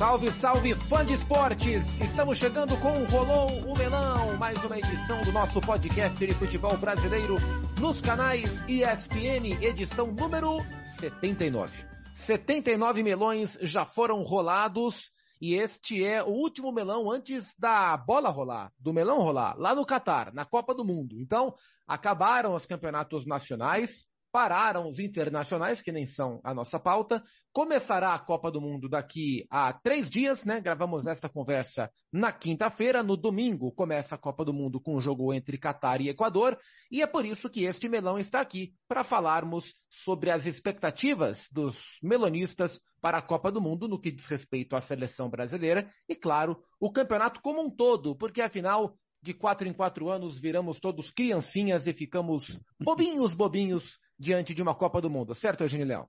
Salve, 0.00 0.32
salve, 0.32 0.74
fã 0.74 1.04
de 1.04 1.12
esportes! 1.12 2.00
Estamos 2.00 2.38
chegando 2.38 2.74
com 2.78 2.90
o 2.90 3.04
Rolou 3.04 3.50
o 3.70 3.76
Melão, 3.76 4.34
mais 4.38 4.56
uma 4.64 4.78
edição 4.78 5.22
do 5.24 5.30
nosso 5.30 5.60
podcast 5.60 6.26
de 6.26 6.32
futebol 6.32 6.74
brasileiro 6.78 7.36
nos 7.78 8.00
canais 8.00 8.64
ESPN, 8.66 9.62
edição 9.62 10.06
número 10.06 10.64
79. 10.98 11.84
79 12.14 13.02
melões 13.02 13.58
já 13.60 13.84
foram 13.84 14.22
rolados 14.22 15.12
e 15.38 15.52
este 15.52 16.02
é 16.02 16.22
o 16.22 16.28
último 16.28 16.72
melão 16.72 17.10
antes 17.10 17.54
da 17.58 17.94
bola 17.94 18.30
rolar, 18.30 18.72
do 18.78 18.94
melão 18.94 19.18
rolar, 19.18 19.54
lá 19.58 19.74
no 19.74 19.84
Catar, 19.84 20.32
na 20.32 20.46
Copa 20.46 20.74
do 20.74 20.82
Mundo. 20.82 21.20
Então, 21.20 21.54
acabaram 21.86 22.54
os 22.54 22.64
campeonatos 22.64 23.26
nacionais, 23.26 24.06
pararam 24.32 24.88
os 24.88 24.98
internacionais, 24.98 25.82
que 25.82 25.92
nem 25.92 26.06
são 26.06 26.40
a 26.44 26.54
nossa 26.54 26.78
pauta. 26.78 27.22
Começará 27.52 28.14
a 28.14 28.18
Copa 28.18 28.50
do 28.50 28.60
Mundo 28.60 28.88
daqui 28.88 29.46
a 29.50 29.72
três 29.72 30.08
dias, 30.08 30.44
né? 30.44 30.60
Gravamos 30.60 31.06
esta 31.06 31.28
conversa 31.28 31.90
na 32.12 32.30
quinta-feira. 32.30 33.02
No 33.02 33.16
domingo 33.16 33.72
começa 33.72 34.14
a 34.14 34.18
Copa 34.18 34.44
do 34.44 34.52
Mundo 34.52 34.80
com 34.80 34.94
o 34.94 34.98
um 34.98 35.00
jogo 35.00 35.34
entre 35.34 35.58
Catar 35.58 36.00
e 36.00 36.08
Equador. 36.08 36.56
E 36.90 37.02
é 37.02 37.06
por 37.06 37.24
isso 37.24 37.50
que 37.50 37.64
este 37.64 37.88
melão 37.88 38.18
está 38.18 38.40
aqui 38.40 38.72
para 38.86 39.02
falarmos 39.02 39.74
sobre 39.88 40.30
as 40.30 40.46
expectativas 40.46 41.48
dos 41.50 41.98
melonistas 42.02 42.80
para 43.00 43.18
a 43.18 43.22
Copa 43.22 43.50
do 43.50 43.60
Mundo 43.60 43.88
no 43.88 44.00
que 44.00 44.12
diz 44.12 44.26
respeito 44.26 44.76
à 44.76 44.80
seleção 44.80 45.28
brasileira 45.28 45.90
e, 46.08 46.14
claro, 46.14 46.62
o 46.78 46.92
campeonato 46.92 47.40
como 47.42 47.60
um 47.60 47.70
todo, 47.70 48.14
porque 48.14 48.40
afinal 48.40 48.96
de 49.22 49.34
quatro 49.34 49.68
em 49.68 49.72
quatro 49.72 50.08
anos 50.08 50.38
viramos 50.38 50.80
todos 50.80 51.10
criancinhas 51.10 51.86
e 51.86 51.92
ficamos 51.92 52.58
bobinhos, 52.80 53.34
bobinhos 53.34 53.98
diante 54.20 54.52
de 54.52 54.60
uma 54.60 54.74
Copa 54.74 55.00
do 55.00 55.08
Mundo, 55.08 55.34
certo, 55.34 55.62
Eugênio 55.62 55.86
Leão? 55.86 56.06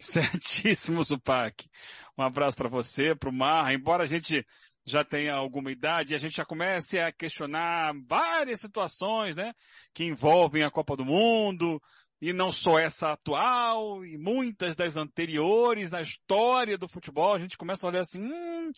Certíssimo, 0.00 1.02
Zupac. 1.02 1.70
Um 2.18 2.22
abraço 2.24 2.56
para 2.56 2.68
você, 2.68 3.14
para 3.14 3.30
o 3.30 3.32
Marra. 3.32 3.72
Embora 3.72 4.02
a 4.02 4.06
gente 4.06 4.44
já 4.84 5.04
tenha 5.04 5.32
alguma 5.34 5.70
idade, 5.70 6.14
a 6.14 6.18
gente 6.18 6.36
já 6.36 6.44
comece 6.44 6.98
a 6.98 7.12
questionar 7.12 7.92
várias 8.04 8.60
situações, 8.60 9.36
né, 9.36 9.52
que 9.94 10.04
envolvem 10.04 10.64
a 10.64 10.70
Copa 10.70 10.96
do 10.96 11.04
Mundo, 11.04 11.80
e 12.20 12.32
não 12.32 12.50
só 12.50 12.78
essa 12.78 13.12
atual, 13.12 14.04
e 14.04 14.18
muitas 14.18 14.74
das 14.74 14.96
anteriores 14.96 15.90
na 15.90 16.00
história 16.00 16.76
do 16.76 16.88
futebol, 16.88 17.34
a 17.34 17.38
gente 17.38 17.56
começa 17.56 17.86
a 17.86 17.90
olhar 17.90 18.00
assim, 18.00 18.20
hum, 18.20 18.72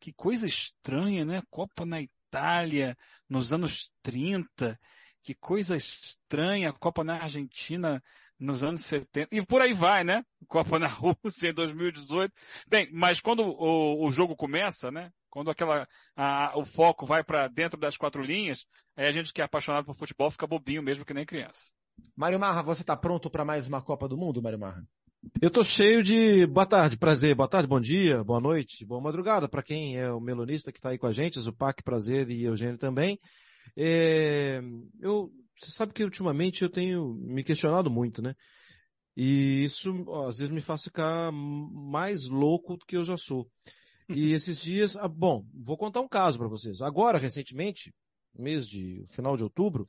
que 0.00 0.12
coisa 0.12 0.46
estranha, 0.46 1.24
né? 1.24 1.42
Copa 1.50 1.84
na 1.84 2.00
Itália, 2.00 2.96
nos 3.28 3.52
anos 3.52 3.90
30, 4.02 4.78
que 5.24 5.34
coisa 5.34 5.74
estranha, 5.74 6.68
a 6.68 6.72
Copa 6.72 7.02
na 7.02 7.14
Argentina 7.14 8.02
nos 8.38 8.62
anos 8.62 8.82
70, 8.82 9.34
e 9.34 9.44
por 9.44 9.62
aí 9.62 9.72
vai, 9.72 10.04
né? 10.04 10.22
Copa 10.46 10.78
na 10.78 10.86
Rússia 10.86 11.48
em 11.48 11.54
2018. 11.54 12.32
Bem, 12.68 12.90
mas 12.92 13.20
quando 13.20 13.40
o, 13.40 14.06
o 14.06 14.12
jogo 14.12 14.36
começa, 14.36 14.90
né? 14.90 15.10
Quando 15.30 15.50
aquela, 15.50 15.88
a, 16.14 16.56
o 16.58 16.64
foco 16.64 17.06
vai 17.06 17.24
para 17.24 17.48
dentro 17.48 17.80
das 17.80 17.96
quatro 17.96 18.22
linhas, 18.22 18.66
aí 18.94 19.06
a 19.06 19.12
gente 19.12 19.32
que 19.32 19.40
é 19.40 19.44
apaixonado 19.44 19.86
por 19.86 19.96
futebol 19.96 20.30
fica 20.30 20.46
bobinho 20.46 20.82
mesmo 20.82 21.06
que 21.06 21.14
nem 21.14 21.24
criança. 21.24 21.72
Mário 22.14 22.38
Marra, 22.38 22.62
você 22.62 22.82
está 22.82 22.96
pronto 22.96 23.30
para 23.30 23.44
mais 23.44 23.66
uma 23.66 23.80
Copa 23.80 24.06
do 24.06 24.18
Mundo, 24.18 24.42
Mário 24.42 24.58
Marra? 24.58 24.84
Eu 25.40 25.50
tô 25.50 25.64
cheio 25.64 26.02
de 26.02 26.46
boa 26.46 26.66
tarde, 26.66 26.98
prazer, 26.98 27.34
boa 27.34 27.48
tarde, 27.48 27.66
bom 27.66 27.80
dia, 27.80 28.22
boa 28.22 28.40
noite, 28.40 28.84
boa 28.84 29.00
madrugada 29.00 29.48
para 29.48 29.62
quem 29.62 29.96
é 29.96 30.12
o 30.12 30.20
melonista 30.20 30.70
que 30.70 30.78
está 30.78 30.90
aí 30.90 30.98
com 30.98 31.06
a 31.06 31.12
gente, 31.12 31.40
Zupac, 31.40 31.82
prazer 31.82 32.30
e 32.30 32.44
Eugênio 32.44 32.76
também. 32.76 33.18
É, 33.76 34.60
eu, 35.00 35.32
você 35.58 35.70
sabe 35.70 35.92
que 35.92 36.04
ultimamente 36.04 36.62
eu 36.62 36.70
tenho 36.70 37.14
me 37.14 37.42
questionado 37.42 37.90
muito, 37.90 38.22
né? 38.22 38.34
E 39.16 39.64
isso 39.64 40.04
ó, 40.08 40.28
às 40.28 40.38
vezes 40.38 40.52
me 40.52 40.60
faz 40.60 40.84
ficar 40.84 41.30
mais 41.32 42.26
louco 42.26 42.76
do 42.76 42.84
que 42.84 42.96
eu 42.96 43.04
já 43.04 43.16
sou. 43.16 43.48
E 44.08 44.32
esses 44.34 44.58
dias, 44.58 44.96
ah, 44.96 45.08
bom, 45.08 45.46
vou 45.54 45.76
contar 45.76 46.00
um 46.00 46.08
caso 46.08 46.38
para 46.38 46.48
vocês. 46.48 46.80
Agora, 46.82 47.18
recentemente, 47.18 47.94
mês 48.36 48.66
de 48.66 49.04
final 49.10 49.36
de 49.36 49.44
outubro, 49.44 49.88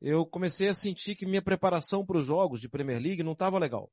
eu 0.00 0.26
comecei 0.26 0.68
a 0.68 0.74
sentir 0.74 1.14
que 1.14 1.26
minha 1.26 1.42
preparação 1.42 2.04
para 2.04 2.18
os 2.18 2.24
jogos 2.24 2.60
de 2.60 2.68
Premier 2.68 3.00
League 3.00 3.22
não 3.22 3.32
estava 3.32 3.58
legal. 3.58 3.90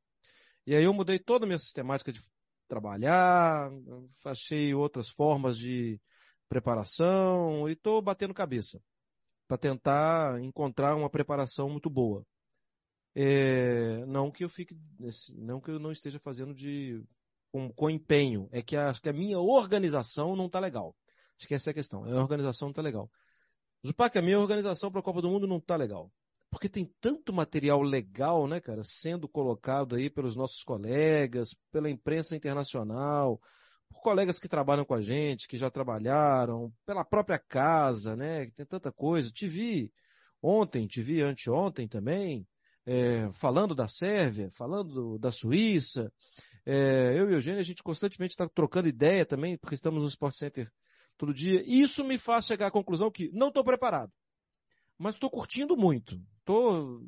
E 0.65 0.75
aí 0.75 0.83
eu 0.83 0.93
mudei 0.93 1.19
toda 1.19 1.45
a 1.45 1.47
minha 1.47 1.59
sistemática 1.59 2.11
de 2.11 2.21
trabalhar, 2.67 3.69
achei 4.25 4.73
outras 4.73 5.09
formas 5.09 5.57
de 5.57 5.99
preparação 6.47 7.67
e 7.67 7.73
estou 7.73 8.01
batendo 8.01 8.33
cabeça 8.33 8.79
para 9.49 9.57
tentar 9.57 10.39
encontrar 10.43 10.95
uma 10.95 11.09
preparação 11.09 11.67
muito 11.67 11.89
boa. 11.89 12.23
É, 13.15 14.05
não 14.05 14.29
que 14.29 14.43
eu 14.43 14.49
fique, 14.49 14.77
não 15.35 15.59
que 15.59 15.71
eu 15.71 15.79
não 15.79 15.91
esteja 15.91 16.19
fazendo 16.19 16.53
de 16.53 17.03
com, 17.51 17.73
com 17.73 17.89
empenho, 17.89 18.47
é 18.51 18.61
que 18.61 18.77
acho 18.77 19.01
que 19.01 19.09
a 19.09 19.13
minha 19.13 19.39
organização 19.39 20.35
não 20.35 20.45
está 20.45 20.59
legal. 20.59 20.95
Acho 21.35 21.47
que 21.47 21.55
essa 21.55 21.71
é 21.71 21.71
a 21.71 21.73
questão. 21.73 22.03
A 22.03 22.21
organização 22.21 22.67
não 22.67 22.71
está 22.71 22.83
legal. 22.83 23.09
Zupac, 23.85 24.15
a 24.15 24.21
minha 24.21 24.39
organização 24.39 24.91
para 24.91 24.99
a 24.99 25.03
Copa 25.03 25.19
do 25.19 25.29
Mundo 25.31 25.47
não 25.47 25.57
está 25.57 25.75
legal. 25.75 26.11
Porque 26.51 26.69
tem 26.69 26.85
tanto 27.01 27.33
material 27.33 27.81
legal, 27.81 28.47
né, 28.47 28.59
cara, 28.59 28.83
sendo 28.83 29.27
colocado 29.27 29.95
aí 29.95 30.11
pelos 30.11 30.35
nossos 30.35 30.61
colegas, 30.63 31.55
pela 31.71 31.89
imprensa 31.89 32.35
internacional, 32.35 33.41
por 33.89 34.01
colegas 34.01 34.39
que 34.39 34.47
trabalham 34.47 34.85
com 34.85 34.93
a 34.93 35.01
gente, 35.01 35.47
que 35.47 35.57
já 35.57 35.69
trabalharam, 35.69 36.71
pela 36.85 37.03
própria 37.03 37.39
casa, 37.39 38.15
né? 38.15 38.49
Tem 38.51 38.65
tanta 38.65 38.91
coisa. 38.91 39.31
Te 39.31 39.47
vi 39.47 39.91
ontem, 40.41 40.87
te 40.87 41.01
vi 41.01 41.21
anteontem 41.21 41.87
também, 41.87 42.47
é, 42.85 43.29
falando 43.33 43.75
da 43.75 43.87
Sérvia, 43.87 44.49
falando 44.51 45.17
da 45.17 45.31
Suíça. 45.31 46.11
É, 46.65 47.13
eu 47.17 47.29
e 47.29 47.33
o 47.33 47.35
Eugênio, 47.35 47.59
a 47.59 47.63
gente 47.63 47.83
constantemente 47.83 48.33
está 48.33 48.47
trocando 48.47 48.87
ideia 48.87 49.25
também, 49.25 49.57
porque 49.57 49.75
estamos 49.75 50.01
no 50.01 50.07
Sport 50.07 50.35
Center 50.35 50.71
todo 51.17 51.33
dia. 51.33 51.63
Isso 51.65 52.03
me 52.03 52.17
faz 52.17 52.45
chegar 52.45 52.67
à 52.67 52.71
conclusão 52.71 53.11
que 53.11 53.29
não 53.33 53.49
estou 53.49 53.63
preparado. 53.63 54.11
Mas 54.97 55.15
estou 55.15 55.29
curtindo 55.29 55.75
muito. 55.75 56.21
Estou 56.39 57.01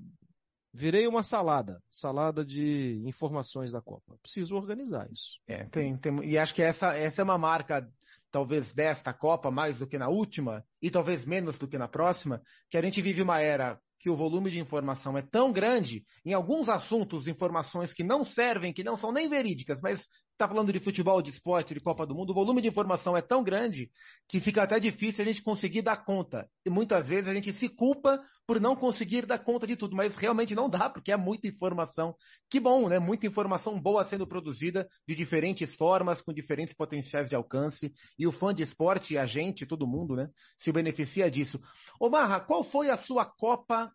virei 0.73 1.07
uma 1.07 1.23
salada, 1.23 1.81
salada 1.89 2.45
de 2.45 3.01
informações 3.05 3.71
da 3.71 3.81
Copa. 3.81 4.17
Preciso 4.21 4.55
organizar 4.55 5.09
isso. 5.11 5.39
É, 5.47 5.65
tem, 5.65 5.97
tem, 5.97 6.23
e 6.23 6.37
acho 6.37 6.53
que 6.53 6.61
essa, 6.61 6.95
essa 6.95 7.21
é 7.21 7.23
uma 7.23 7.37
marca, 7.37 7.87
talvez 8.31 8.73
desta 8.73 9.13
Copa, 9.13 9.51
mais 9.51 9.77
do 9.77 9.87
que 9.87 9.97
na 9.97 10.09
última, 10.09 10.65
e 10.81 10.89
talvez 10.89 11.25
menos 11.25 11.57
do 11.57 11.67
que 11.67 11.77
na 11.77 11.87
próxima, 11.87 12.41
que 12.69 12.77
a 12.77 12.81
gente 12.81 13.01
vive 13.01 13.21
uma 13.21 13.39
era 13.39 13.79
que 14.01 14.09
o 14.09 14.15
volume 14.15 14.49
de 14.49 14.59
informação 14.59 15.15
é 15.15 15.21
tão 15.21 15.51
grande, 15.51 16.03
em 16.25 16.33
alguns 16.33 16.69
assuntos, 16.69 17.27
informações 17.27 17.93
que 17.93 18.03
não 18.03 18.25
servem, 18.25 18.73
que 18.73 18.83
não 18.83 18.97
são 18.97 19.11
nem 19.11 19.29
verídicas, 19.29 19.79
mas 19.79 20.07
está 20.33 20.47
falando 20.47 20.73
de 20.73 20.79
futebol, 20.79 21.21
de 21.21 21.29
esporte, 21.29 21.73
de 21.73 21.79
Copa 21.79 22.05
do 22.05 22.15
Mundo, 22.15 22.31
o 22.31 22.33
volume 22.33 22.61
de 22.61 22.67
informação 22.67 23.15
é 23.15 23.21
tão 23.21 23.43
grande 23.43 23.91
que 24.27 24.39
fica 24.39 24.63
até 24.63 24.79
difícil 24.79 25.23
a 25.23 25.27
gente 25.27 25.43
conseguir 25.43 25.83
dar 25.83 25.97
conta. 26.03 26.49
E 26.65 26.69
muitas 26.69 27.07
vezes 27.07 27.29
a 27.29 27.33
gente 27.33 27.53
se 27.53 27.69
culpa 27.69 28.19
por 28.47 28.59
não 28.59 28.75
conseguir 28.75 29.25
dar 29.25 29.39
conta 29.39 29.67
de 29.67 29.75
tudo, 29.75 29.95
mas 29.95 30.15
realmente 30.15 30.55
não 30.55 30.69
dá, 30.69 30.89
porque 30.89 31.11
é 31.11 31.17
muita 31.17 31.47
informação. 31.47 32.15
Que 32.49 32.59
bom, 32.59 32.89
né? 32.89 32.97
Muita 32.97 33.27
informação 33.27 33.79
boa 33.79 34.03
sendo 34.03 34.25
produzida 34.25 34.89
de 35.07 35.15
diferentes 35.15 35.75
formas, 35.75 36.21
com 36.21 36.33
diferentes 36.33 36.73
potenciais 36.73 37.29
de 37.29 37.35
alcance. 37.35 37.93
E 38.17 38.25
o 38.25 38.31
fã 38.31 38.53
de 38.53 38.63
esporte, 38.63 39.17
a 39.17 39.25
gente, 39.25 39.65
todo 39.65 39.87
mundo, 39.87 40.15
né? 40.15 40.27
Se 40.57 40.71
beneficia 40.71 41.29
disso. 41.29 41.61
Ô 41.99 42.09
Marra, 42.09 42.39
qual 42.39 42.63
foi 42.63 42.89
a 42.89 42.97
sua 42.97 43.25
Copa 43.25 43.91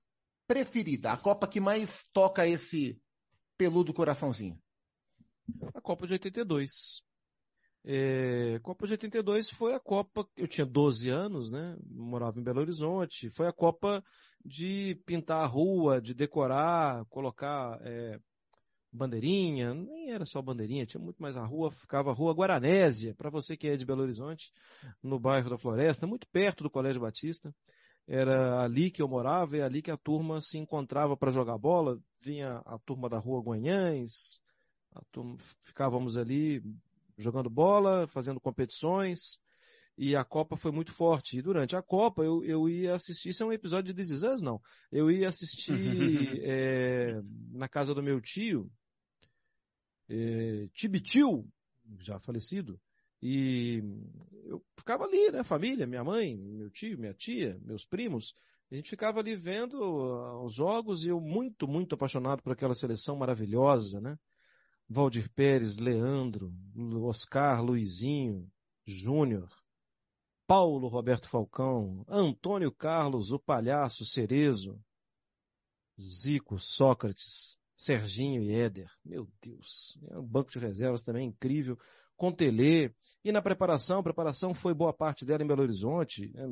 preferida? 0.47 1.11
A 1.11 1.17
Copa 1.17 1.49
que 1.49 1.61
mais 1.61 2.05
toca 2.13 2.47
esse 2.47 3.01
peludo 3.59 3.93
coraçãozinho? 3.93 4.57
A 5.75 5.81
Copa 5.81 6.07
de 6.07 6.15
82. 6.15 7.03
É, 7.89 8.59
Copa 8.65 8.85
de 8.87 8.95
82 8.95 9.49
foi 9.49 9.73
a 9.73 9.79
Copa, 9.79 10.29
eu 10.37 10.49
tinha 10.49 10.67
12 10.67 11.09
anos, 11.09 11.53
né? 11.53 11.77
Morava 11.89 12.41
em 12.41 12.43
Belo 12.43 12.61
Horizonte. 12.61 13.31
Foi 13.31 13.47
a 13.47 13.53
Copa 13.53 14.03
de 14.45 15.01
pintar 15.07 15.45
a 15.45 15.47
rua, 15.47 16.01
de 16.01 16.13
decorar, 16.13 17.05
colocar 17.07 17.79
é, 17.83 18.19
bandeirinha. 18.91 19.73
Nem 19.73 20.11
era 20.11 20.27
só 20.27 20.43
bandeirinha, 20.43 20.87
tinha 20.87 21.01
muito 21.01 21.23
mais 21.23 21.37
a 21.37 21.45
rua. 21.45 21.71
Ficava 21.71 22.11
a 22.11 22.15
Rua 22.15 22.33
Guaranésia, 22.33 23.15
para 23.15 23.31
você 23.31 23.57
que 23.57 23.69
é 23.69 23.77
de 23.77 23.87
Belo 23.87 24.03
Horizonte, 24.03 24.51
no 25.03 25.21
bairro 25.21 25.51
da 25.51 25.59
Floresta, 25.59 26.07
muito 26.07 26.27
perto 26.29 26.65
do 26.65 26.71
Colégio 26.71 27.03
Batista. 27.03 27.55
Era 28.09 28.63
ali 28.63 28.91
que 28.91 29.03
eu 29.03 29.09
morava 29.09 29.57
e 29.57 29.63
ali 29.63 29.83
que 29.83 29.91
a 29.91 29.97
turma 29.97 30.41
se 30.41 30.59
encontrava 30.59 31.17
para 31.17 31.31
jogar 31.31 31.59
bola. 31.59 31.99
Vinha 32.21 32.63
a 32.65 32.79
turma 32.79 33.09
da 33.09 33.19
Rua 33.19 33.41
Guanhães, 33.41 34.41
ficávamos 35.63 36.17
ali 36.17 36.63
jogando 37.17 37.49
bola, 37.49 38.07
fazendo 38.07 38.41
competições, 38.41 39.41
e 39.97 40.15
a 40.15 40.25
Copa 40.25 40.57
foi 40.57 40.71
muito 40.71 40.93
forte. 40.93 41.39
E 41.39 41.43
durante 41.43 41.75
a 41.75 41.83
Copa 41.83 42.23
eu, 42.23 42.45
eu 42.45 42.69
ia 42.69 42.95
assistir, 42.95 43.31
isso 43.31 43.43
é 43.43 43.47
um 43.47 43.53
episódio 43.53 43.93
de 43.93 44.03
This 44.03 44.23
Is 44.23 44.43
não, 44.43 44.61
eu 44.93 45.11
ia 45.11 45.29
assistir 45.29 46.41
é, 46.43 47.21
na 47.53 47.69
casa 47.69 47.95
do 47.95 48.03
meu 48.03 48.21
tio, 48.21 48.71
é, 50.09 50.69
Tibitil, 50.73 51.49
já 52.01 52.19
falecido, 52.21 52.79
e 53.23 53.83
eu 54.45 54.63
ficava 54.77 55.05
ali, 55.05 55.31
né, 55.31 55.43
família, 55.43 55.87
minha 55.87 56.05
mãe, 56.05 56.37
meu 56.37 56.71
tio, 56.71 56.99
minha 56.99 57.15
tia, 57.15 57.59
meus 57.63 57.85
primos, 57.85 58.35
a 58.71 58.75
gente 58.75 58.91
ficava 58.91 59.21
ali 59.21 59.35
vendo 59.35 59.81
os 60.45 60.55
jogos 60.55 61.05
e 61.05 61.09
eu 61.09 61.21
muito, 61.21 61.69
muito 61.69 61.95
apaixonado 61.95 62.43
por 62.43 62.53
aquela 62.53 62.75
seleção 62.75 63.17
maravilhosa, 63.17 64.01
né? 64.01 64.19
Valdir 64.89 65.29
Pérez, 65.35 65.79
Leandro, 65.79 66.53
Oscar, 67.03 67.63
Luizinho, 67.63 68.51
Júnior, 68.85 69.49
Paulo 70.47 70.87
Roberto 70.87 71.29
Falcão, 71.29 72.05
Antônio 72.09 72.71
Carlos, 72.71 73.33
o 73.33 73.39
Palhaço 73.39 74.05
Cerezo, 74.05 74.81
Zico, 76.01 76.59
Sócrates, 76.59 77.59
Serginho 77.77 78.43
e 78.43 78.53
Éder. 78.53 78.91
Meu 79.05 79.29
Deus. 79.43 79.99
É 80.09 80.19
um 80.19 80.27
banco 80.27 80.51
de 80.51 80.59
reservas 80.59 81.03
também 81.03 81.29
incrível. 81.29 81.77
Contelê. 82.17 82.95
E 83.25 83.33
na 83.33 83.43
preparação, 83.43 83.99
a 83.99 84.03
preparação 84.03 84.55
foi 84.55 84.73
boa 84.73 84.93
parte 84.93 85.25
dela 85.25 85.43
em 85.43 85.47
Belo 85.47 85.63
Horizonte, 85.63 86.33
né? 86.33 86.47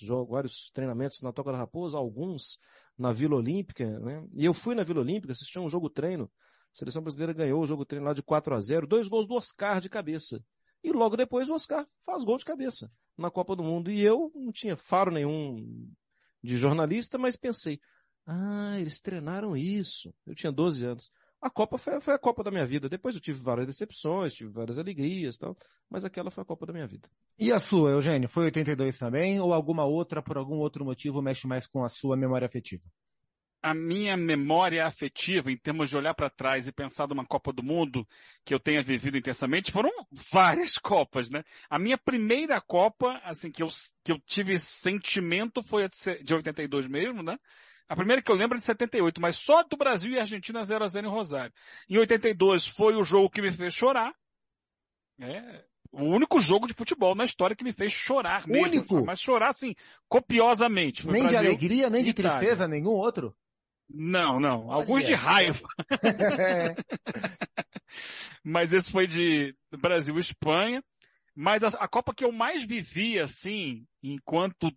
jogos, 0.00 0.30
vários 0.30 0.70
treinamentos 0.70 1.20
na 1.22 1.32
Toca 1.32 1.50
da 1.50 1.58
Raposa, 1.58 1.96
alguns 1.96 2.58
na 2.96 3.12
Vila 3.12 3.36
Olímpica, 3.36 3.98
né? 4.00 4.24
E 4.34 4.44
eu 4.44 4.54
fui 4.54 4.74
na 4.74 4.84
Vila 4.84 5.00
Olímpica, 5.00 5.32
assisti 5.32 5.58
um 5.58 5.68
jogo 5.68 5.88
treino. 5.88 6.30
A 6.74 6.78
seleção 6.78 7.02
brasileira 7.02 7.32
ganhou 7.32 7.60
o 7.60 7.66
jogo 7.66 7.84
treino 7.84 8.06
lá 8.06 8.12
de 8.12 8.22
4 8.22 8.54
a 8.54 8.60
0 8.60 8.86
dois 8.86 9.08
gols 9.08 9.26
do 9.26 9.34
Oscar 9.34 9.80
de 9.80 9.88
cabeça. 9.88 10.42
E 10.82 10.92
logo 10.92 11.16
depois 11.16 11.48
o 11.48 11.54
Oscar 11.54 11.86
faz 12.04 12.24
gol 12.24 12.38
de 12.38 12.44
cabeça 12.44 12.90
na 13.16 13.30
Copa 13.30 13.56
do 13.56 13.64
Mundo. 13.64 13.90
E 13.90 14.00
eu 14.00 14.30
não 14.34 14.52
tinha 14.52 14.76
faro 14.76 15.10
nenhum 15.10 15.90
de 16.42 16.56
jornalista, 16.56 17.18
mas 17.18 17.36
pensei, 17.36 17.80
ah, 18.26 18.78
eles 18.78 19.00
treinaram 19.00 19.56
isso. 19.56 20.14
Eu 20.26 20.34
tinha 20.34 20.52
12 20.52 20.86
anos. 20.86 21.10
A 21.40 21.48
Copa 21.48 21.78
foi, 21.78 22.00
foi, 22.00 22.14
a 22.14 22.18
Copa 22.18 22.42
da 22.42 22.50
minha 22.50 22.66
vida. 22.66 22.88
Depois 22.88 23.14
eu 23.14 23.20
tive 23.20 23.38
várias 23.38 23.66
decepções, 23.66 24.34
tive 24.34 24.50
várias 24.50 24.78
alegrias 24.78 25.38
tal, 25.38 25.56
mas 25.88 26.04
aquela 26.04 26.30
foi 26.30 26.42
a 26.42 26.44
Copa 26.44 26.66
da 26.66 26.72
minha 26.72 26.86
vida. 26.86 27.08
E 27.38 27.52
a 27.52 27.60
sua, 27.60 27.90
Eugênio? 27.90 28.28
Foi 28.28 28.44
82 28.44 28.98
também? 28.98 29.40
Ou 29.40 29.52
alguma 29.52 29.84
outra, 29.84 30.22
por 30.22 30.36
algum 30.36 30.56
outro 30.56 30.84
motivo, 30.84 31.22
mexe 31.22 31.46
mais 31.46 31.66
com 31.66 31.84
a 31.84 31.88
sua 31.88 32.16
memória 32.16 32.46
afetiva? 32.46 32.82
A 33.70 33.74
minha 33.74 34.16
memória 34.16 34.86
afetiva, 34.86 35.50
em 35.50 35.56
termos 35.56 35.90
de 35.90 35.96
olhar 35.96 36.14
para 36.14 36.30
trás 36.30 36.66
e 36.66 36.72
pensar 36.72 37.06
numa 37.06 37.24
Copa 37.24 37.52
do 37.52 37.62
Mundo 37.62 38.06
que 38.44 38.54
eu 38.54 38.58
tenha 38.58 38.82
vivido 38.82 39.18
intensamente, 39.18 39.70
foram 39.70 39.90
várias 40.32 40.78
Copas, 40.78 41.30
né? 41.30 41.44
A 41.68 41.78
minha 41.78 41.98
primeira 41.98 42.60
Copa, 42.60 43.20
assim, 43.24 43.50
que 43.50 43.62
eu, 43.62 43.68
que 44.02 44.12
eu 44.12 44.18
tive 44.20 44.58
sentimento 44.58 45.62
foi 45.62 45.84
a 45.84 45.88
de 46.22 46.34
82 46.34 46.86
mesmo, 46.88 47.22
né? 47.22 47.38
A 47.88 47.96
primeira 47.96 48.20
que 48.20 48.30
eu 48.30 48.36
lembro 48.36 48.56
é 48.56 48.60
de 48.60 48.66
78, 48.66 49.20
mas 49.20 49.36
só 49.36 49.62
do 49.62 49.76
Brasil 49.76 50.12
e 50.12 50.20
Argentina 50.20 50.62
0 50.62 50.84
a 50.84 50.88
0 50.88 51.06
em 51.06 51.10
Rosário. 51.10 51.52
Em 51.88 51.96
82 51.96 52.66
foi 52.66 52.94
o 52.94 53.04
jogo 53.04 53.30
que 53.30 53.40
me 53.40 53.50
fez 53.50 53.72
chorar. 53.72 54.14
É, 55.20 55.64
o 55.90 56.04
único 56.04 56.38
jogo 56.40 56.66
de 56.66 56.74
futebol 56.74 57.14
na 57.14 57.24
história 57.24 57.56
que 57.56 57.64
me 57.64 57.72
fez 57.72 57.92
chorar 57.92 58.46
mesmo. 58.46 58.66
Único? 58.66 59.04
Mas 59.04 59.20
chorar 59.20 59.48
assim, 59.48 59.74
copiosamente. 60.06 61.02
Foi 61.02 61.12
nem 61.12 61.22
Brasil, 61.22 61.40
de 61.40 61.46
alegria, 61.46 61.90
nem 61.90 62.04
de 62.04 62.12
tristeza, 62.12 62.68
nenhum 62.68 62.90
outro? 62.90 63.34
Não, 63.88 64.38
não. 64.38 64.70
Alguns 64.70 65.04
de 65.04 65.14
raiva. 65.14 65.66
Mas 68.44 68.72
esse 68.72 68.90
foi 68.90 69.06
de 69.06 69.54
Brasil 69.72 70.16
e 70.16 70.20
Espanha. 70.20 70.82
Mas 71.34 71.62
a, 71.62 71.68
a, 71.68 71.88
Copa 71.88 72.14
que 72.14 72.24
eu 72.24 72.32
mais 72.32 72.64
vivi, 72.64 73.18
assim, 73.18 73.86
enquanto 74.02 74.72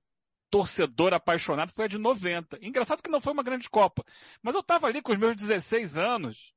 torcedor 0.50 1.14
apaixonado, 1.14 1.72
foi 1.72 1.86
a 1.86 1.88
de 1.88 1.98
90. 1.98 2.60
Engraçado 2.62 3.02
que 3.02 3.10
não 3.10 3.22
foi 3.22 3.34
uma 3.34 3.44
grande 3.44 3.70
Copa. 3.70 4.04
Mas 4.44 4.54
eu 4.54 4.62
tava 4.62 4.88
ali 4.88 5.02
com 5.02 5.12
os 5.12 5.18
meus 5.18 5.36
16 5.36 5.98
anos, 5.98 6.54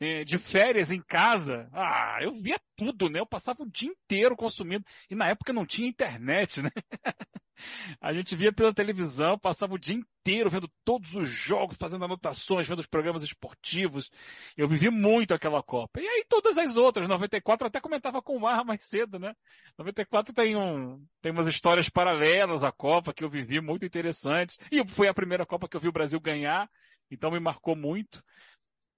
eh, 0.00 0.24
de 0.24 0.36
férias 0.38 0.90
em 0.90 1.00
casa. 1.00 1.68
Ah, 1.72 2.18
eu 2.20 2.34
via 2.34 2.58
tudo, 2.74 3.08
né? 3.08 3.20
Eu 3.20 3.26
passava 3.26 3.62
o 3.62 3.70
dia 3.70 3.90
inteiro 3.90 4.36
consumindo. 4.36 4.84
E 5.08 5.14
na 5.14 5.28
época 5.28 5.52
não 5.52 5.66
tinha 5.66 5.88
internet, 5.88 6.62
né? 6.62 6.70
A 8.00 8.12
gente 8.12 8.34
via 8.34 8.52
pela 8.52 8.72
televisão, 8.72 9.38
passava 9.38 9.74
o 9.74 9.78
dia 9.78 9.94
inteiro 9.94 10.50
vendo 10.50 10.70
todos 10.84 11.14
os 11.14 11.28
jogos, 11.28 11.76
fazendo 11.76 12.04
anotações, 12.04 12.68
vendo 12.68 12.80
os 12.80 12.86
programas 12.86 13.22
esportivos. 13.22 14.10
Eu 14.56 14.68
vivi 14.68 14.90
muito 14.90 15.34
aquela 15.34 15.62
Copa. 15.62 16.00
E 16.00 16.06
aí 16.06 16.24
todas 16.28 16.56
as 16.58 16.76
outras, 16.76 17.08
94 17.08 17.66
até 17.66 17.80
comentava 17.80 18.22
com 18.22 18.36
o 18.36 18.40
Marra 18.40 18.64
mais 18.64 18.84
cedo, 18.84 19.18
né? 19.18 19.34
94 19.78 20.34
tem 20.34 20.56
um, 20.56 21.04
tem 21.20 21.32
umas 21.32 21.46
histórias 21.46 21.88
paralelas 21.88 22.62
à 22.62 22.72
Copa 22.72 23.12
que 23.12 23.24
eu 23.24 23.30
vivi 23.30 23.60
muito 23.60 23.84
interessantes. 23.84 24.58
E 24.70 24.86
foi 24.86 25.08
a 25.08 25.14
primeira 25.14 25.46
Copa 25.46 25.68
que 25.68 25.76
eu 25.76 25.80
vi 25.80 25.88
o 25.88 25.92
Brasil 25.92 26.20
ganhar, 26.20 26.68
então 27.10 27.30
me 27.30 27.40
marcou 27.40 27.76
muito. 27.76 28.22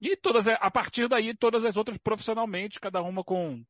E 0.00 0.16
todas, 0.16 0.48
a 0.48 0.70
partir 0.70 1.08
daí, 1.08 1.32
todas 1.32 1.64
as 1.64 1.76
outras 1.76 1.96
profissionalmente, 1.96 2.80
cada 2.80 3.00
uma 3.00 3.22
com, 3.22 3.64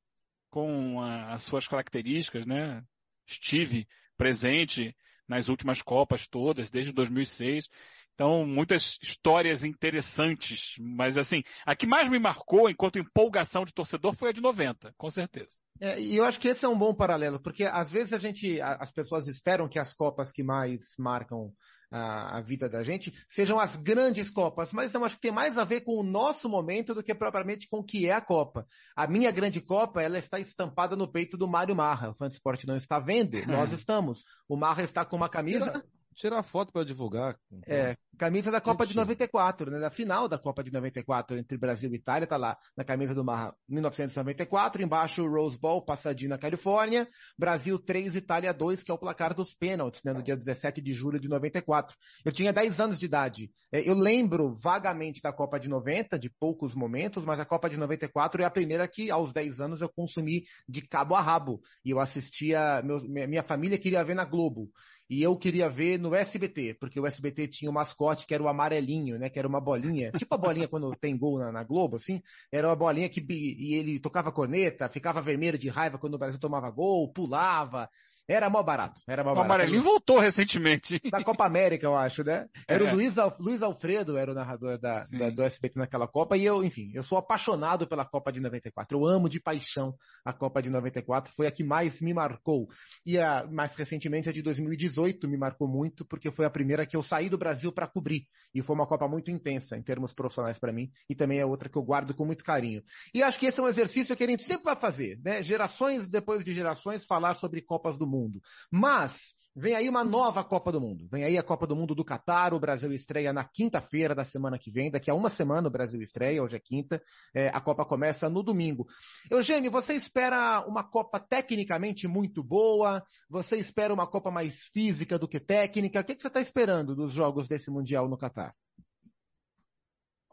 com 0.50 0.99
a, 1.03 1.35
as 1.35 1.43
suas 1.43 1.69
características, 1.69 2.47
né? 2.47 2.83
Estive 3.27 3.87
presente 4.22 4.94
nas 5.26 5.48
últimas 5.48 5.82
Copas 5.82 6.28
todas, 6.28 6.70
desde 6.70 6.92
2006. 6.92 7.69
Então, 8.14 8.46
muitas 8.46 8.96
histórias 9.02 9.64
interessantes, 9.64 10.76
mas 10.78 11.19
assim, 11.19 11.42
a 11.66 11.74
que 11.74 11.88
mais 11.88 12.08
me 12.08 12.20
marcou 12.20 12.70
enquanto 12.70 13.00
empolgação 13.00 13.64
de 13.64 13.72
torcedor 13.72 14.14
foi 14.14 14.28
a 14.28 14.32
de 14.32 14.40
90, 14.40 14.94
com 14.96 15.10
certeza. 15.10 15.56
É, 15.80 16.00
e 16.00 16.16
eu 16.16 16.24
acho 16.24 16.38
que 16.38 16.46
esse 16.46 16.64
é 16.64 16.69
um 16.69 16.78
bom 16.78 16.94
paralelo, 16.94 17.40
porque 17.40 17.64
às 17.64 17.90
vezes 17.90 18.12
a 18.12 18.19
gente, 18.19 18.60
as 18.60 18.92
pessoas 18.92 19.26
esperam 19.26 19.69
que 19.69 19.78
as 19.78 19.92
Copas 19.92 20.30
que 20.30 20.44
mais 20.44 20.94
marcam 21.00 21.52
a, 21.93 22.39
a, 22.39 22.41
vida 22.41 22.69
da 22.69 22.83
gente, 22.83 23.12
sejam 23.29 23.61
as 23.61 23.77
grandes 23.77 24.31
Copas, 24.31 24.73
mas 24.73 24.94
eu 24.94 25.05
acho 25.05 25.17
que 25.17 25.23
tem 25.23 25.31
mais 25.31 25.59
a 25.59 25.65
ver 25.65 25.83
com 25.83 25.99
o 25.99 26.03
nosso 26.03 26.49
momento 26.49 26.94
do 26.94 27.03
que 27.03 27.15
propriamente 27.15 27.69
com 27.69 27.79
o 27.79 27.85
que 27.85 28.06
é 28.06 28.12
a 28.12 28.21
Copa. 28.21 28.67
A 28.97 29.06
minha 29.06 29.31
grande 29.31 29.61
Copa, 29.61 30.03
ela 30.03 30.19
está 30.19 30.41
estampada 30.41 30.97
no 30.97 31.06
peito 31.06 31.37
do 31.37 31.47
Mário 31.47 31.77
Marra. 31.77 32.11
O 32.11 32.15
Fã 32.15 32.27
Esporte 32.27 32.67
não 32.67 32.77
está 32.77 32.99
vendo, 32.99 33.37
nós 33.47 33.73
estamos. 33.73 34.25
O 34.49 34.56
Marra 34.56 34.83
está 34.83 35.05
com 35.05 35.17
uma 35.17 35.29
camisa 35.29 35.85
tirar 36.14 36.43
foto 36.43 36.73
para 36.73 36.85
divulgar. 36.85 37.37
É, 37.67 37.97
camisa 38.19 38.50
da 38.50 38.61
Copa 38.61 38.87
de 38.87 38.94
94, 38.94 39.70
né? 39.70 39.79
Da 39.79 39.91
final 39.91 40.29
da 40.29 40.38
Copa 40.38 40.62
de 40.62 40.73
94 40.73 41.37
entre 41.37 41.59
Brasil 41.59 41.91
e 41.93 41.97
Itália, 41.97 42.26
tá 42.26 42.37
lá 42.37 42.56
na 42.76 42.85
camisa 42.85 43.14
do 43.14 43.25
Marra 43.25 43.55
1994, 43.69 44.82
embaixo 44.82 45.26
Rose 45.26 45.59
Bowl, 45.59 45.85
Pasadena, 45.85 46.38
Califórnia, 46.38 47.09
Brasil 47.38 47.79
3, 47.79 48.17
Itália 48.17 48.53
2, 48.53 48.82
que 48.82 48.91
é 48.91 48.94
o 48.94 48.99
placar 48.99 49.35
dos 49.35 49.55
pênaltis, 49.55 50.03
né? 50.05 50.12
No 50.12 50.23
dia 50.23 50.37
17 50.37 50.81
de 50.81 50.93
julho 50.93 51.19
de 51.19 51.29
94. 51.29 51.97
Eu 52.25 52.32
tinha 52.32 52.53
10 52.53 52.81
anos 52.81 52.99
de 52.99 53.06
idade. 53.06 53.50
É, 53.70 53.88
eu 53.88 53.94
lembro 53.94 54.56
vagamente 54.61 55.20
da 55.23 55.32
Copa 55.32 55.58
de 55.58 55.69
90, 55.69 56.19
de 56.19 56.31
poucos 56.31 56.75
momentos, 56.75 57.25
mas 57.25 57.41
a 57.41 57.44
Copa 57.44 57.69
de 57.69 57.79
94 57.79 58.43
é 58.43 58.44
a 58.44 58.50
primeira 58.50 58.87
que 58.87 59.11
aos 59.11 59.32
10 59.32 59.61
anos 59.61 59.81
eu 59.81 59.88
consumi 59.88 60.44
de 60.69 60.82
cabo 60.82 61.15
a 61.15 61.20
rabo. 61.20 61.61
E 61.85 61.91
eu 61.91 61.99
assistia, 61.99 62.82
meu, 62.85 63.00
minha 63.03 63.43
família 63.43 63.79
queria 63.79 64.05
ver 64.05 64.15
na 64.15 64.25
Globo 64.25 64.70
e 65.12 65.23
eu 65.23 65.37
queria 65.37 65.69
ver 65.69 65.99
no 65.99 66.14
SBT, 66.14 66.73
porque 66.81 66.99
o 66.99 67.06
SBT 67.06 67.47
tinha 67.47 67.70
um 67.70 67.75
mascote 67.75 68.26
que 68.26 68.32
era 68.32 68.43
o 68.43 68.49
amarelinho, 68.49 69.19
né? 69.19 69.29
Que 69.29 69.38
era 69.38 69.47
uma 69.47 69.61
bolinha, 69.61 70.11
tipo 70.17 70.35
a 70.35 70.38
bolinha 70.38 70.67
quando 70.67 70.97
tem 70.97 71.14
gol 71.19 71.39
na, 71.39 71.53
na 71.53 71.63
Globo, 71.63 71.96
assim, 71.96 72.22
era 72.51 72.67
uma 72.67 72.75
bolinha 72.75 73.10
que 73.10 73.22
e 73.29 73.75
ele 73.75 74.01
tocava 74.01 74.32
corneta, 74.32 74.89
ficava 74.89 75.20
vermelho 75.20 75.58
de 75.58 75.69
raiva 75.69 75.98
quando 75.98 76.15
o 76.15 76.19
Brasil 76.19 76.41
tomava 76.41 76.70
gol, 76.70 77.13
pulava, 77.13 77.91
era 78.29 78.48
mó 78.48 78.62
barato. 78.62 79.00
Era 79.06 79.24
mó 79.24 79.32
o 79.32 79.34
barato. 79.34 79.52
Amarelinho 79.52 79.82
voltou 79.82 80.19
recentemente. 80.19 81.00
Da 81.10 81.22
Copa 81.22 81.44
América, 81.44 81.86
eu 81.86 81.94
acho, 81.94 82.22
né? 82.22 82.46
Era 82.69 82.84
é. 82.84 82.93
o 82.93 82.94
Luiz, 82.94 83.17
Luiz 83.38 83.62
Alfredo, 83.62 84.17
era 84.17 84.31
o 84.31 84.34
narrador 84.34 84.79
da, 84.79 85.05
da, 85.05 85.31
do 85.31 85.43
SBT 85.43 85.79
naquela 85.79 86.06
Copa, 86.06 86.36
e 86.36 86.44
eu, 86.44 86.64
enfim, 86.64 86.91
eu 86.94 87.02
sou 87.02 87.19
apaixonado 87.19 87.86
pela 87.86 88.05
Copa 88.05 88.32
de 88.32 88.41
94. 88.41 88.96
Eu 88.96 89.06
amo 89.06 89.29
de 89.29 89.41
paixão 89.41 89.94
a 90.24 90.32
Copa 90.32 90.62
de 90.62 90.70
94, 90.70 91.32
foi 91.34 91.46
a 91.46 91.50
que 91.50 91.64
mais 91.64 92.00
me 92.00 92.14
marcou. 92.14 92.69
E 93.05 93.19
a, 93.19 93.46
mais 93.50 93.74
recentemente, 93.74 94.29
a 94.29 94.32
de 94.32 94.43
2018 94.43 95.29
me 95.29 95.36
marcou 95.36 95.69
muito, 95.69 96.05
porque 96.05 96.31
foi 96.31 96.44
a 96.44 96.50
primeira 96.50 96.86
que 96.86 96.96
eu 96.96 97.02
saí 97.02 97.29
do 97.29 97.38
Brasil 97.38 97.72
para 97.72 97.86
cobrir. 97.86 98.26
E 98.55 98.62
foi 98.62 98.76
uma 98.76 98.86
Copa 98.86 99.08
muito 99.08 99.31
intensa, 99.31 99.76
em 99.76 99.82
termos 99.82 100.12
profissionais 100.12 100.58
para 100.58 100.72
mim, 100.72 100.91
e 101.08 101.14
também 101.14 101.38
é 101.38 101.46
outra 101.46 101.69
que 101.69 101.76
eu 101.76 101.82
guardo 101.82 102.14
com 102.14 102.24
muito 102.24 102.44
carinho. 102.44 102.82
E 103.12 103.22
acho 103.22 103.38
que 103.38 103.46
esse 103.46 103.58
é 103.58 103.62
um 103.62 103.69
exercício 103.69 104.17
que 104.17 104.24
a 104.24 104.26
gente 104.26 104.44
sempre 104.44 104.64
vai 104.64 104.76
fazer, 104.76 105.19
né? 105.24 105.43
Gerações 105.43 106.06
depois 106.08 106.44
de 106.44 106.55
gerações 106.55 107.05
falar 107.05 107.34
sobre 107.34 107.60
Copas 107.62 107.98
do 107.98 108.11
Mundo. 108.12 108.40
Mas 108.70 109.34
vem 109.56 109.74
aí 109.74 109.88
uma 109.88 110.04
nova 110.04 110.44
Copa 110.44 110.70
do 110.70 110.81
Mundo. 110.81 111.08
Vem 111.10 111.24
aí 111.24 111.36
a 111.36 111.42
Copa 111.42 111.66
do 111.66 111.74
Mundo 111.74 111.94
do 111.94 112.04
Catar. 112.04 112.54
O 112.54 112.60
Brasil 112.60 112.92
estreia 112.92 113.32
na 113.32 113.42
quinta-feira 113.42 114.14
da 114.14 114.24
semana 114.24 114.58
que 114.58 114.70
vem. 114.70 114.90
Daqui 114.90 115.10
a 115.10 115.14
uma 115.14 115.28
semana 115.31 115.69
o 115.69 115.70
Brasil 115.70 116.00
estreia, 116.00 116.42
hoje 116.42 116.56
é 116.56 116.60
quinta. 116.60 117.02
É, 117.34 117.48
a 117.48 117.60
Copa 117.60 117.84
começa 117.84 118.28
no 118.28 118.42
domingo. 118.42 118.86
Eugênio, 119.31 119.70
você 119.70 119.94
espera 119.94 120.64
uma 120.69 120.84
Copa 120.84 121.19
tecnicamente 121.19 122.06
muito 122.06 122.42
boa? 122.42 123.02
Você 123.28 123.56
espera 123.56 123.92
uma 123.92 124.06
Copa 124.06 124.31
mais 124.31 124.66
física 124.66 125.19
do 125.19 125.26
que 125.26 125.40
técnica? 125.40 126.00
O 126.00 126.04
que, 126.04 126.14
que 126.14 126.22
você 126.22 126.28
está 126.28 126.40
esperando 126.40 126.94
dos 126.94 127.12
jogos 127.12 127.48
desse 127.48 127.70
Mundial 127.70 128.08
no 128.08 128.19
Catar? 128.19 128.54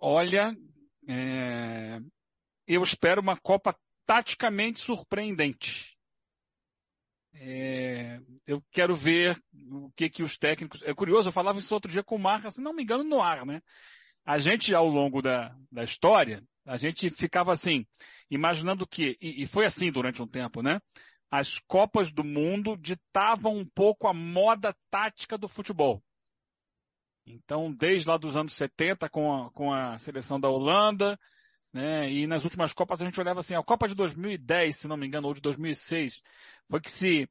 Olha, 0.01 0.55
é... 1.07 1.99
eu 2.65 2.81
espero 2.83 3.21
uma 3.21 3.35
Copa 3.35 3.75
taticamente 4.05 4.79
surpreendente. 4.79 5.98
É, 7.33 8.19
eu 8.45 8.61
quero 8.71 8.95
ver 8.95 9.39
o 9.71 9.91
que 9.95 10.09
que 10.09 10.23
os 10.23 10.37
técnicos. 10.37 10.81
É 10.83 10.93
curioso, 10.93 11.29
eu 11.29 11.33
falava 11.33 11.59
isso 11.59 11.73
outro 11.73 11.91
dia 11.91 12.03
com 12.03 12.15
o 12.15 12.19
Marcos, 12.19 12.55
se 12.55 12.61
não 12.61 12.73
me 12.73 12.83
engano, 12.83 13.03
no 13.03 13.21
ar, 13.21 13.45
né? 13.45 13.61
A 14.25 14.37
gente, 14.37 14.73
ao 14.75 14.87
longo 14.87 15.21
da, 15.21 15.55
da 15.71 15.83
história, 15.83 16.43
a 16.65 16.77
gente 16.77 17.09
ficava 17.09 17.51
assim, 17.51 17.85
imaginando 18.29 18.85
que, 18.85 19.17
e, 19.21 19.43
e 19.43 19.45
foi 19.47 19.65
assim 19.65 19.91
durante 19.91 20.21
um 20.21 20.27
tempo, 20.27 20.61
né? 20.61 20.79
As 21.31 21.59
Copas 21.59 22.11
do 22.11 22.23
Mundo 22.23 22.75
ditavam 22.77 23.57
um 23.57 23.65
pouco 23.65 24.07
a 24.07 24.13
moda 24.13 24.75
tática 24.89 25.37
do 25.37 25.47
futebol. 25.47 26.03
Então, 27.25 27.71
desde 27.71 28.07
lá 28.07 28.17
dos 28.17 28.35
anos 28.35 28.53
70, 28.53 29.07
com 29.09 29.31
a, 29.31 29.51
com 29.51 29.71
a 29.71 29.97
seleção 29.99 30.39
da 30.39 30.49
Holanda, 30.49 31.19
né? 31.73 32.11
E 32.11 32.27
nas 32.27 32.43
últimas 32.43 32.73
Copas 32.73 33.01
a 33.01 33.05
gente 33.05 33.19
olhava 33.19 33.39
assim, 33.39 33.55
a 33.55 33.63
Copa 33.63 33.87
de 33.87 33.95
2010, 33.95 34.75
se 34.75 34.87
não 34.87 34.97
me 34.97 35.07
engano, 35.07 35.27
ou 35.27 35.33
de 35.33 35.41
2006, 35.41 36.21
foi 36.69 36.81
que 36.81 36.91
se 36.91 37.29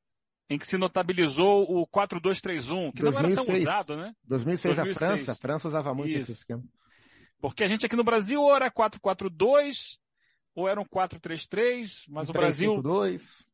em 0.51 0.57
que 0.57 0.67
se 0.67 0.79
notabilizou 0.79 1.67
o 1.69 1.87
4-2-3-1, 1.87 2.93
que 2.95 3.03
2006. 3.03 3.03
não 3.03 3.21
era 3.21 3.35
tão 3.35 3.55
usado, 3.55 3.97
né? 3.97 4.15
2006, 4.25 4.77
2006. 4.77 4.79
a 4.79 5.07
França, 5.07 5.33
a 5.33 5.35
França 5.35 5.69
usava 5.69 5.95
muito 5.95 6.11
Isso. 6.11 6.31
esse 6.31 6.41
esquema. 6.41 6.65
Porque 7.39 7.63
a 7.63 7.69
gente 7.69 7.85
aqui 7.85 7.95
no 7.95 8.03
Brasil 8.03 8.41
ou 8.41 8.57
era 8.57 8.71
4-4-2, 8.71 9.99
ou 10.55 10.67
era 10.67 10.81
um 10.81 10.87
4-3-3, 10.87 12.05
mas 12.09 12.29
o, 12.29 12.31
o 12.31 12.33
Brasil... 12.33 12.75
3-5-2. 12.83 13.47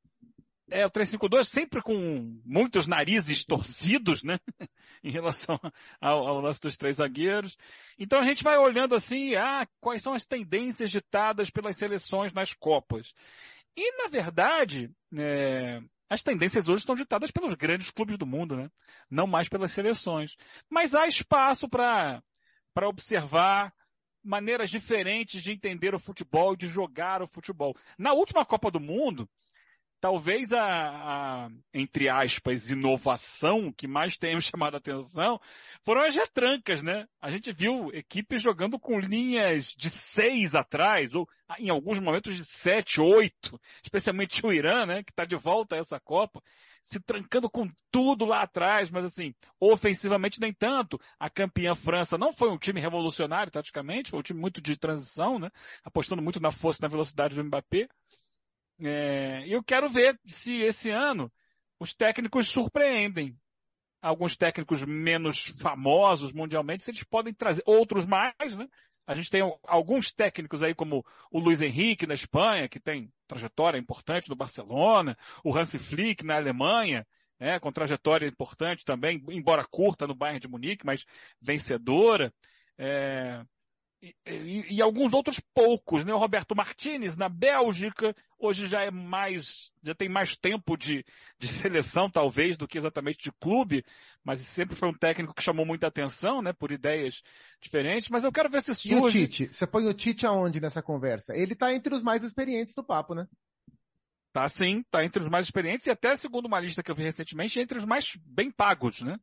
É, 0.71 0.87
o 0.87 0.91
352 0.91 1.49
sempre 1.49 1.83
com 1.83 2.41
muitos 2.45 2.87
narizes 2.87 3.45
torcidos, 3.45 4.23
né? 4.23 4.39
em 5.03 5.11
relação 5.11 5.61
ao, 6.01 6.27
ao 6.27 6.41
lance 6.41 6.61
dos 6.61 6.77
três 6.77 6.97
zagueiros. 6.97 7.57
Então 7.99 8.19
a 8.19 8.23
gente 8.23 8.43
vai 8.43 8.57
olhando 8.57 8.95
assim, 8.95 9.35
ah, 9.35 9.67
quais 9.81 10.01
são 10.01 10.15
as 10.15 10.25
tendências 10.25 10.91
ditadas 10.91 11.51
pelas 11.51 11.77
seleções 11.77 12.33
nas 12.33 12.55
Copas. 12.55 13.13
E, 13.77 14.03
na 14.03 14.09
verdade, 14.09 14.91
é, 15.17 15.83
as 16.09 16.23
tendências 16.23 16.69
hoje 16.69 16.85
são 16.85 16.95
ditadas 16.95 17.31
pelos 17.31 17.55
grandes 17.55 17.91
clubes 17.91 18.17
do 18.17 18.27
mundo, 18.27 18.57
né? 18.57 18.71
Não 19.11 19.27
mais 19.27 19.49
pelas 19.49 19.73
seleções. 19.73 20.37
Mas 20.71 20.95
há 20.95 21.07
espaço 21.07 21.69
para 21.69 22.23
para 22.73 22.89
observar 22.89 23.73
maneiras 24.23 24.69
diferentes 24.69 25.43
de 25.45 25.53
entender 25.53 25.95
o 25.95 25.99
futebol 25.99 26.57
de 26.57 26.67
jogar 26.67 27.23
o 27.23 27.29
futebol. 27.29 27.77
Na 27.97 28.13
última 28.13 28.45
Copa 28.45 28.71
do 28.71 28.81
Mundo, 28.81 29.29
talvez 30.05 30.53
a, 30.53 31.47
a, 31.47 31.49
entre 31.73 32.11
aspas, 32.11 32.69
inovação 32.69 33.73
que 33.73 33.89
mais 33.89 34.19
tenha 34.19 34.39
chamado 34.43 34.75
a 34.75 34.77
atenção 34.77 35.41
foram 35.83 36.03
as 36.03 36.15
retrancas, 36.15 36.83
né? 36.83 37.07
A 37.23 37.31
gente 37.31 37.51
viu 37.55 37.89
equipes 37.95 38.43
jogando 38.43 38.79
com 38.79 39.01
linhas 39.01 39.69
de 39.75 39.89
seis 39.89 40.55
atrás, 40.55 41.15
ou 41.15 41.27
em 41.59 41.71
alguns 41.71 41.99
momentos 41.99 42.37
de 42.37 42.45
sete, 42.45 43.01
oito, 43.01 43.59
especialmente 43.83 44.45
o 44.45 44.53
Irã, 44.53 44.85
né? 44.85 45.03
Que 45.03 45.11
está 45.11 45.25
de 45.25 45.37
volta 45.37 45.75
a 45.75 45.79
essa 45.79 45.99
Copa, 45.99 46.43
se 46.83 47.01
trancando 47.01 47.49
com 47.49 47.67
tudo 47.91 48.27
lá 48.27 48.43
atrás, 48.43 48.91
mas 48.91 49.05
assim, 49.05 49.35
ofensivamente 49.59 50.39
nem 50.39 50.53
tanto. 50.53 51.01
A 51.19 51.31
campeã 51.31 51.75
França 51.75 52.19
não 52.19 52.31
foi 52.31 52.51
um 52.51 52.59
time 52.59 52.79
revolucionário, 52.79 53.51
taticamente, 53.51 54.11
foi 54.11 54.21
um 54.21 54.23
time 54.23 54.39
muito 54.39 54.61
de 54.61 54.77
transição, 54.77 55.39
né? 55.39 55.49
Apostando 55.83 56.21
muito 56.21 56.41
na 56.41 56.53
força 56.53 56.81
e 56.81 56.83
na 56.83 56.89
velocidade 56.89 57.35
do 57.35 57.43
Mbappé. 57.43 57.89
É, 58.81 59.45
eu 59.47 59.63
quero 59.63 59.89
ver 59.89 60.19
se 60.25 60.63
esse 60.63 60.91
ano 60.91 61.33
os 61.79 61.95
técnicos 61.95 62.49
surpreendem. 62.49 63.37
Alguns 64.03 64.37
técnicos 64.37 64.83
menos 64.83 65.47
famosos 65.59 66.33
mundialmente, 66.33 66.83
se 66.83 66.91
eles 66.91 67.03
podem 67.05 67.33
trazer, 67.33 67.63
outros 67.65 68.05
mais, 68.05 68.55
né? 68.55 68.69
A 69.07 69.15
gente 69.15 69.31
tem 69.31 69.43
alguns 69.67 70.13
técnicos 70.13 70.63
aí, 70.63 70.75
como 70.75 71.05
o 71.31 71.39
Luiz 71.39 71.61
Henrique 71.61 72.07
na 72.07 72.15
Espanha, 72.15 72.69
que 72.69 72.81
tem 72.81 73.13
trajetória 73.27 73.79
importante 73.79 74.29
no 74.29 74.37
Barcelona, 74.37 75.17
o 75.43 75.57
Hansi 75.57 75.79
Flick 75.79 76.25
na 76.25 76.37
Alemanha, 76.37 77.07
né, 77.39 77.59
com 77.61 77.71
trajetória 77.71 78.27
importante 78.27 78.85
também, 78.85 79.23
embora 79.31 79.65
curta 79.65 80.07
no 80.07 80.15
Bayern 80.15 80.41
de 80.41 80.49
Munique, 80.49 80.87
mas 80.87 81.05
vencedora. 81.41 82.33
É, 82.79 83.45
e, 84.27 84.77
e, 84.77 84.83
alguns 84.83 85.13
outros 85.13 85.41
poucos, 85.55 86.05
né? 86.05 86.13
O 86.13 86.19
Roberto 86.19 86.55
Martinez 86.55 87.17
na 87.17 87.29
Bélgica, 87.29 88.15
hoje 88.39 88.67
já 88.67 88.83
é 88.83 88.91
mais, 88.91 89.73
já 89.83 89.95
tem 89.95 90.09
mais 90.09 90.37
tempo 90.37 90.77
de, 90.77 91.05
de 91.39 91.49
seleção 91.49 92.11
talvez 92.11 92.57
do 92.57 92.69
que 92.69 92.77
exatamente 92.77 93.25
de 93.25 93.33
clube, 93.33 93.85
mas 94.23 94.41
sempre 94.41 94.77
foi 94.77 94.89
um 94.89 94.95
técnico 94.95 95.35
que 95.35 95.43
chamou 95.43 95.65
muita 95.65 95.87
atenção, 95.87 96.43
né? 96.43 96.53
Por 96.53 96.73
ideias 96.73 97.23
diferentes, 97.61 98.09
mas 98.11 98.25
eu 98.25 98.33
quero 98.33 98.51
ver 98.51 98.63
se 98.63 98.75
surge... 98.75 98.95
E 99.21 99.25
o 99.25 99.29
Tite? 99.29 99.49
Você 99.53 99.67
põe 99.67 99.87
o 99.87 99.95
Tite 99.95 100.27
aonde 100.27 100.61
nessa 100.61 100.83
conversa? 100.83 101.35
Ele 101.35 101.55
tá 101.55 101.73
entre 101.73 101.95
os 101.95 102.03
mais 102.03 102.23
experientes 102.23 102.75
do 102.75 102.85
papo, 102.85 103.15
né? 103.15 103.27
Tá 104.33 104.49
sim, 104.49 104.83
tá 104.91 105.05
entre 105.05 105.23
os 105.23 105.29
mais 105.29 105.47
experientes 105.47 105.87
e 105.87 105.91
até 105.91 106.17
segundo 106.17 106.47
uma 106.47 106.59
lista 106.59 106.83
que 106.83 106.91
eu 106.91 106.95
vi 106.95 107.05
recentemente, 107.05 107.61
entre 107.61 107.79
os 107.79 107.85
mais 107.85 108.17
bem 108.27 108.51
pagos, 108.51 109.01
né? 109.01 109.17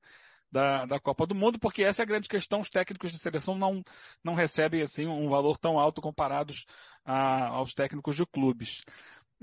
Da, 0.51 0.85
da 0.85 0.99
Copa 0.99 1.25
do 1.25 1.33
Mundo, 1.33 1.57
porque 1.57 1.83
essa 1.83 2.01
é 2.01 2.03
a 2.03 2.07
grande 2.07 2.27
questão, 2.27 2.59
os 2.59 2.69
técnicos 2.69 3.11
de 3.11 3.17
seleção 3.17 3.57
não, 3.57 3.83
não 4.23 4.33
recebem 4.33 4.81
assim 4.81 5.07
um 5.07 5.29
valor 5.29 5.57
tão 5.57 5.79
alto 5.79 6.01
comparados 6.01 6.65
a, 7.05 7.47
aos 7.47 7.73
técnicos 7.73 8.15
de 8.15 8.25
clubes. 8.25 8.83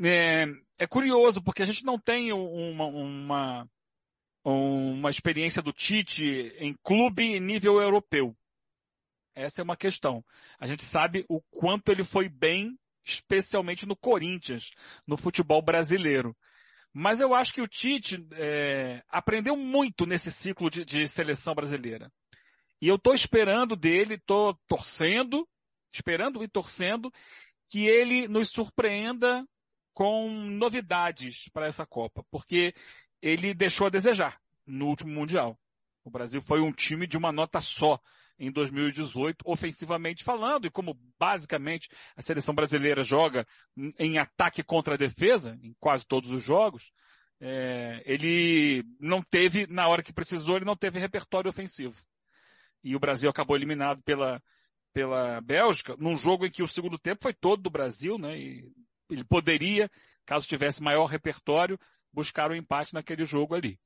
É, 0.00 0.44
é, 0.78 0.86
curioso, 0.86 1.42
porque 1.42 1.62
a 1.62 1.66
gente 1.66 1.84
não 1.84 1.98
tem 1.98 2.32
uma, 2.32 2.86
uma, 2.86 3.68
uma 4.44 5.10
experiência 5.10 5.62
do 5.62 5.72
Tite 5.72 6.54
em 6.58 6.74
clube 6.82 7.24
em 7.24 7.40
nível 7.40 7.80
europeu. 7.80 8.36
Essa 9.34 9.60
é 9.60 9.64
uma 9.64 9.76
questão. 9.76 10.24
A 10.58 10.66
gente 10.66 10.84
sabe 10.84 11.24
o 11.28 11.40
quanto 11.50 11.90
ele 11.90 12.04
foi 12.04 12.28
bem, 12.28 12.76
especialmente 13.04 13.86
no 13.86 13.96
Corinthians, 13.96 14.70
no 15.06 15.16
futebol 15.16 15.62
brasileiro. 15.62 16.36
Mas 16.92 17.20
eu 17.20 17.34
acho 17.34 17.52
que 17.52 17.60
o 17.60 17.68
Tite 17.68 18.26
é, 18.32 19.02
aprendeu 19.08 19.56
muito 19.56 20.06
nesse 20.06 20.32
ciclo 20.32 20.70
de, 20.70 20.84
de 20.84 21.06
seleção 21.06 21.54
brasileira. 21.54 22.10
E 22.80 22.88
eu 22.88 22.96
estou 22.96 23.14
esperando 23.14 23.76
dele, 23.76 24.14
estou 24.14 24.54
torcendo, 24.66 25.46
esperando 25.92 26.42
e 26.42 26.48
torcendo, 26.48 27.12
que 27.68 27.86
ele 27.86 28.28
nos 28.28 28.50
surpreenda 28.50 29.46
com 29.92 30.30
novidades 30.30 31.48
para 31.48 31.66
essa 31.66 31.84
Copa, 31.84 32.24
porque 32.30 32.74
ele 33.20 33.52
deixou 33.52 33.88
a 33.88 33.90
desejar 33.90 34.40
no 34.66 34.86
último 34.86 35.12
Mundial. 35.12 35.58
O 36.04 36.10
Brasil 36.10 36.40
foi 36.40 36.60
um 36.60 36.72
time 36.72 37.06
de 37.06 37.18
uma 37.18 37.32
nota 37.32 37.60
só 37.60 38.00
em 38.38 38.50
2018, 38.50 39.42
ofensivamente 39.44 40.22
falando, 40.22 40.66
e 40.66 40.70
como 40.70 40.98
basicamente 41.18 41.88
a 42.16 42.22
seleção 42.22 42.54
brasileira 42.54 43.02
joga 43.02 43.46
em 43.98 44.18
ataque 44.18 44.62
contra 44.62 44.94
a 44.94 44.98
defesa, 44.98 45.58
em 45.62 45.74
quase 45.80 46.06
todos 46.06 46.30
os 46.30 46.42
jogos, 46.42 46.92
é, 47.40 48.02
ele 48.04 48.84
não 49.00 49.22
teve, 49.22 49.66
na 49.66 49.88
hora 49.88 50.02
que 50.02 50.12
precisou, 50.12 50.56
ele 50.56 50.64
não 50.64 50.76
teve 50.76 51.00
repertório 51.00 51.48
ofensivo. 51.48 51.96
E 52.82 52.94
o 52.94 53.00
Brasil 53.00 53.28
acabou 53.28 53.56
eliminado 53.56 54.02
pela, 54.02 54.42
pela 54.92 55.40
Bélgica, 55.40 55.96
num 55.98 56.16
jogo 56.16 56.46
em 56.46 56.50
que 56.50 56.62
o 56.62 56.68
segundo 56.68 56.98
tempo 56.98 57.22
foi 57.22 57.34
todo 57.34 57.62
do 57.62 57.70
Brasil, 57.70 58.18
né? 58.18 58.38
E 58.38 58.64
ele 59.10 59.24
poderia, 59.24 59.90
caso 60.24 60.46
tivesse 60.46 60.82
maior 60.82 61.06
repertório, 61.06 61.78
buscar 62.12 62.50
o 62.50 62.54
um 62.54 62.56
empate 62.56 62.94
naquele 62.94 63.26
jogo 63.26 63.54
ali 63.54 63.78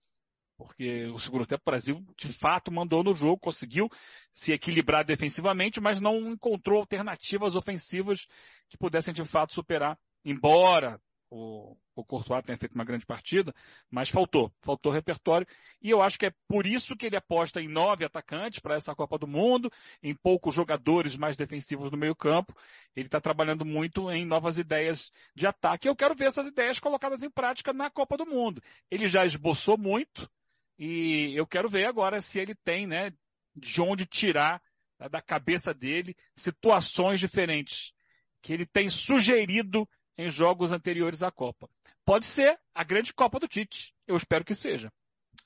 porque 0.65 1.07
o 1.07 1.19
segundo 1.19 1.47
tempo 1.47 1.63
o 1.67 1.71
Brasil 1.71 2.05
de 2.17 2.33
fato 2.33 2.73
mandou 2.73 3.03
no 3.03 3.15
jogo, 3.15 3.39
conseguiu 3.39 3.89
se 4.33 4.53
equilibrar 4.53 5.05
defensivamente, 5.05 5.81
mas 5.81 6.01
não 6.01 6.33
encontrou 6.33 6.81
alternativas 6.81 7.57
ofensivas 7.57 8.27
que 8.69 8.79
pudessem 8.79 9.13
de 9.13 9.25
fato 9.25 9.53
superar, 9.53 9.99
embora 10.25 11.01
o, 11.33 11.77
o 11.95 12.05
Courtois 12.05 12.45
tenha 12.45 12.59
feito 12.59 12.75
uma 12.75 12.85
grande 12.85 13.07
partida, 13.07 13.55
mas 13.91 14.11
faltou, 14.11 14.53
faltou 14.61 14.93
repertório, 14.93 15.47
e 15.81 15.89
eu 15.89 16.03
acho 16.03 16.19
que 16.19 16.27
é 16.27 16.33
por 16.47 16.67
isso 16.67 16.95
que 16.95 17.07
ele 17.07 17.17
aposta 17.17 17.61
em 17.61 17.69
nove 17.69 18.05
atacantes 18.05 18.61
para 18.61 18.77
essa 18.77 18.95
Copa 18.95 19.19
do 19.19 19.27
Mundo, 19.27 19.71
em 20.03 20.15
poucos 20.15 20.55
jogadores 20.55 21.17
mais 21.17 21.35
defensivos 21.35 21.91
no 21.91 21.97
meio 21.97 22.15
campo, 22.15 22.55
ele 22.95 23.07
está 23.07 23.21
trabalhando 23.21 23.65
muito 23.65 24.11
em 24.11 24.27
novas 24.27 24.59
ideias 24.59 25.11
de 25.35 25.47
ataque, 25.47 25.89
eu 25.89 25.97
quero 25.97 26.15
ver 26.15 26.27
essas 26.27 26.49
ideias 26.49 26.79
colocadas 26.79 27.23
em 27.23 27.31
prática 27.31 27.73
na 27.73 27.91
Copa 27.91 28.17
do 28.17 28.27
Mundo. 28.27 28.63
Ele 28.91 29.09
já 29.09 29.25
esboçou 29.25 29.79
muito, 29.79 30.31
e 30.79 31.39
eu 31.39 31.47
quero 31.47 31.69
ver 31.69 31.87
agora 31.87 32.21
se 32.21 32.39
ele 32.39 32.55
tem, 32.55 32.87
né, 32.87 33.13
de 33.55 33.81
onde 33.81 34.07
tirar 34.07 34.61
né, 34.99 35.09
da 35.09 35.21
cabeça 35.21 35.73
dele 35.73 36.17
situações 36.37 37.21
diferentes 37.21 37.93
que 38.41 38.53
ele 38.53 38.67
tem 38.67 38.91
sugerido 38.91 39.89
em 40.19 40.29
jogos 40.29 40.73
anteriores 40.73 41.23
à 41.23 41.31
Copa. 41.31 41.69
Pode 42.05 42.27
ser 42.27 42.59
a 42.75 42.83
grande 42.83 43.15
Copa 43.15 43.39
do 43.39 43.47
Tite. 43.47 43.95
Eu 44.07 44.17
espero 44.17 44.45
que 44.45 44.55
seja. 44.55 44.93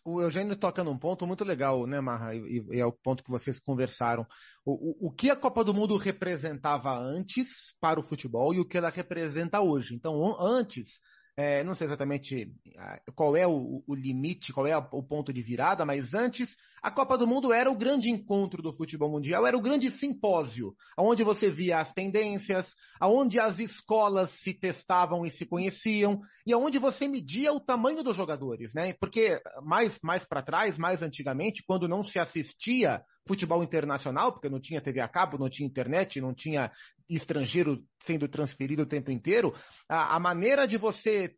O 0.05 0.21
Eugênio 0.23 0.57
toca 0.57 0.83
num 0.83 0.97
ponto 0.97 1.27
muito 1.27 1.45
legal, 1.45 1.87
né, 1.87 2.01
Marra? 2.01 2.35
E, 2.35 2.65
e 2.71 2.81
é 2.81 2.87
o 2.87 2.93
ponto 2.93 3.23
que 3.23 3.31
vocês 3.31 3.61
conversaram. 3.61 4.27
O, 4.65 5.07
o, 5.07 5.09
o, 5.09 5.13
que 5.13 5.31
a 5.31 5.37
Copa 5.37 5.65
do 5.65 5.75
Mundo 5.75 5.97
representava 5.97 6.97
antes 6.97 7.75
para 7.81 8.01
o 8.01 8.05
futebol 8.05 8.55
e 8.55 8.61
o 8.61 8.65
que 8.65 8.79
ela 8.79 8.89
representa 8.89 9.61
hoje. 9.61 9.95
Então, 9.95 10.37
antes, 10.41 11.01
é, 11.37 11.63
não 11.63 11.75
sei 11.75 11.87
exatamente 11.87 12.51
ah, 12.79 12.99
qual 13.15 13.37
é 13.37 13.47
o, 13.47 13.83
o, 13.87 13.95
limite, 13.95 14.55
qual 14.55 14.67
é 14.67 14.75
o 14.77 15.03
ponto 15.03 15.33
de 15.35 15.43
virada, 15.43 15.85
mas 15.85 16.15
antes 16.15 16.57
a 16.83 16.91
Copa 16.91 17.19
do 17.19 17.27
Mundo 17.27 17.53
era 17.53 17.71
o 17.71 17.77
grande 17.77 18.09
encontro 18.09 18.63
do 18.63 18.73
futebol 18.73 19.11
mundial, 19.11 19.47
era 19.47 19.57
o 19.57 19.61
grande 19.61 19.91
simpósio, 19.91 20.75
onde 20.97 21.23
você 21.23 21.51
via 21.51 21.79
as 21.79 21.93
tendências, 21.93 22.75
aonde 22.99 23.39
as 23.39 23.59
escolas 23.59 24.31
se 24.31 24.55
testavam 24.55 25.27
e 25.27 25.31
se 25.31 25.45
conheciam, 25.45 26.21
e 26.47 26.55
aonde 26.55 26.79
você 26.79 27.07
media 27.07 27.53
o 27.53 27.61
tamanho 27.61 28.03
dos 28.03 28.17
jogadores, 28.17 28.73
né? 28.73 28.95
Porque 28.95 29.39
mais, 29.63 29.99
mais 30.03 30.25
para 30.25 30.43
trás, 30.43 30.79
mais 30.79 31.03
antigamente, 31.03 31.63
quando 31.67 31.87
não 31.87 32.03
se 32.03 32.19
assistia 32.19 33.03
futebol 33.27 33.63
internacional, 33.63 34.33
porque 34.33 34.49
não 34.49 34.61
tinha 34.61 34.81
TV 34.81 35.01
a 35.01 35.09
cabo, 35.09 35.37
não 35.37 35.51
tinha 35.51 35.67
internet, 35.67 36.21
não 36.21 36.33
tinha 36.33 36.71
estrangeiro 37.09 37.85
sendo 38.01 38.29
transferido 38.29 38.83
o 38.83 38.87
tempo 38.87 39.11
inteiro, 39.11 39.55
a, 39.89 40.17
a 40.17 40.21
maneira 40.21 40.67
de 40.67 40.77
você 40.77 41.35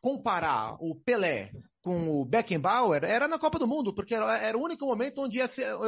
comparar 0.00 0.76
o 0.80 0.94
Pelé 0.94 1.52
com 1.82 2.08
o 2.08 2.24
Beckenbauer 2.24 3.04
era 3.04 3.28
na 3.28 3.38
Copa 3.38 3.58
do 3.58 3.66
Mundo, 3.66 3.94
porque 3.94 4.14
era, 4.14 4.38
era 4.38 4.56
o 4.56 4.62
único 4.62 4.86
momento 4.86 5.20
onde, 5.20 5.38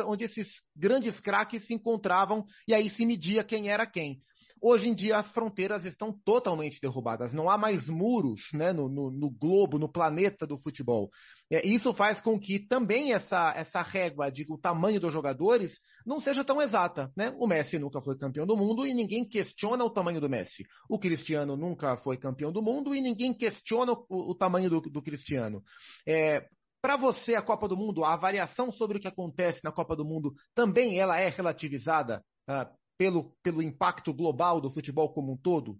onde 0.06 0.24
esses 0.24 0.62
grandes 0.74 1.20
craques 1.20 1.64
se 1.64 1.74
encontravam 1.74 2.44
e 2.68 2.74
aí 2.74 2.90
se 2.90 3.06
media 3.06 3.42
quem 3.42 3.68
era 3.68 3.86
quem. 3.86 4.20
Hoje 4.60 4.88
em 4.88 4.94
dia 4.94 5.18
as 5.18 5.30
fronteiras 5.30 5.84
estão 5.84 6.12
totalmente 6.24 6.80
derrubadas, 6.80 7.32
não 7.32 7.50
há 7.50 7.58
mais 7.58 7.88
muros 7.88 8.48
né, 8.54 8.72
no, 8.72 8.88
no, 8.88 9.10
no 9.10 9.30
globo, 9.30 9.78
no 9.78 9.88
planeta 9.88 10.46
do 10.46 10.58
futebol. 10.58 11.10
É, 11.50 11.66
isso 11.66 11.92
faz 11.92 12.20
com 12.20 12.38
que 12.38 12.58
também 12.58 13.12
essa, 13.12 13.52
essa 13.56 13.82
régua 13.82 14.30
de 14.30 14.46
o 14.48 14.58
tamanho 14.58 15.00
dos 15.00 15.12
jogadores 15.12 15.80
não 16.04 16.18
seja 16.18 16.44
tão 16.44 16.60
exata. 16.60 17.12
Né? 17.16 17.34
O 17.38 17.46
Messi 17.46 17.78
nunca 17.78 18.00
foi 18.00 18.16
campeão 18.16 18.46
do 18.46 18.56
mundo 18.56 18.86
e 18.86 18.94
ninguém 18.94 19.24
questiona 19.24 19.84
o 19.84 19.90
tamanho 19.90 20.20
do 20.20 20.28
Messi. 20.28 20.64
O 20.88 20.98
Cristiano 20.98 21.56
nunca 21.56 21.96
foi 21.96 22.16
campeão 22.16 22.50
do 22.50 22.62
mundo 22.62 22.94
e 22.94 23.00
ninguém 23.00 23.34
questiona 23.34 23.92
o, 23.92 24.06
o 24.08 24.34
tamanho 24.34 24.70
do, 24.70 24.80
do 24.80 25.02
Cristiano. 25.02 25.62
É, 26.06 26.48
para 26.80 26.96
você, 26.96 27.34
a 27.34 27.42
Copa 27.42 27.66
do 27.66 27.76
Mundo, 27.76 28.04
a 28.04 28.14
avaliação 28.14 28.70
sobre 28.70 28.98
o 28.98 29.00
que 29.00 29.08
acontece 29.08 29.64
na 29.64 29.72
Copa 29.72 29.96
do 29.96 30.04
Mundo, 30.04 30.34
também 30.54 30.98
ela 30.98 31.18
é 31.18 31.28
relativizada 31.28 32.24
uh, 32.48 32.85
pelo, 32.98 33.36
pelo 33.42 33.62
impacto 33.62 34.12
global 34.12 34.60
do 34.60 34.70
futebol 34.70 35.12
como 35.12 35.32
um 35.32 35.36
todo? 35.36 35.78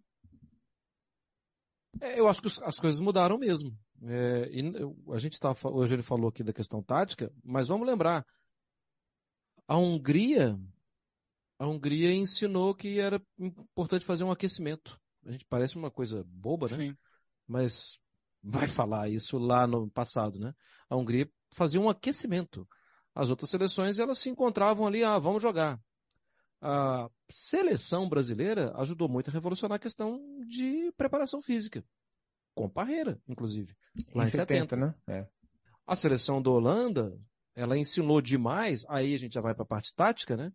É, 2.00 2.20
eu 2.20 2.28
acho 2.28 2.42
que 2.42 2.48
as 2.62 2.78
coisas 2.78 3.00
mudaram 3.00 3.38
mesmo. 3.38 3.76
É, 4.02 4.50
a 5.12 5.18
gente 5.18 5.40
tá, 5.40 5.52
hoje 5.64 5.94
ele 5.94 6.02
falou 6.02 6.28
aqui 6.28 6.44
da 6.44 6.52
questão 6.52 6.82
tática, 6.82 7.32
mas 7.42 7.68
vamos 7.68 7.86
lembrar, 7.86 8.26
a 9.66 9.76
Hungria, 9.76 10.58
a 11.58 11.66
Hungria 11.66 12.12
ensinou 12.12 12.74
que 12.74 13.00
era 13.00 13.20
importante 13.38 14.04
fazer 14.04 14.24
um 14.24 14.30
aquecimento. 14.30 15.00
A 15.24 15.32
gente 15.32 15.44
parece 15.46 15.76
uma 15.76 15.90
coisa 15.90 16.22
boba, 16.26 16.68
né? 16.68 16.76
Sim. 16.76 16.96
Mas 17.48 17.98
vai 18.42 18.68
falar 18.68 19.08
isso 19.08 19.38
lá 19.38 19.66
no 19.66 19.90
passado, 19.90 20.38
né? 20.38 20.54
A 20.88 20.96
Hungria 20.96 21.28
fazia 21.54 21.80
um 21.80 21.88
aquecimento. 21.88 22.68
As 23.14 23.30
outras 23.30 23.50
seleções, 23.50 23.98
elas 23.98 24.18
se 24.18 24.28
encontravam 24.28 24.86
ali, 24.86 25.02
ah, 25.02 25.18
vamos 25.18 25.42
jogar. 25.42 25.80
A 26.60 27.08
seleção 27.28 28.08
brasileira 28.08 28.72
ajudou 28.76 29.08
muito 29.08 29.28
a 29.28 29.32
revolucionar 29.32 29.76
a 29.76 29.80
questão 29.80 30.20
de 30.46 30.92
preparação 30.96 31.42
física. 31.42 31.84
Com 32.54 32.68
Parreira, 32.68 33.20
inclusive. 33.28 33.76
Lá 34.14 34.24
em, 34.24 34.28
em 34.28 34.30
70, 34.30 34.76
70, 34.76 34.76
né? 34.76 34.94
É. 35.06 35.26
A 35.86 35.94
seleção 35.94 36.40
da 36.40 36.50
Holanda, 36.50 37.16
ela 37.54 37.76
ensinou 37.76 38.20
demais, 38.20 38.84
aí 38.88 39.14
a 39.14 39.18
gente 39.18 39.34
já 39.34 39.40
vai 39.40 39.54
para 39.54 39.62
a 39.62 39.66
parte 39.66 39.94
tática, 39.94 40.36
né? 40.36 40.52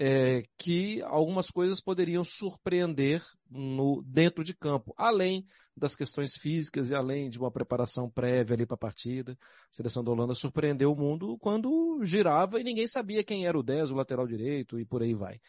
É, 0.00 0.44
que 0.56 1.02
algumas 1.02 1.50
coisas 1.50 1.80
poderiam 1.80 2.22
surpreender 2.22 3.20
no, 3.50 4.00
dentro 4.06 4.44
de 4.44 4.54
campo, 4.54 4.94
além 4.96 5.44
das 5.76 5.96
questões 5.96 6.36
físicas 6.36 6.90
e 6.90 6.94
além 6.94 7.28
de 7.28 7.36
uma 7.36 7.50
preparação 7.50 8.08
prévia 8.08 8.54
ali 8.54 8.64
para 8.64 8.76
a 8.76 8.78
partida. 8.78 9.32
A 9.32 9.36
seleção 9.72 10.04
da 10.04 10.12
Holanda 10.12 10.34
surpreendeu 10.34 10.92
o 10.92 10.96
mundo 10.96 11.36
quando 11.40 11.98
girava 12.04 12.60
e 12.60 12.64
ninguém 12.64 12.86
sabia 12.86 13.24
quem 13.24 13.46
era 13.48 13.58
o 13.58 13.62
10, 13.62 13.90
o 13.90 13.96
lateral 13.96 14.24
direito 14.24 14.78
e 14.78 14.84
por 14.84 15.02
aí 15.02 15.14
vai. 15.14 15.40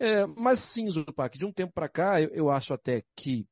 É, 0.00 0.26
mas 0.26 0.60
sim, 0.60 0.88
Zupac, 0.88 1.36
de 1.36 1.44
um 1.44 1.52
tempo 1.52 1.74
para 1.74 1.88
cá, 1.88 2.18
eu, 2.18 2.30
eu, 2.30 2.50
acho 2.50 2.72
até 2.72 3.04
que 3.14 3.46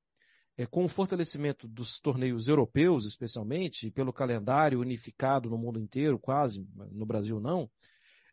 é, 0.57 0.64
com 0.64 0.87
o 0.87 0.88
fortalecimento 0.88 1.69
dos 1.69 2.00
torneios 2.00 2.49
europeus, 2.49 3.04
especialmente, 3.04 3.90
pelo 3.90 4.12
calendário 4.12 4.81
unificado 4.81 5.50
no 5.50 5.59
mundo 5.59 5.78
inteiro, 5.78 6.19
quase, 6.19 6.66
no 6.93 7.04
Brasil 7.04 7.38
não, 7.40 7.69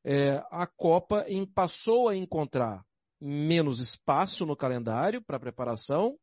é, 0.03 0.43
a 0.49 0.65
Copa 0.65 1.25
em, 1.27 1.45
passou 1.45 2.09
a 2.09 2.15
encontrar 2.15 2.83
menos 3.19 3.79
espaço 3.79 4.45
no 4.45 4.55
calendário 4.55 5.21
para 5.21 5.39
preparação 5.39 6.17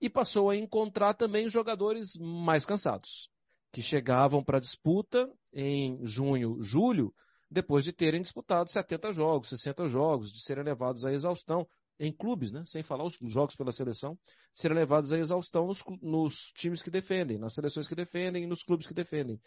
e 0.00 0.10
passou 0.10 0.50
a 0.50 0.56
encontrar 0.56 1.14
também 1.14 1.48
jogadores 1.48 2.16
mais 2.18 2.66
cansados, 2.66 3.30
que 3.70 3.80
chegavam 3.80 4.42
para 4.42 4.58
a 4.58 4.60
disputa 4.60 5.30
em 5.52 6.04
junho, 6.04 6.60
julho, 6.60 7.14
depois 7.48 7.84
de 7.84 7.92
terem 7.92 8.20
disputado 8.20 8.70
70 8.70 9.12
jogos, 9.12 9.50
60 9.50 9.86
jogos, 9.86 10.32
de 10.32 10.42
serem 10.42 10.64
levados 10.64 11.04
à 11.04 11.12
exaustão 11.12 11.68
em 12.00 12.10
clubes, 12.10 12.50
né? 12.50 12.64
sem 12.66 12.82
falar 12.82 13.04
os 13.04 13.16
jogos 13.26 13.54
pela 13.54 13.70
seleção, 13.70 14.18
serem 14.52 14.76
levados 14.76 15.12
à 15.12 15.18
exaustão 15.18 15.66
nos, 15.66 15.84
nos 16.00 16.50
times 16.56 16.82
que 16.82 16.90
defendem, 16.90 17.38
nas 17.38 17.54
seleções 17.54 17.86
que 17.86 17.94
defendem 17.94 18.42
e 18.42 18.46
nos 18.46 18.64
clubes 18.64 18.86
que 18.86 18.94
defendem. 18.94 19.40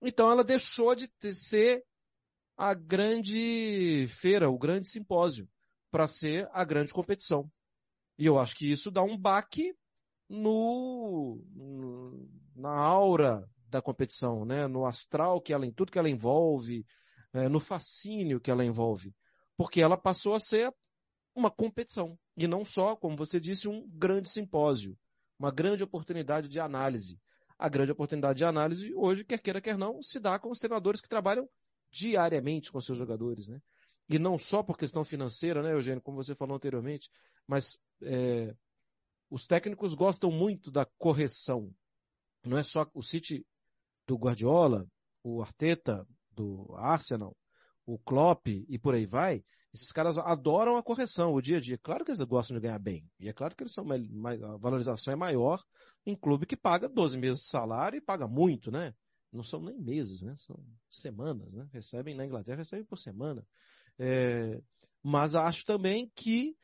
Então 0.00 0.30
ela 0.30 0.42
deixou 0.42 0.94
de 0.94 1.10
ser 1.34 1.84
a 2.60 2.74
grande 2.74 4.04
feira, 4.06 4.50
o 4.50 4.58
grande 4.58 4.86
simpósio, 4.86 5.48
para 5.90 6.06
ser 6.06 6.46
a 6.52 6.62
grande 6.62 6.92
competição. 6.92 7.50
E 8.18 8.26
eu 8.26 8.38
acho 8.38 8.54
que 8.54 8.70
isso 8.70 8.90
dá 8.90 9.02
um 9.02 9.16
baque 9.16 9.74
no, 10.28 11.42
no, 11.54 12.28
na 12.54 12.68
aura 12.68 13.48
da 13.66 13.80
competição, 13.80 14.44
né? 14.44 14.68
no 14.68 14.84
astral 14.84 15.40
que 15.40 15.54
ela, 15.54 15.64
em 15.64 15.72
tudo 15.72 15.90
que 15.90 15.98
ela 15.98 16.10
envolve, 16.10 16.84
é, 17.32 17.48
no 17.48 17.60
fascínio 17.60 18.38
que 18.38 18.50
ela 18.50 18.62
envolve. 18.62 19.14
Porque 19.56 19.80
ela 19.80 19.96
passou 19.96 20.34
a 20.34 20.38
ser 20.38 20.70
uma 21.34 21.50
competição. 21.50 22.18
E 22.36 22.46
não 22.46 22.62
só, 22.62 22.94
como 22.94 23.16
você 23.16 23.40
disse, 23.40 23.68
um 23.68 23.88
grande 23.88 24.28
simpósio. 24.28 24.98
Uma 25.38 25.50
grande 25.50 25.82
oportunidade 25.82 26.46
de 26.46 26.60
análise. 26.60 27.18
A 27.58 27.70
grande 27.70 27.92
oportunidade 27.92 28.36
de 28.36 28.44
análise 28.44 28.92
hoje, 28.94 29.24
quer 29.24 29.40
queira, 29.40 29.62
quer 29.62 29.78
não, 29.78 30.02
se 30.02 30.20
dá 30.20 30.38
com 30.38 30.50
os 30.50 30.58
treinadores 30.58 31.00
que 31.00 31.08
trabalham 31.08 31.48
diariamente 31.90 32.70
com 32.70 32.80
seus 32.80 32.98
jogadores, 32.98 33.48
né? 33.48 33.60
E 34.08 34.18
não 34.18 34.38
só 34.38 34.62
por 34.62 34.76
questão 34.76 35.04
financeira, 35.04 35.62
né, 35.62 35.72
Eugênio, 35.72 36.02
como 36.02 36.22
você 36.22 36.34
falou 36.34 36.56
anteriormente, 36.56 37.08
mas 37.46 37.78
é, 38.02 38.54
os 39.30 39.46
técnicos 39.46 39.94
gostam 39.94 40.30
muito 40.30 40.70
da 40.70 40.84
correção. 40.98 41.72
Não 42.44 42.58
é 42.58 42.62
só 42.62 42.84
o 42.92 43.02
City 43.02 43.46
do 44.06 44.16
Guardiola, 44.16 44.84
o 45.22 45.40
Arteta 45.40 46.04
do 46.32 46.74
Arsenal, 46.76 47.36
o 47.86 47.98
Klopp 47.98 48.48
e 48.48 48.78
por 48.78 48.94
aí 48.94 49.06
vai. 49.06 49.44
Esses 49.72 49.92
caras 49.92 50.18
adoram 50.18 50.76
a 50.76 50.82
correção, 50.82 51.32
o 51.32 51.40
dia 51.40 51.58
a 51.58 51.60
dia. 51.60 51.78
Claro 51.78 52.04
que 52.04 52.10
eles 52.10 52.20
gostam 52.22 52.56
de 52.56 52.62
ganhar 52.62 52.78
bem. 52.78 53.08
E 53.20 53.28
é 53.28 53.32
claro 53.32 53.54
que 53.54 53.62
eles 53.62 53.72
são 53.72 53.84
a 53.92 54.56
valorização 54.56 55.12
é 55.12 55.16
maior 55.16 55.62
em 56.04 56.16
clube 56.16 56.46
que 56.46 56.56
paga 56.56 56.88
12 56.88 57.18
meses 57.18 57.42
de 57.42 57.48
salário 57.48 57.96
e 57.96 58.00
paga 58.00 58.26
muito, 58.26 58.72
né? 58.72 58.92
Não 59.32 59.42
são 59.42 59.60
nem 59.60 59.78
meses, 59.78 60.22
né? 60.22 60.34
São 60.36 60.58
semanas, 60.88 61.54
né? 61.54 61.68
Recebem 61.72 62.14
na 62.14 62.24
Inglaterra, 62.24 62.58
recebem 62.58 62.84
por 62.84 62.98
semana. 62.98 63.46
É, 63.98 64.60
mas 65.02 65.34
acho 65.34 65.64
também 65.64 66.10
que 66.14 66.56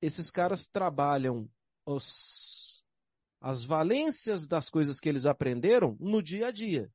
esses 0.00 0.30
caras 0.30 0.66
trabalham 0.66 1.48
os, 1.86 2.82
as 3.40 3.64
valências 3.64 4.46
das 4.46 4.68
coisas 4.68 5.00
que 5.00 5.08
eles 5.08 5.26
aprenderam 5.26 5.96
no 6.00 6.22
dia 6.22 6.48
a 6.48 6.50
dia. 6.50 6.92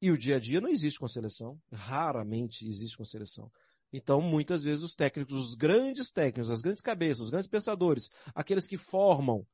E 0.00 0.10
o 0.10 0.18
dia 0.18 0.36
a 0.36 0.40
dia 0.40 0.60
não 0.60 0.68
existe 0.68 0.98
com 0.98 1.06
a 1.06 1.08
seleção. 1.08 1.58
Raramente 1.72 2.66
existe 2.68 2.96
com 2.96 3.02
a 3.02 3.06
seleção. 3.06 3.50
Então, 3.92 4.20
muitas 4.20 4.62
vezes, 4.62 4.82
os 4.82 4.94
técnicos, 4.94 5.34
os 5.34 5.54
grandes 5.54 6.10
técnicos, 6.10 6.50
as 6.50 6.60
grandes 6.60 6.82
cabeças, 6.82 7.24
os 7.24 7.30
grandes 7.30 7.48
pensadores, 7.48 8.10
aqueles 8.34 8.66
que 8.66 8.76
formam, 8.76 9.46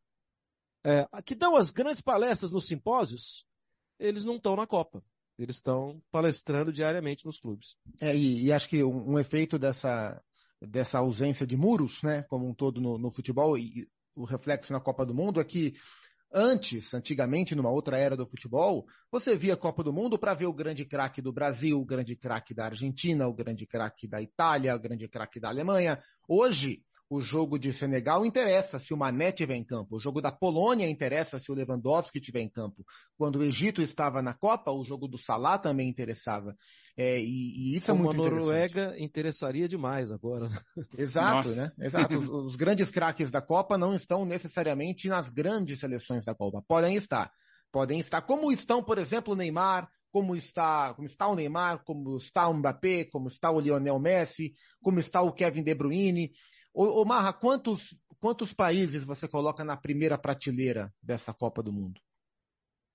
é, 0.83 1.07
que 1.25 1.35
dão 1.35 1.55
as 1.55 1.71
grandes 1.71 2.01
palestras 2.01 2.51
nos 2.51 2.67
simpósios, 2.67 3.45
eles 4.01 4.25
não 4.25 4.37
estão 4.37 4.57
na 4.57 4.67
Copa. 4.67 5.03
Eles 5.39 5.57
estão 5.57 6.03
palestrando 6.11 6.73
diariamente 6.73 7.25
nos 7.25 7.39
clubes. 7.39 7.77
É, 8.01 8.15
e, 8.17 8.47
e 8.47 8.53
acho 8.53 8.69
que 8.69 8.83
um, 8.83 9.13
um, 9.13 9.19
efeito 9.19 9.59
dessa, 9.59 10.21
dessa 10.61 10.99
ausência 10.99 11.47
de 11.47 11.57
muros, 11.57 12.03
né, 12.03 12.23
como 12.25 12.47
um 12.47 12.55
todo 12.55 12.81
no, 12.81 12.99
no 12.99 13.11
futebol, 13.11 13.57
e 13.57 13.89
o 14.15 14.25
reflexo 14.25 14.73
na 14.73 14.81
Copa 14.81 15.07
do 15.07 15.15
Mundo 15.15 15.41
é 15.41 15.45
que 15.45 15.75
Antes, 16.33 16.95
antigamente, 16.95 17.57
numa 17.57 17.71
outra 17.71 17.99
era 17.99 18.17
do 18.17 18.25
futebol, 18.25 18.87
você 19.11 19.35
via 19.35 19.55
a 19.55 19.57
Copa 19.57 19.83
do 19.83 19.93
Mundo 19.93 20.17
para 20.17 20.33
ver 20.33 20.47
o 20.47 20.53
grande 20.53 20.85
craque 20.85 21.21
do 21.21 21.33
Brasil, 21.33 21.81
o 21.81 21.85
grande 21.85 22.15
craque 22.15 22.55
da 22.55 22.67
Argentina, 22.67 23.27
o 23.27 23.35
grande 23.35 23.67
craque 23.67 24.07
da 24.07 24.23
Itália, 24.23 24.77
o 24.77 24.79
grande 24.79 25.09
craque 25.09 25.41
da 25.41 25.49
Alemanha. 25.49 26.01
Hoje, 26.29 26.85
o 27.11 27.21
jogo 27.21 27.59
de 27.59 27.73
Senegal 27.73 28.25
interessa 28.25 28.79
se 28.79 28.95
o 28.95 28.97
Mané 28.97 29.31
estiver 29.31 29.57
em 29.57 29.65
campo. 29.65 29.97
O 29.97 30.01
jogo 30.01 30.21
da 30.21 30.31
Polônia 30.31 30.89
interessa 30.89 31.41
se 31.41 31.51
o 31.51 31.55
Lewandowski 31.57 32.21
estiver 32.21 32.41
em 32.41 32.49
campo. 32.49 32.87
Quando 33.19 33.41
o 33.41 33.43
Egito 33.43 33.83
estava 33.83 34.23
na 34.23 34.33
Copa, 34.33 34.71
o 34.71 34.85
jogo 34.85 35.09
do 35.09 35.19
Salah 35.19 35.59
também 35.59 35.89
interessava. 35.89 36.57
É, 36.97 37.19
e, 37.19 37.73
e, 37.73 37.77
isso 37.77 37.91
Como 37.91 38.13
é 38.13 38.15
muito 38.15 38.23
a 38.25 38.31
Noruega 38.31 38.95
interessaria 38.97 39.67
demais 39.67 40.13
agora. 40.13 40.49
Exato, 40.97 41.49
Nossa. 41.49 41.63
né? 41.63 41.73
Exato. 41.85 42.17
Os, 42.17 42.29
os 42.29 42.57
grandes 42.57 42.93
craques 42.93 43.29
da 43.29 43.43
Copa 43.43 43.77
não 43.77 43.93
estão 43.93 44.25
necessariamente 44.25 45.09
nas 45.09 45.29
grandes 45.29 45.81
seleções 45.81 46.25
da 46.25 46.35
Copa. 46.35 46.63
Podem 46.69 46.95
estar. 46.95 47.33
Podem 47.73 47.99
estar. 47.99 48.23
Como 48.23 48.53
estão, 48.53 48.85
por 48.85 48.99
exemplo, 48.99 49.33
o 49.33 49.37
Neymar, 49.37 49.91
como 50.13 50.37
está, 50.37 50.95
como 50.95 51.07
está 51.07 51.27
o 51.27 51.35
Neymar, 51.35 51.83
como 51.85 52.17
está 52.17 52.49
o 52.49 52.55
Mbappé, 52.55 53.05
como 53.07 53.27
está 53.27 53.51
o 53.51 53.61
Lionel 53.61 53.99
Messi, 53.99 54.55
como 54.81 55.01
está 55.01 55.23
o 55.23 55.33
Kevin 55.33 55.65
De 55.65 55.75
Bruyne. 55.75 56.33
Ô, 56.73 57.03
ô 57.03 57.05
Marra, 57.05 57.33
quantos, 57.33 57.95
quantos 58.21 58.53
países 58.53 59.05
você 59.05 59.27
coloca 59.27 59.65
na 59.65 59.77
primeira 59.77 60.17
prateleira 60.17 60.93
dessa 61.03 61.35
Copa 61.35 61.63
do 61.63 61.73
Mundo? 61.73 62.01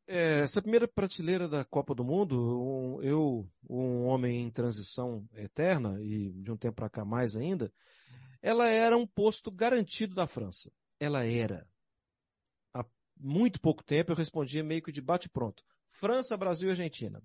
É, 0.08 0.42
essa 0.42 0.62
primeira 0.62 0.88
prateleira 0.88 1.48
da 1.48 1.66
Copa 1.66 1.96
do 1.96 2.04
Mundo, 2.04 2.38
um, 2.38 3.02
eu, 3.02 3.50
um 3.68 4.06
homem 4.06 4.44
em 4.44 4.52
transição 4.52 5.28
eterna, 5.34 6.00
e 6.00 6.32
de 6.32 6.52
um 6.52 6.58
tempo 6.58 6.76
para 6.76 6.90
cá 6.90 7.04
mais 7.04 7.36
ainda, 7.36 7.74
ela 8.42 8.68
era 8.68 8.96
um 8.96 9.08
posto 9.08 9.52
garantido 9.52 10.14
da 10.14 10.28
França. 10.28 10.72
Ela 11.00 11.26
era. 11.26 11.68
Há 12.74 12.86
muito 13.20 13.60
pouco 13.60 13.84
tempo 13.84 14.12
eu 14.12 14.16
respondia 14.16 14.64
meio 14.64 14.84
que 14.84 14.92
de 14.92 15.02
bate-pronto. 15.02 15.64
França, 15.90 16.38
Brasil 16.38 16.68
e 16.68 16.72
Argentina. 16.72 17.22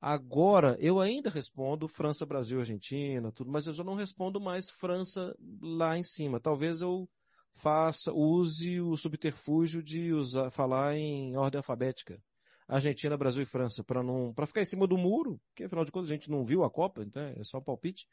Agora, 0.00 0.76
eu 0.78 1.00
ainda 1.00 1.30
respondo 1.30 1.88
França, 1.88 2.26
Brasil, 2.26 2.58
Argentina, 2.58 3.32
tudo, 3.32 3.50
mas 3.50 3.66
eu 3.66 3.72
já 3.72 3.82
não 3.82 3.94
respondo 3.94 4.40
mais 4.40 4.70
França 4.70 5.34
lá 5.60 5.96
em 5.96 6.02
cima. 6.02 6.38
Talvez 6.38 6.80
eu 6.80 7.08
faça, 7.54 8.12
use 8.12 8.80
o 8.80 8.96
subterfúgio 8.96 9.82
de 9.82 10.12
usar, 10.12 10.50
falar 10.50 10.96
em 10.96 11.36
ordem 11.36 11.58
alfabética. 11.58 12.22
Argentina, 12.68 13.16
Brasil 13.16 13.42
e 13.42 13.46
França, 13.46 13.84
para 13.84 14.02
não, 14.02 14.34
para 14.34 14.46
ficar 14.46 14.60
em 14.60 14.66
cima 14.66 14.86
do 14.86 14.98
muro, 14.98 15.40
que 15.54 15.64
afinal 15.64 15.84
de 15.84 15.92
contas 15.92 16.10
a 16.10 16.14
gente 16.14 16.30
não 16.30 16.44
viu 16.44 16.64
a 16.64 16.70
Copa, 16.70 17.04
né? 17.14 17.34
é 17.36 17.44
só 17.44 17.60
palpite, 17.60 18.08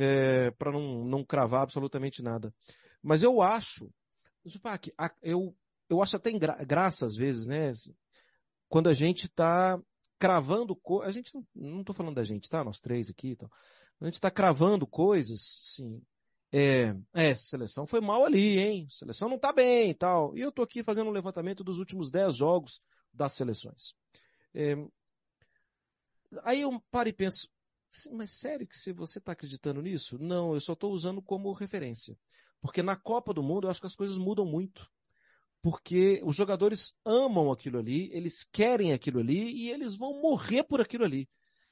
é, 0.00 0.50
para 0.52 0.70
não, 0.70 1.04
não 1.04 1.24
cravar 1.24 1.62
absolutamente 1.62 2.22
nada. 2.22 2.54
Mas 3.02 3.22
eu 3.22 3.40
acho, 3.40 3.90
Zupac, 4.46 4.92
eu, 5.22 5.56
eu 5.88 6.02
acho 6.02 6.16
até 6.16 6.30
gra, 6.32 6.62
graça 6.64 7.06
às 7.06 7.16
vezes, 7.16 7.46
né? 7.46 7.72
Quando 8.68 8.88
a 8.88 8.94
gente 8.94 9.24
está 9.24 9.80
cravando, 10.22 10.80
a 11.02 11.10
gente 11.10 11.32
não, 11.52 11.82
tô 11.82 11.92
falando 11.92 12.14
da 12.14 12.22
gente, 12.22 12.48
tá? 12.48 12.62
Nós 12.62 12.80
três 12.80 13.10
aqui 13.10 13.30
e 13.30 13.36
tal. 13.36 13.50
A 14.00 14.04
gente 14.04 14.14
está 14.14 14.30
cravando 14.30 14.86
coisas, 14.86 15.40
sim. 15.74 16.00
É, 16.52 16.94
é, 17.12 17.30
essa 17.30 17.44
seleção 17.44 17.88
foi 17.88 18.00
mal 18.00 18.24
ali, 18.24 18.56
hein? 18.56 18.86
A 18.88 18.94
seleção 18.94 19.28
não 19.28 19.36
tá 19.36 19.52
bem 19.52 19.90
e 19.90 19.94
tal. 19.94 20.36
E 20.38 20.40
eu 20.40 20.52
tô 20.52 20.62
aqui 20.62 20.84
fazendo 20.84 21.08
um 21.08 21.12
levantamento 21.12 21.64
dos 21.64 21.80
últimos 21.80 22.08
10 22.08 22.36
jogos 22.36 22.80
das 23.12 23.32
seleções. 23.32 23.96
É, 24.54 24.76
aí 26.44 26.60
eu 26.60 26.80
paro 26.88 27.08
e 27.08 27.12
penso, 27.12 27.48
mas 28.12 28.30
sério 28.30 28.64
que 28.64 28.78
se 28.78 28.92
você 28.92 29.18
está 29.18 29.32
acreditando 29.32 29.82
nisso? 29.82 30.18
Não, 30.20 30.54
eu 30.54 30.60
só 30.60 30.74
estou 30.74 30.92
usando 30.92 31.20
como 31.20 31.52
referência. 31.52 32.16
Porque 32.60 32.80
na 32.80 32.94
Copa 32.94 33.34
do 33.34 33.42
Mundo 33.42 33.66
eu 33.66 33.72
acho 33.72 33.80
que 33.80 33.86
as 33.86 33.96
coisas 33.96 34.16
mudam 34.16 34.46
muito. 34.46 34.88
Porque 35.62 36.20
os 36.24 36.34
jogadores 36.34 36.92
amam 37.04 37.52
aquilo 37.52 37.78
ali, 37.78 38.10
eles 38.12 38.44
querem 38.50 38.92
aquilo 38.92 39.20
ali 39.20 39.52
e 39.52 39.70
eles 39.70 39.96
vão 39.96 40.20
morrer 40.20 40.64
por 40.64 40.80
aquilo 40.80 41.04
ali. 41.04 41.28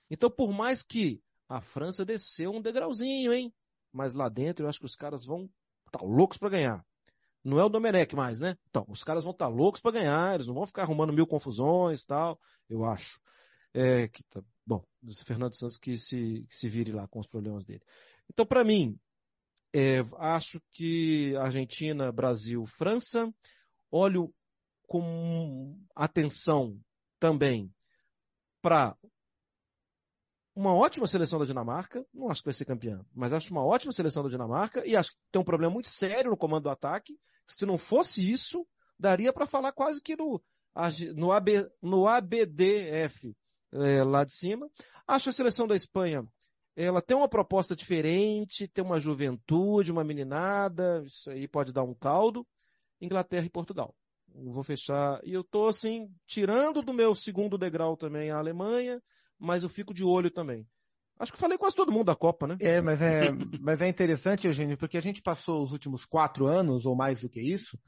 Então, 0.09 0.31
por 0.31 0.53
mais 0.53 0.83
que 0.83 1.21
a 1.49 1.61
França 1.61 2.05
desceu 2.05 2.53
um 2.53 2.63
degrauzinho, 2.63 3.33
hein? 3.33 3.53
Mas 3.93 4.15
lá 4.15 4.29
dentro 4.29 4.65
eu 4.65 4.69
acho 4.69 4.79
que 4.79 4.87
os 4.87 4.95
caras 4.95 5.25
vão 5.25 5.51
estar 5.87 5.99
tá 5.99 6.05
loucos 6.05 6.39
para 6.39 6.51
ganhar. 6.51 6.87
Não 7.43 7.59
é 7.59 7.65
o 7.65 7.69
Domenech 7.69 8.15
mais, 8.15 8.39
né? 8.39 8.57
Então, 8.69 8.85
os 8.89 9.03
caras 9.03 9.25
vão 9.25 9.33
estar 9.33 9.47
tá 9.47 9.51
loucos 9.51 9.81
para 9.81 9.93
ganhar, 9.93 10.35
eles 10.35 10.47
não 10.47 10.55
vão 10.55 10.67
ficar 10.67 10.83
arrumando 10.83 11.13
mil 11.13 11.27
confusões 11.27 12.05
tal, 12.05 12.39
eu 12.69 12.85
acho. 12.85 13.21
É, 13.75 14.09
que 14.09 14.23
tá, 14.25 14.43
bom, 14.65 14.85
o 15.03 15.25
Fernando 15.25 15.57
Santos 15.57 15.79
que 15.79 15.97
se, 15.97 16.45
que 16.49 16.57
se 16.57 16.69
vire 16.69 16.93
lá 16.93 17.09
com 17.09 17.19
os 17.19 17.27
problemas 17.27 17.65
dele. 17.65 17.83
Então, 18.29 18.47
para 18.47 18.63
mim, 18.63 18.99
é, 19.73 20.05
acho 20.19 20.61
que 20.73 21.35
Argentina, 21.37 22.13
Brasil, 22.13 22.65
França, 22.67 23.33
olho 23.91 24.33
com 24.87 25.79
atenção 25.95 26.79
também 27.19 27.73
para 28.63 28.97
uma 30.55 30.75
ótima 30.75 31.07
seleção 31.07 31.39
da 31.39 31.45
Dinamarca, 31.45 32.05
não 32.13 32.29
acho 32.29 32.43
que 32.43 32.47
vai 32.47 32.55
ser 32.55 32.65
campeã, 32.65 33.05
mas 33.15 33.33
acho 33.33 33.53
uma 33.53 33.65
ótima 33.65 33.93
seleção 33.93 34.23
da 34.23 34.29
Dinamarca 34.29 34.87
e 34.87 34.97
acho 34.97 35.13
que 35.13 35.19
tem 35.31 35.41
um 35.41 35.45
problema 35.45 35.73
muito 35.73 35.89
sério 35.89 36.31
no 36.31 36.37
comando 36.37 36.65
do 36.65 36.71
ataque. 36.71 37.19
Se 37.47 37.65
não 37.65 37.79
fosse 37.79 38.31
isso, 38.31 38.67
daria 38.99 39.33
para 39.33 39.47
falar 39.47 39.73
quase 39.73 40.03
que 40.03 40.17
no, 40.17 40.43
no, 41.15 41.33
AB, 41.33 41.71
no 41.81 42.07
ABDF 42.07 43.35
é, 43.73 44.03
lá 44.03 44.25
de 44.25 44.35
cima. 44.35 44.69
Acho 45.07 45.31
a 45.31 45.33
seleção 45.33 45.67
da 45.67 45.75
Espanha, 45.75 46.25
ela 46.77 47.03
tem 47.03 47.17
uma 47.17 47.29
proposta 47.29 47.75
diferente, 47.75 48.69
tem 48.69 48.85
uma 48.85 48.99
juventude, 48.99 49.93
uma 49.93 50.05
meninada, 50.05 51.03
isso 51.07 51.31
aí 51.31 51.49
pode 51.49 51.73
dar 51.73 51.83
um 51.83 51.95
caldo. 51.95 52.47
Inglaterra 53.01 53.47
e 53.47 53.51
Portugal. 53.51 53.95
vou 54.35 54.63
fechar. 54.63 55.21
E 55.25 55.33
eu 55.33 55.43
tô 55.43 55.69
assim, 55.69 56.09
tirando 56.27 56.83
do 56.83 56.93
meu 56.93 57.15
segundo 57.15 57.59
degrau 57.59 57.97
também 57.97 58.31
a 58.31 58.39
Alemanha, 58.39 59.01
mas 59.39 59.63
eu 59.63 59.69
fico 59.69 59.95
de 59.95 60.05
olho 60.05 60.31
também. 60.31 60.67
Acho 61.19 61.33
que 61.33 61.39
falei 61.39 61.59
quase 61.59 61.77
todo 61.77 61.93
mundo 61.93 62.07
da 62.07 62.17
Copa, 62.17 62.47
né? 62.47 62.57
É, 62.61 62.81
mas 62.81 63.03
é, 63.03 63.31
mas 63.61 63.83
é 63.83 63.89
interessante, 63.89 64.47
Eugênio, 64.47 64.79
porque 64.79 64.97
a 64.97 65.03
gente 65.03 65.21
passou 65.21 65.63
os 65.63 65.73
últimos 65.73 66.07
quatro 66.07 66.47
anos, 66.47 66.87
ou 66.87 66.97
mais 66.97 67.21
do 67.21 67.29
que 67.29 67.41
isso, 67.41 67.79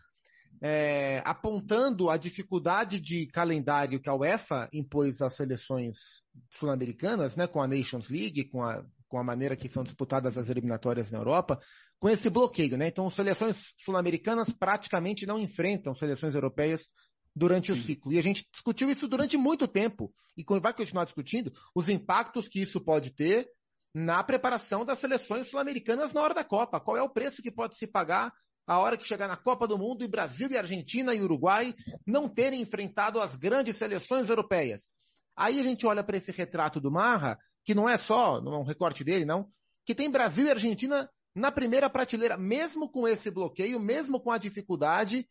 é, 0.61 1.23
apontando 1.25 2.11
a 2.11 2.17
dificuldade 2.17 3.01
de 3.01 3.27
calendário 3.27 4.01
que 4.01 4.09
a 4.09 4.15
UEFA 4.15 4.69
impôs 4.73 5.23
às 5.23 5.35
seleções 5.35 6.23
sul-americanas, 6.51 7.37
né, 7.37 7.47
com 7.47 7.61
a 7.61 7.67
Nations 7.67 8.11
League, 8.11 8.45
com 8.45 8.63
a, 8.63 8.85
com 9.13 9.19
a 9.19 9.23
maneira 9.23 9.55
que 9.55 9.69
são 9.69 9.85
disputadas 9.85 10.39
as 10.39 10.49
eliminatórias 10.49 11.13
na 11.13 11.19
Europa, 11.19 11.61
com 12.01 12.09
esse 12.09 12.31
bloqueio, 12.31 12.79
né? 12.79 12.89
Então, 12.89 13.11
seleções 13.11 13.75
sul-americanas 13.77 14.49
praticamente 14.49 15.27
não 15.27 15.39
enfrentam 15.39 15.95
seleções 15.95 16.35
europeias 16.35 16.89
durante 17.37 17.67
Sim. 17.67 17.73
o 17.73 17.77
ciclo. 17.77 18.13
E 18.15 18.19
a 18.19 18.23
gente 18.23 18.49
discutiu 18.51 18.91
isso 18.91 19.07
durante 19.07 19.37
muito 19.37 19.69
tempo 19.69 20.11
e 20.35 20.43
vai 20.59 20.73
continuar 20.73 21.05
discutindo 21.05 21.53
os 21.75 21.91
impactos 21.91 22.49
que 22.49 22.59
isso 22.59 22.81
pode 22.81 23.11
ter 23.11 23.47
na 23.95 24.25
preparação 24.25 24.83
das 24.83 24.99
seleções 24.99 25.47
sul-americanas 25.49 26.15
na 26.15 26.23
hora 26.23 26.33
da 26.33 26.43
Copa. 26.43 26.81
Qual 26.81 26.97
é 26.97 27.03
o 27.03 27.11
preço 27.11 27.43
que 27.43 27.53
pode 27.53 27.77
se 27.77 27.87
pagar 27.87 28.33
a 28.67 28.79
hora 28.79 28.97
que 28.97 29.05
chegar 29.05 29.29
na 29.29 29.37
Copa 29.37 29.69
do 29.69 29.77
Mundo 29.77 30.03
e 30.03 30.09
Brasil 30.09 30.49
e 30.51 30.57
Argentina 30.57 31.15
e 31.15 31.21
Uruguai 31.21 31.75
não 32.07 32.31
terem 32.31 32.63
enfrentado 32.63 33.21
as 33.21 33.37
grandes 33.37 33.77
seleções 33.77 34.31
europeias. 34.31 34.89
Aí 35.37 35.61
a 35.61 35.63
gente 35.63 35.87
olha 35.87 36.03
para 36.03 36.17
esse 36.17 36.33
retrato 36.33 36.81
do 36.81 36.91
Marra, 36.91 37.39
que 37.65 37.75
não 37.75 37.89
é 37.89 37.97
só, 37.97 38.37
é 38.39 38.41
um 38.41 38.65
recorte 38.65 39.05
dele, 39.05 39.25
não, 39.25 39.51
que 39.85 39.95
tem 39.95 40.11
Brasil 40.11 40.47
e 40.47 40.51
Argentina 40.51 41.09
na 41.35 41.51
primeira 41.51 41.89
prateleira, 41.89 42.37
mesmo 42.37 42.89
com 42.89 43.09
esse 43.09 43.31
bloqueio, 43.31 43.81
mesmo 43.81 44.21
com 44.21 44.31
a 44.31 44.39
dificuldade, 44.39 45.27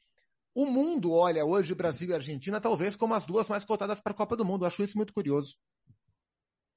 o 0.54 0.66
mundo 0.66 1.12
olha 1.12 1.46
hoje 1.46 1.76
Brasil 1.76 2.10
e 2.10 2.14
Argentina 2.14 2.60
talvez 2.60 2.96
como 2.96 3.14
as 3.14 3.26
duas 3.26 3.48
mais 3.48 3.64
cotadas 3.64 4.00
para 4.00 4.12
a 4.12 4.16
Copa 4.16 4.36
do 4.36 4.44
Mundo. 4.44 4.64
Eu 4.64 4.68
acho 4.68 4.84
isso 4.84 4.98
muito 4.98 5.14
curioso. 5.14 5.56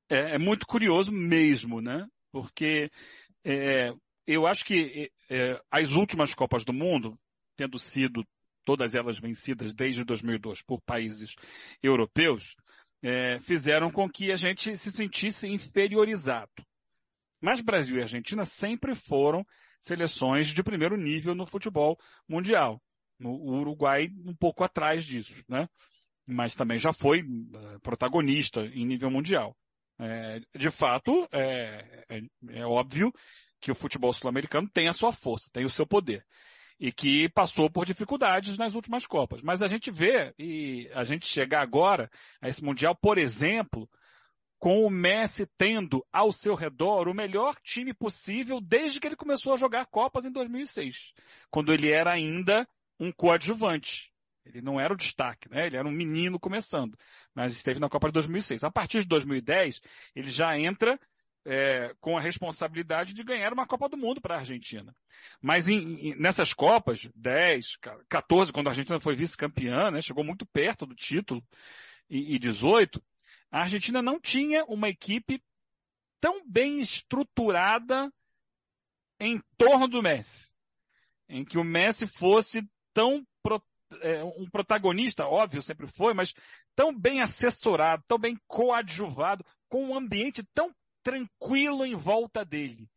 É, 0.08 0.34
é 0.34 0.38
muito 0.38 0.66
curioso 0.66 1.10
mesmo, 1.10 1.80
né? 1.80 2.06
Porque 2.30 2.90
é, 3.44 3.92
eu 4.26 4.46
acho 4.46 4.64
que 4.64 5.10
é, 5.30 5.60
as 5.70 5.90
últimas 5.90 6.34
Copas 6.34 6.64
do 6.64 6.72
Mundo, 6.72 7.18
tendo 7.56 7.78
sido 7.78 8.24
todas 8.64 8.94
elas 8.94 9.18
vencidas 9.18 9.74
desde 9.74 10.04
2002 10.04 10.62
por 10.62 10.80
países 10.82 11.34
europeus, 11.82 12.56
é, 13.04 13.38
fizeram 13.40 13.90
com 13.90 14.08
que 14.08 14.32
a 14.32 14.36
gente 14.36 14.74
se 14.78 14.90
sentisse 14.90 15.46
inferiorizado. 15.46 16.50
Mas 17.38 17.60
Brasil 17.60 17.98
e 17.98 18.02
Argentina 18.02 18.46
sempre 18.46 18.94
foram 18.94 19.46
seleções 19.78 20.46
de 20.46 20.62
primeiro 20.62 20.96
nível 20.96 21.34
no 21.34 21.44
futebol 21.44 21.98
mundial. 22.26 22.82
O 23.22 23.58
Uruguai 23.58 24.08
um 24.24 24.34
pouco 24.34 24.64
atrás 24.64 25.04
disso, 25.04 25.44
né? 25.46 25.68
Mas 26.26 26.54
também 26.54 26.78
já 26.78 26.94
foi 26.94 27.20
uh, 27.20 27.78
protagonista 27.82 28.64
em 28.68 28.86
nível 28.86 29.10
mundial. 29.10 29.54
É, 29.98 30.40
de 30.58 30.70
fato, 30.70 31.28
é, 31.30 32.06
é, 32.08 32.20
é 32.60 32.66
óbvio 32.66 33.12
que 33.60 33.70
o 33.70 33.74
futebol 33.74 34.12
sul-americano 34.14 34.68
tem 34.72 34.88
a 34.88 34.92
sua 34.94 35.12
força, 35.12 35.50
tem 35.52 35.66
o 35.66 35.70
seu 35.70 35.86
poder. 35.86 36.24
E 36.84 36.92
que 36.92 37.30
passou 37.30 37.70
por 37.70 37.86
dificuldades 37.86 38.58
nas 38.58 38.74
últimas 38.74 39.06
Copas. 39.06 39.40
Mas 39.40 39.62
a 39.62 39.66
gente 39.66 39.90
vê, 39.90 40.34
e 40.38 40.86
a 40.92 41.02
gente 41.02 41.26
chegar 41.26 41.62
agora 41.62 42.10
a 42.42 42.46
esse 42.46 42.62
Mundial, 42.62 42.94
por 42.94 43.16
exemplo, 43.16 43.88
com 44.58 44.84
o 44.84 44.90
Messi 44.90 45.46
tendo 45.56 46.06
ao 46.12 46.30
seu 46.30 46.54
redor 46.54 47.08
o 47.08 47.14
melhor 47.14 47.56
time 47.62 47.94
possível 47.94 48.60
desde 48.60 49.00
que 49.00 49.06
ele 49.06 49.16
começou 49.16 49.54
a 49.54 49.56
jogar 49.56 49.86
Copas 49.86 50.26
em 50.26 50.30
2006, 50.30 51.14
quando 51.50 51.72
ele 51.72 51.90
era 51.90 52.12
ainda 52.12 52.68
um 53.00 53.10
coadjuvante. 53.10 54.12
Ele 54.44 54.60
não 54.60 54.78
era 54.78 54.92
o 54.92 54.96
destaque, 54.98 55.48
né? 55.48 55.66
Ele 55.66 55.78
era 55.78 55.88
um 55.88 55.90
menino 55.90 56.38
começando, 56.38 56.98
mas 57.34 57.54
esteve 57.54 57.80
na 57.80 57.88
Copa 57.88 58.08
de 58.08 58.12
2006. 58.12 58.62
A 58.62 58.70
partir 58.70 59.00
de 59.00 59.08
2010, 59.08 59.80
ele 60.14 60.28
já 60.28 60.58
entra 60.58 61.00
é, 61.44 61.94
com 62.00 62.16
a 62.16 62.20
responsabilidade 62.20 63.12
de 63.12 63.22
ganhar 63.22 63.52
uma 63.52 63.66
Copa 63.66 63.88
do 63.88 63.96
Mundo 63.96 64.20
para 64.20 64.36
a 64.36 64.38
Argentina. 64.38 64.94
Mas 65.40 65.68
em, 65.68 66.08
em, 66.08 66.14
nessas 66.16 66.52
Copas, 66.52 67.08
10, 67.14 67.76
14, 68.08 68.52
quando 68.52 68.68
a 68.68 68.70
Argentina 68.70 68.98
foi 68.98 69.14
vice-campeã, 69.14 69.90
né? 69.90 70.00
Chegou 70.00 70.24
muito 70.24 70.46
perto 70.46 70.86
do 70.86 70.94
título, 70.94 71.42
e, 72.08 72.34
e 72.34 72.38
18, 72.38 73.02
a 73.50 73.60
Argentina 73.60 74.02
não 74.02 74.20
tinha 74.20 74.64
uma 74.64 74.88
equipe 74.88 75.42
tão 76.20 76.46
bem 76.48 76.80
estruturada 76.80 78.12
em 79.20 79.40
torno 79.56 79.86
do 79.86 80.02
Messi. 80.02 80.52
Em 81.28 81.44
que 81.44 81.58
o 81.58 81.64
Messi 81.64 82.06
fosse 82.06 82.68
tão 82.92 83.26
pro, 83.42 83.62
é, 84.00 84.22
um 84.24 84.48
protagonista, 84.48 85.26
óbvio, 85.26 85.62
sempre 85.62 85.86
foi, 85.86 86.14
mas 86.14 86.34
tão 86.74 86.98
bem 86.98 87.20
assessorado, 87.20 88.04
tão 88.06 88.18
bem 88.18 88.38
coadjuvado, 88.46 89.44
com 89.68 89.84
um 89.84 89.96
ambiente 89.96 90.42
tão 90.54 90.74
tranquilo 91.04 91.86
em 91.86 91.94
volta 91.94 92.44
dele. 92.44 92.88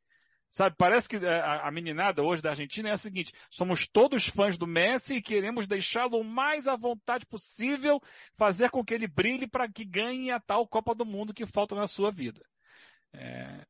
Sabe, 0.50 0.76
parece 0.78 1.10
que 1.10 1.18
é, 1.18 1.40
a, 1.42 1.68
a 1.68 1.72
meninada 1.72 2.24
hoje 2.24 2.42
da 2.42 2.52
Argentina 2.52 2.90
é 2.90 2.94
a 2.94 2.98
seguinte, 2.98 3.34
somos 3.52 3.86
todos 3.86 4.28
fãs 4.28 4.58
do 4.58 4.66
Messi 4.66 5.16
e 5.16 5.22
queremos 5.22 5.68
deixá-lo 5.68 6.20
o 6.20 6.24
mais 6.24 6.68
à 6.68 6.76
vontade 6.76 7.26
possível, 7.26 8.02
fazer 8.38 8.70
com 8.70 8.84
que 8.84 8.94
ele 8.94 9.08
brilhe 9.08 9.46
para 9.46 9.70
que 9.70 9.84
ganhe 9.84 10.32
a 10.32 10.40
tal 10.40 10.66
Copa 10.66 10.96
do 10.96 11.06
Mundo 11.06 11.34
que 11.34 11.46
falta 11.46 11.76
na 11.76 11.86
sua 11.86 12.12
vida. 12.12 12.42
É, 13.14 13.66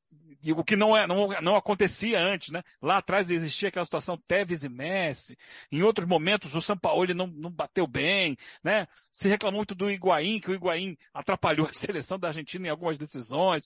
o 0.52 0.64
que 0.64 0.76
não, 0.76 0.96
é, 0.96 1.08
não, 1.08 1.28
não 1.42 1.56
acontecia 1.56 2.20
antes, 2.20 2.50
né? 2.50 2.62
Lá 2.82 2.98
atrás 2.98 3.30
existia 3.30 3.70
aquela 3.70 3.86
situação 3.86 4.18
Tevez 4.28 4.64
e 4.64 4.70
Messi. 4.70 5.38
Em 5.72 5.82
outros 5.82 6.08
momentos 6.08 6.54
o 6.54 6.62
São 6.62 6.78
Paulo 6.78 7.14
não, 7.14 7.28
não 7.28 7.52
bateu 7.52 7.88
bem, 7.88 8.38
né? 8.64 8.88
Se 9.12 9.28
reclamou 9.28 9.60
muito 9.60 9.76
do 9.76 9.90
Higuaín, 9.90 10.40
que 10.40 10.52
o 10.52 10.54
Higuaín 10.54 10.98
atrapalhou 11.14 11.68
a 11.68 11.74
seleção 11.74 12.20
da 12.20 12.30
Argentina 12.30 12.68
em 12.68 12.70
algumas 12.72 12.98
decisões. 12.98 13.64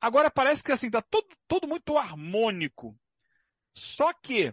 Agora 0.00 0.30
parece 0.30 0.62
que 0.62 0.72
assim, 0.72 0.90
tá 0.90 1.02
tudo, 1.02 1.28
tudo 1.46 1.68
muito 1.68 1.96
harmônico. 1.98 2.96
Só 3.74 4.12
que 4.12 4.52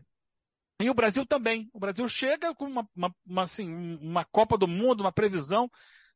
E 0.79 0.89
o 0.89 0.93
Brasil 0.93 1.25
também. 1.25 1.69
O 1.73 1.79
Brasil 1.79 2.07
chega 2.07 2.53
com 2.53 2.65
uma, 2.65 2.87
uma, 2.95 3.15
uma, 3.25 3.43
assim, 3.43 3.97
uma 4.01 4.23
Copa 4.25 4.57
do 4.57 4.67
Mundo, 4.67 5.01
uma 5.01 5.11
previsão 5.11 5.69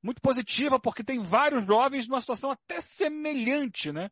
muito 0.03 0.21
positiva, 0.21 0.79
porque 0.79 1.03
tem 1.03 1.21
vários 1.21 1.65
jovens 1.65 2.07
numa 2.07 2.21
situação 2.21 2.51
até 2.51 2.81
semelhante, 2.81 3.91
né? 3.91 4.09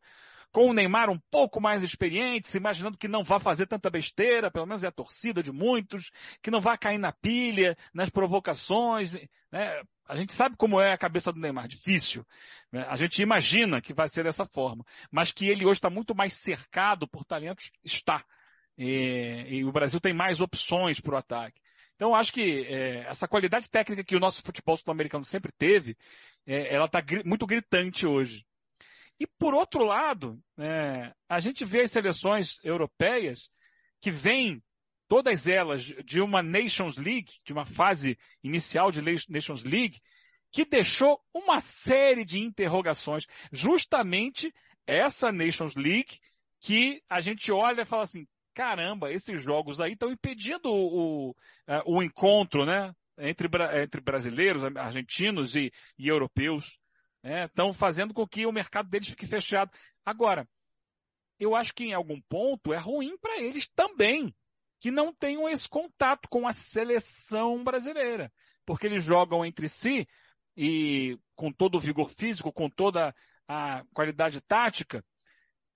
Com 0.52 0.70
o 0.70 0.72
Neymar 0.72 1.08
um 1.08 1.18
pouco 1.30 1.60
mais 1.60 1.82
experiente, 1.82 2.56
imaginando 2.56 2.98
que 2.98 3.06
não 3.06 3.22
vai 3.22 3.38
fazer 3.38 3.66
tanta 3.66 3.88
besteira, 3.88 4.50
pelo 4.50 4.66
menos 4.66 4.82
é 4.82 4.88
a 4.88 4.92
torcida 4.92 5.42
de 5.42 5.52
muitos, 5.52 6.10
que 6.42 6.50
não 6.50 6.60
vai 6.60 6.76
cair 6.76 6.98
na 6.98 7.12
pilha, 7.12 7.76
nas 7.94 8.10
provocações, 8.10 9.12
né? 9.52 9.82
A 10.10 10.16
gente 10.16 10.32
sabe 10.32 10.56
como 10.56 10.80
é 10.80 10.92
a 10.92 10.98
cabeça 10.98 11.32
do 11.32 11.38
Neymar, 11.38 11.68
difícil. 11.68 12.26
Né? 12.72 12.84
A 12.88 12.96
gente 12.96 13.22
imagina 13.22 13.80
que 13.80 13.94
vai 13.94 14.08
ser 14.08 14.24
dessa 14.24 14.44
forma. 14.44 14.84
Mas 15.08 15.30
que 15.30 15.48
ele 15.48 15.64
hoje 15.64 15.78
está 15.78 15.88
muito 15.88 16.16
mais 16.16 16.32
cercado 16.32 17.06
por 17.06 17.24
talentos, 17.24 17.70
está. 17.84 18.24
E, 18.76 19.46
e 19.48 19.64
o 19.64 19.70
Brasil 19.70 20.00
tem 20.00 20.12
mais 20.12 20.40
opções 20.40 20.98
para 20.98 21.14
o 21.14 21.16
ataque. 21.16 21.60
Então, 21.94 22.12
acho 22.12 22.32
que 22.32 22.66
é, 22.66 23.02
essa 23.02 23.28
qualidade 23.28 23.70
técnica 23.70 24.02
que 24.02 24.16
o 24.16 24.20
nosso 24.20 24.42
futebol 24.42 24.76
sul-americano 24.76 25.24
sempre 25.24 25.52
teve, 25.52 25.96
é, 26.44 26.74
ela 26.74 26.86
está 26.86 27.00
gr 27.00 27.22
muito 27.24 27.46
gritante 27.46 28.04
hoje. 28.04 28.44
E 29.20 29.26
por 29.26 29.52
outro 29.52 29.84
lado, 29.84 30.42
é, 30.58 31.12
a 31.28 31.38
gente 31.40 31.62
vê 31.62 31.82
as 31.82 31.90
seleções 31.90 32.58
europeias 32.64 33.50
que 34.00 34.10
vêm, 34.10 34.62
todas 35.06 35.46
elas, 35.46 35.84
de 35.84 36.22
uma 36.22 36.42
Nations 36.42 36.96
League, 36.96 37.34
de 37.44 37.52
uma 37.52 37.66
fase 37.66 38.18
inicial 38.42 38.90
de 38.90 39.02
Nations 39.02 39.62
League, 39.62 40.00
que 40.50 40.64
deixou 40.64 41.20
uma 41.34 41.60
série 41.60 42.24
de 42.24 42.38
interrogações. 42.38 43.26
Justamente 43.52 44.52
essa 44.86 45.30
Nations 45.30 45.74
League 45.74 46.18
que 46.58 47.02
a 47.08 47.20
gente 47.20 47.52
olha 47.52 47.82
e 47.82 47.86
fala 47.86 48.04
assim, 48.04 48.26
caramba, 48.54 49.12
esses 49.12 49.42
jogos 49.42 49.82
aí 49.82 49.92
estão 49.92 50.10
impedindo 50.10 50.70
o, 50.70 51.28
o, 51.28 51.36
é, 51.66 51.82
o, 51.84 52.02
encontro, 52.02 52.64
né? 52.64 52.94
Entre, 53.18 53.48
entre 53.82 54.00
brasileiros, 54.00 54.64
argentinos 54.64 55.54
e, 55.54 55.70
e 55.98 56.08
europeus. 56.08 56.79
Estão 57.22 57.68
né? 57.68 57.72
fazendo 57.72 58.14
com 58.14 58.26
que 58.26 58.46
o 58.46 58.52
mercado 58.52 58.88
deles 58.88 59.08
fique 59.08 59.26
fechado. 59.26 59.70
Agora, 60.04 60.48
eu 61.38 61.54
acho 61.54 61.74
que 61.74 61.84
em 61.84 61.94
algum 61.94 62.20
ponto 62.22 62.72
é 62.72 62.78
ruim 62.78 63.16
para 63.18 63.40
eles 63.40 63.68
também 63.68 64.34
que 64.78 64.90
não 64.90 65.12
tenham 65.12 65.48
esse 65.48 65.68
contato 65.68 66.28
com 66.28 66.46
a 66.46 66.52
seleção 66.52 67.62
brasileira. 67.62 68.32
Porque 68.64 68.86
eles 68.86 69.04
jogam 69.04 69.44
entre 69.44 69.68
si 69.68 70.08
e 70.56 71.18
com 71.34 71.52
todo 71.52 71.76
o 71.76 71.80
vigor 71.80 72.10
físico, 72.10 72.52
com 72.52 72.68
toda 72.68 73.14
a 73.46 73.84
qualidade 73.92 74.40
tática, 74.40 75.04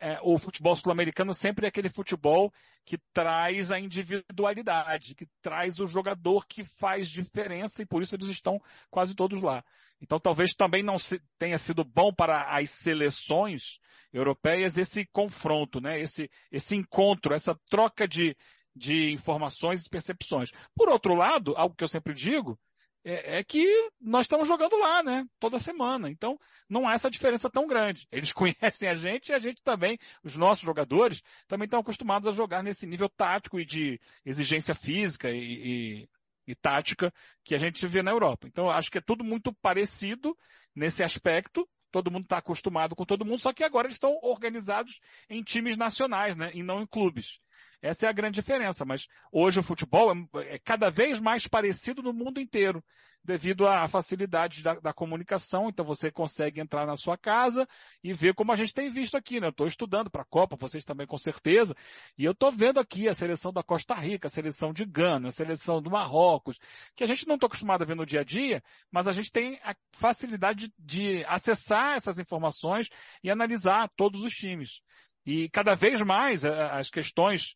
é, 0.01 0.19
o 0.23 0.39
futebol 0.39 0.75
sul-americano 0.77 1.33
sempre 1.33 1.67
é 1.67 1.69
aquele 1.69 1.89
futebol 1.89 2.53
que 2.85 2.99
traz 3.13 3.73
a 3.73 3.79
individualidade, 3.79 5.15
que 5.15 5.27
traz 5.41 5.79
o 5.79 5.89
jogador 5.89 6.47
que 6.47 6.65
faz 6.65 7.09
diferença 7.09 7.83
e 7.83 7.87
por 7.87 8.03
isso 8.03 8.15
eles 8.15 8.29
estão 8.29 8.61
quase 8.91 9.15
todos 9.15 9.41
lá. 9.41 9.65
Então 10.01 10.21
talvez 10.21 10.55
também 10.55 10.83
não 10.83 10.97
tenha 11.39 11.57
sido 11.59 11.85
bom 11.85 12.13
para 12.13 12.55
as 12.55 12.71
seleções 12.71 13.79
europeias 14.13 14.77
esse 14.77 15.07
confronto, 15.07 15.81
né? 15.81 15.99
esse, 15.99 16.31
esse 16.51 16.77
encontro, 16.77 17.35
essa 17.35 17.59
troca 17.69 18.07
de, 18.07 18.37
de 18.75 19.13
informações 19.13 19.85
e 19.85 19.91
percepções. 19.91 20.51
Por 20.75 20.89
outro 20.89 21.15
lado, 21.15 21.55
algo 21.57 21.75
que 21.75 21.85
eu 21.85 21.89
sempre 21.89 22.15
digo, 22.15 22.59
é, 23.05 23.39
é, 23.39 23.45
que 23.45 23.67
nós 24.01 24.25
estamos 24.25 24.49
jogando 24.49 24.77
lá, 24.79 25.03
né? 25.03 25.27
Toda 25.39 25.59
semana. 25.59 26.09
Então, 26.11 26.39
não 26.69 26.89
há 26.89 26.95
essa 26.95 27.11
diferença 27.11 27.51
tão 27.51 27.67
grande. 27.67 28.09
Eles 28.11 28.33
conhecem 28.33 28.89
a 28.89 28.95
gente 28.95 29.29
e 29.29 29.35
a 29.35 29.39
gente 29.39 29.63
também, 29.63 29.99
os 30.23 30.37
nossos 30.37 30.65
jogadores, 30.65 31.23
também 31.47 31.67
estão 31.67 31.81
acostumados 31.81 32.27
a 32.27 32.33
jogar 32.33 32.63
nesse 32.63 32.87
nível 32.87 33.09
tático 33.11 33.61
e 33.61 33.65
de 33.65 34.01
exigência 34.25 34.75
física 34.75 35.31
e, 35.31 35.37
e, 35.37 36.09
e 36.47 36.55
tática 36.55 37.13
que 37.45 37.55
a 37.55 37.59
gente 37.59 37.87
vê 37.87 38.03
na 38.03 38.11
Europa. 38.11 38.47
Então, 38.49 38.71
acho 38.71 38.91
que 38.91 38.99
é 38.99 39.03
tudo 39.03 39.23
muito 39.23 39.53
parecido 39.53 40.37
nesse 40.75 41.05
aspecto. 41.05 41.69
Todo 41.91 42.11
mundo 42.11 42.25
está 42.25 42.39
acostumado 42.39 42.97
com 42.97 43.05
todo 43.05 43.25
mundo, 43.25 43.39
só 43.39 43.53
que 43.53 43.63
agora 43.63 43.87
eles 43.87 43.97
estão 43.97 44.19
organizados 44.23 44.99
em 45.29 45.43
times 45.43 45.77
nacionais, 45.77 46.37
né? 46.37 46.51
E 46.53 46.63
não 46.63 46.83
em 46.83 46.87
clubes. 46.87 47.39
Essa 47.85 48.07
é 48.07 48.09
a 48.09 48.13
grande 48.13 48.37
diferença, 48.37 48.83
mas 48.83 49.07
hoje 49.31 49.61
o 49.61 49.63
futebol 49.63 50.11
é, 50.11 50.55
é 50.55 50.59
cada 50.59 50.89
vez 50.89 51.21
mais 51.21 51.47
parecido 51.47 52.03
no 52.03 52.15
mundo 52.15 52.41
inteiro, 52.41 52.83
devido 53.23 53.67
à 53.67 53.87
facilidade 53.87 54.63
da, 54.63 54.81
da, 54.81 54.91
comunicação. 54.95 55.69
Então 55.69 55.85
você 55.85 56.11
consegue 56.11 56.63
entrar 56.63 56.87
na 56.87 56.97
sua 56.97 57.19
casa 57.19 57.69
e 58.03 58.15
ver 58.15 58.33
como 58.33 58.53
a 58.53 58.55
gente 58.55 58.73
tem 58.73 58.91
visto 58.91 59.19
aqui, 59.19 59.39
né? 59.39 59.49
Eu 59.49 59.51
estou 59.51 59.67
estudando 59.67 60.11
para 60.11 60.23
a 60.23 60.25
Copa, 60.25 60.57
vocês 60.57 60.83
também 60.83 61.07
com 61.07 61.19
certeza, 61.19 61.77
e 62.17 62.25
eu 62.25 62.33
estou 62.33 62.51
vendo 62.51 62.81
aqui 62.81 63.07
a 63.07 63.13
seleção 63.13 63.53
da 63.53 63.63
Costa 63.63 63.95
Rica, 63.95 64.29
a 64.29 64.31
seleção 64.31 64.73
de 64.73 64.87
Gana, 64.87 65.29
a 65.29 65.33
seleção 65.33 65.83
do 65.83 65.91
Marrocos, 65.91 66.59
que 66.97 67.05
a 67.05 67.07
gente 67.07 67.29
não 67.29 67.35
está 67.35 67.47
acostumado 67.47 67.83
a 67.83 67.87
ver 67.87 67.97
no 67.97 68.07
dia 68.07 68.21
a 68.21 68.25
dia, 68.25 68.63
mas 68.91 69.07
a 69.07 69.13
gente 69.13 69.31
tem 69.31 69.61
a 69.63 69.77
facilidade 69.93 70.73
de, 70.79 71.19
de 71.19 71.25
acessar 71.27 71.97
essas 71.97 72.19
informações 72.19 72.89
e 73.23 73.31
analisar 73.31 73.91
todos 73.95 74.23
os 74.23 74.33
times. 74.33 74.81
E 75.25 75.49
cada 75.49 75.75
vez 75.75 76.01
mais 76.01 76.45
as 76.45 76.91
questões 76.91 77.55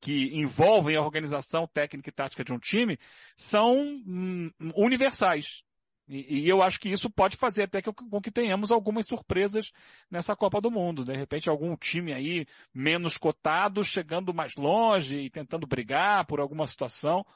que 0.00 0.38
envolvem 0.38 0.96
a 0.96 1.02
organização 1.02 1.66
técnica 1.66 2.08
e 2.08 2.12
tática 2.12 2.44
de 2.44 2.52
um 2.52 2.58
time 2.58 2.98
são 3.36 3.76
hum, 3.76 4.50
universais. 4.74 5.62
E, 6.08 6.48
eu 6.48 6.62
acho 6.62 6.78
que 6.78 6.88
isso 6.88 7.10
pode 7.10 7.36
fazer 7.36 7.64
até 7.64 7.82
que, 7.82 7.92
com 7.92 8.20
que 8.20 8.30
tenhamos 8.30 8.70
algumas 8.70 9.06
surpresas 9.06 9.72
nessa 10.08 10.36
Copa 10.36 10.60
do 10.60 10.70
Mundo. 10.70 11.04
De 11.04 11.12
repente, 11.12 11.48
algum 11.48 11.76
time 11.76 12.12
aí 12.12 12.46
menos 12.72 13.16
cotado 13.18 13.82
chegando 13.82 14.32
mais 14.32 14.54
longe 14.54 15.18
e 15.18 15.30
tentando 15.30 15.66
brigar 15.66 16.24
por 16.26 16.38
alguma 16.38 16.66
situação. 16.66 17.26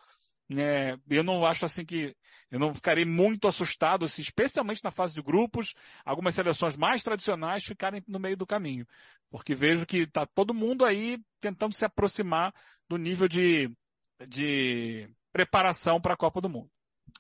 É, 0.59 0.97
eu 1.09 1.23
não 1.23 1.45
acho 1.47 1.65
assim 1.65 1.85
que 1.85 2.15
eu 2.51 2.59
não 2.59 2.75
ficarei 2.75 3.05
muito 3.05 3.47
assustado 3.47 4.09
se, 4.09 4.21
especialmente 4.21 4.83
na 4.83 4.91
fase 4.91 5.15
de 5.15 5.23
grupos, 5.23 5.75
algumas 6.05 6.35
seleções 6.35 6.77
mais 6.77 7.03
tradicionais 7.03 7.65
ficarem 7.65 8.03
no 8.09 8.19
meio 8.19 8.37
do 8.37 8.47
caminho. 8.47 8.85
Porque 9.31 9.55
vejo 9.55 9.87
que 9.87 9.99
está 9.99 10.27
todo 10.27 10.53
mundo 10.53 10.85
aí 10.85 11.19
tentando 11.41 11.73
se 11.73 11.85
aproximar 11.85 12.53
do 12.89 12.97
nível 12.97 13.29
de, 13.29 13.71
de 14.29 15.09
preparação 15.33 16.01
para 16.01 16.15
a 16.15 16.17
Copa 16.17 16.41
do 16.41 16.49
Mundo. 16.49 16.69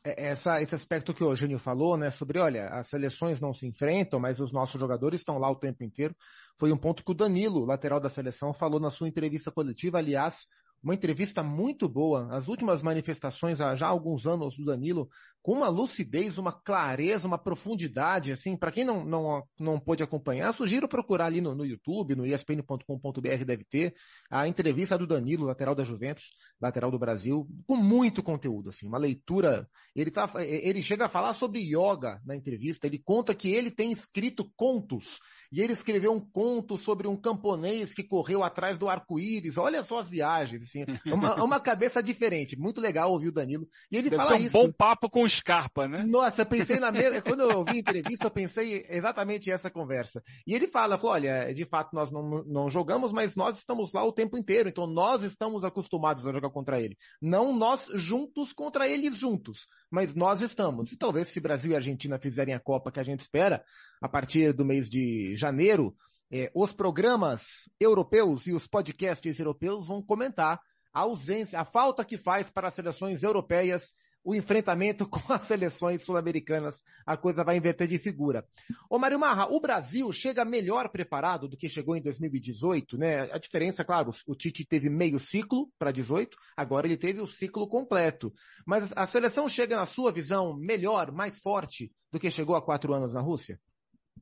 É, 0.04 0.30
essa, 0.30 0.60
esse 0.60 0.74
aspecto 0.74 1.14
que 1.14 1.22
o 1.22 1.30
Eugênio 1.30 1.58
falou, 1.58 1.96
né, 1.96 2.10
sobre, 2.10 2.40
olha, 2.40 2.66
as 2.68 2.88
seleções 2.88 3.40
não 3.40 3.52
se 3.52 3.66
enfrentam, 3.66 4.18
mas 4.18 4.40
os 4.40 4.52
nossos 4.52 4.80
jogadores 4.80 5.20
estão 5.20 5.38
lá 5.38 5.50
o 5.50 5.56
tempo 5.56 5.84
inteiro, 5.84 6.14
foi 6.58 6.72
um 6.72 6.76
ponto 6.76 7.04
que 7.04 7.10
o 7.10 7.14
Danilo, 7.14 7.64
lateral 7.64 8.00
da 8.00 8.08
seleção, 8.08 8.52
falou 8.52 8.80
na 8.80 8.90
sua 8.90 9.08
entrevista 9.08 9.50
coletiva, 9.50 9.98
aliás, 9.98 10.46
uma 10.82 10.94
entrevista 10.94 11.42
muito 11.42 11.88
boa. 11.88 12.28
As 12.34 12.48
últimas 12.48 12.82
manifestações 12.82 13.60
há 13.60 13.74
já 13.74 13.86
alguns 13.86 14.26
anos 14.26 14.56
do 14.56 14.64
Danilo, 14.64 15.08
com 15.42 15.52
uma 15.52 15.68
lucidez, 15.68 16.38
uma 16.38 16.52
clareza, 16.52 17.26
uma 17.26 17.38
profundidade, 17.38 18.32
assim, 18.32 18.56
para 18.56 18.70
quem 18.70 18.84
não, 18.84 19.04
não, 19.04 19.42
não 19.58 19.80
pôde 19.80 20.02
acompanhar, 20.02 20.52
sugiro 20.52 20.88
procurar 20.88 21.26
ali 21.26 21.40
no, 21.40 21.54
no 21.54 21.64
YouTube, 21.64 22.14
no 22.14 22.26
espn.com.br 22.26 23.44
deve 23.46 23.64
ter, 23.64 23.94
a 24.30 24.46
entrevista 24.46 24.98
do 24.98 25.06
Danilo, 25.06 25.46
lateral 25.46 25.74
da 25.74 25.84
Juventus, 25.84 26.30
lateral 26.60 26.90
do 26.90 26.98
Brasil, 26.98 27.48
com 27.66 27.76
muito 27.76 28.22
conteúdo, 28.22 28.68
assim, 28.68 28.86
uma 28.86 28.98
leitura. 28.98 29.66
Ele, 29.94 30.10
tá, 30.10 30.30
ele 30.44 30.82
chega 30.82 31.06
a 31.06 31.08
falar 31.08 31.32
sobre 31.32 31.60
yoga 31.60 32.20
na 32.24 32.36
entrevista, 32.36 32.86
ele 32.86 32.98
conta 32.98 33.34
que 33.34 33.50
ele 33.50 33.70
tem 33.70 33.92
escrito 33.92 34.50
contos 34.54 35.20
e 35.52 35.60
ele 35.60 35.72
escreveu 35.72 36.12
um 36.12 36.20
conto 36.20 36.76
sobre 36.76 37.08
um 37.08 37.16
camponês 37.16 37.92
que 37.92 38.04
correu 38.04 38.44
atrás 38.44 38.78
do 38.78 38.88
arco-íris. 38.88 39.56
Olha 39.56 39.82
só 39.82 39.98
as 39.98 40.08
viagens, 40.08 40.62
assim, 40.70 40.84
uma, 41.06 41.30
é 41.30 41.42
uma 41.42 41.60
cabeça 41.60 42.02
diferente. 42.02 42.58
Muito 42.58 42.80
legal 42.80 43.10
ouvir 43.10 43.28
o 43.28 43.32
Danilo. 43.32 43.68
E 43.90 43.96
ele 43.96 44.10
Deve 44.10 44.22
fala 44.22 44.36
ser 44.36 44.42
um 44.42 44.46
isso. 44.46 44.56
bom 44.56 44.72
papo 44.72 45.10
com 45.10 45.22
o 45.22 45.28
Scarpa, 45.28 45.86
né? 45.86 46.04
Nossa, 46.06 46.42
eu 46.42 46.46
pensei 46.46 46.78
na 46.78 46.90
mesma, 46.90 47.20
quando 47.20 47.40
eu 47.40 47.58
ouvi 47.58 47.72
a 47.72 47.78
entrevista, 47.78 48.26
eu 48.26 48.30
pensei 48.30 48.86
exatamente 48.88 49.50
essa 49.50 49.70
conversa. 49.70 50.22
E 50.46 50.54
ele 50.54 50.68
fala, 50.68 50.96
falou, 50.96 51.14
olha, 51.14 51.52
de 51.52 51.64
fato 51.64 51.94
nós 51.94 52.10
não, 52.10 52.44
não 52.44 52.70
jogamos, 52.70 53.12
mas 53.12 53.36
nós 53.36 53.58
estamos 53.58 53.92
lá 53.92 54.04
o 54.04 54.12
tempo 54.12 54.38
inteiro, 54.38 54.68
então 54.68 54.86
nós 54.86 55.22
estamos 55.22 55.64
acostumados 55.64 56.26
a 56.26 56.32
jogar 56.32 56.50
contra 56.50 56.80
ele. 56.80 56.96
Não 57.20 57.52
nós 57.56 57.90
juntos 57.94 58.52
contra 58.52 58.88
eles 58.88 59.16
juntos, 59.16 59.66
mas 59.90 60.14
nós 60.14 60.40
estamos. 60.40 60.92
E 60.92 60.96
talvez 60.96 61.28
se 61.28 61.40
Brasil 61.40 61.72
e 61.72 61.76
Argentina 61.76 62.18
fizerem 62.18 62.54
a 62.54 62.60
Copa 62.60 62.92
que 62.92 63.00
a 63.00 63.04
gente 63.04 63.20
espera, 63.20 63.62
a 64.00 64.08
partir 64.08 64.52
do 64.52 64.64
mês 64.64 64.88
de 64.88 65.34
janeiro, 65.34 65.94
eh, 66.30 66.50
os 66.54 66.72
programas 66.72 67.68
europeus 67.78 68.46
e 68.46 68.52
os 68.52 68.66
podcasts 68.66 69.38
europeus 69.38 69.86
vão 69.86 70.02
comentar 70.02 70.60
a 70.92 71.00
ausência, 71.00 71.60
a 71.60 71.64
falta 71.64 72.04
que 72.04 72.16
faz 72.16 72.50
para 72.50 72.68
as 72.68 72.74
seleções 72.74 73.22
europeias 73.22 73.92
o 74.22 74.34
enfrentamento 74.34 75.06
com 75.08 75.32
as 75.32 75.42
seleções 75.44 76.02
sul-americanas, 76.02 76.82
a 77.06 77.16
coisa 77.16 77.42
vai 77.42 77.56
inverter 77.56 77.88
de 77.88 77.98
figura. 77.98 78.46
Ô 78.88 78.98
Mário 78.98 79.18
Marra, 79.18 79.46
o 79.46 79.60
Brasil 79.60 80.12
chega 80.12 80.44
melhor 80.44 80.90
preparado 80.90 81.48
do 81.48 81.56
que 81.56 81.68
chegou 81.68 81.96
em 81.96 82.02
2018, 82.02 82.98
né? 82.98 83.22
A 83.32 83.38
diferença, 83.38 83.84
claro, 83.84 84.10
o 84.26 84.34
Tite 84.34 84.64
teve 84.64 84.90
meio 84.90 85.18
ciclo 85.18 85.70
para 85.78 85.90
18, 85.90 86.36
agora 86.56 86.86
ele 86.86 86.96
teve 86.96 87.20
o 87.20 87.26
ciclo 87.26 87.66
completo. 87.66 88.32
Mas 88.66 88.92
a 88.94 89.06
seleção 89.06 89.48
chega, 89.48 89.76
na 89.76 89.86
sua 89.86 90.12
visão, 90.12 90.54
melhor, 90.54 91.10
mais 91.10 91.38
forte 91.38 91.90
do 92.12 92.20
que 92.20 92.30
chegou 92.30 92.54
há 92.54 92.62
quatro 92.62 92.92
anos 92.92 93.14
na 93.14 93.20
Rússia? 93.20 93.58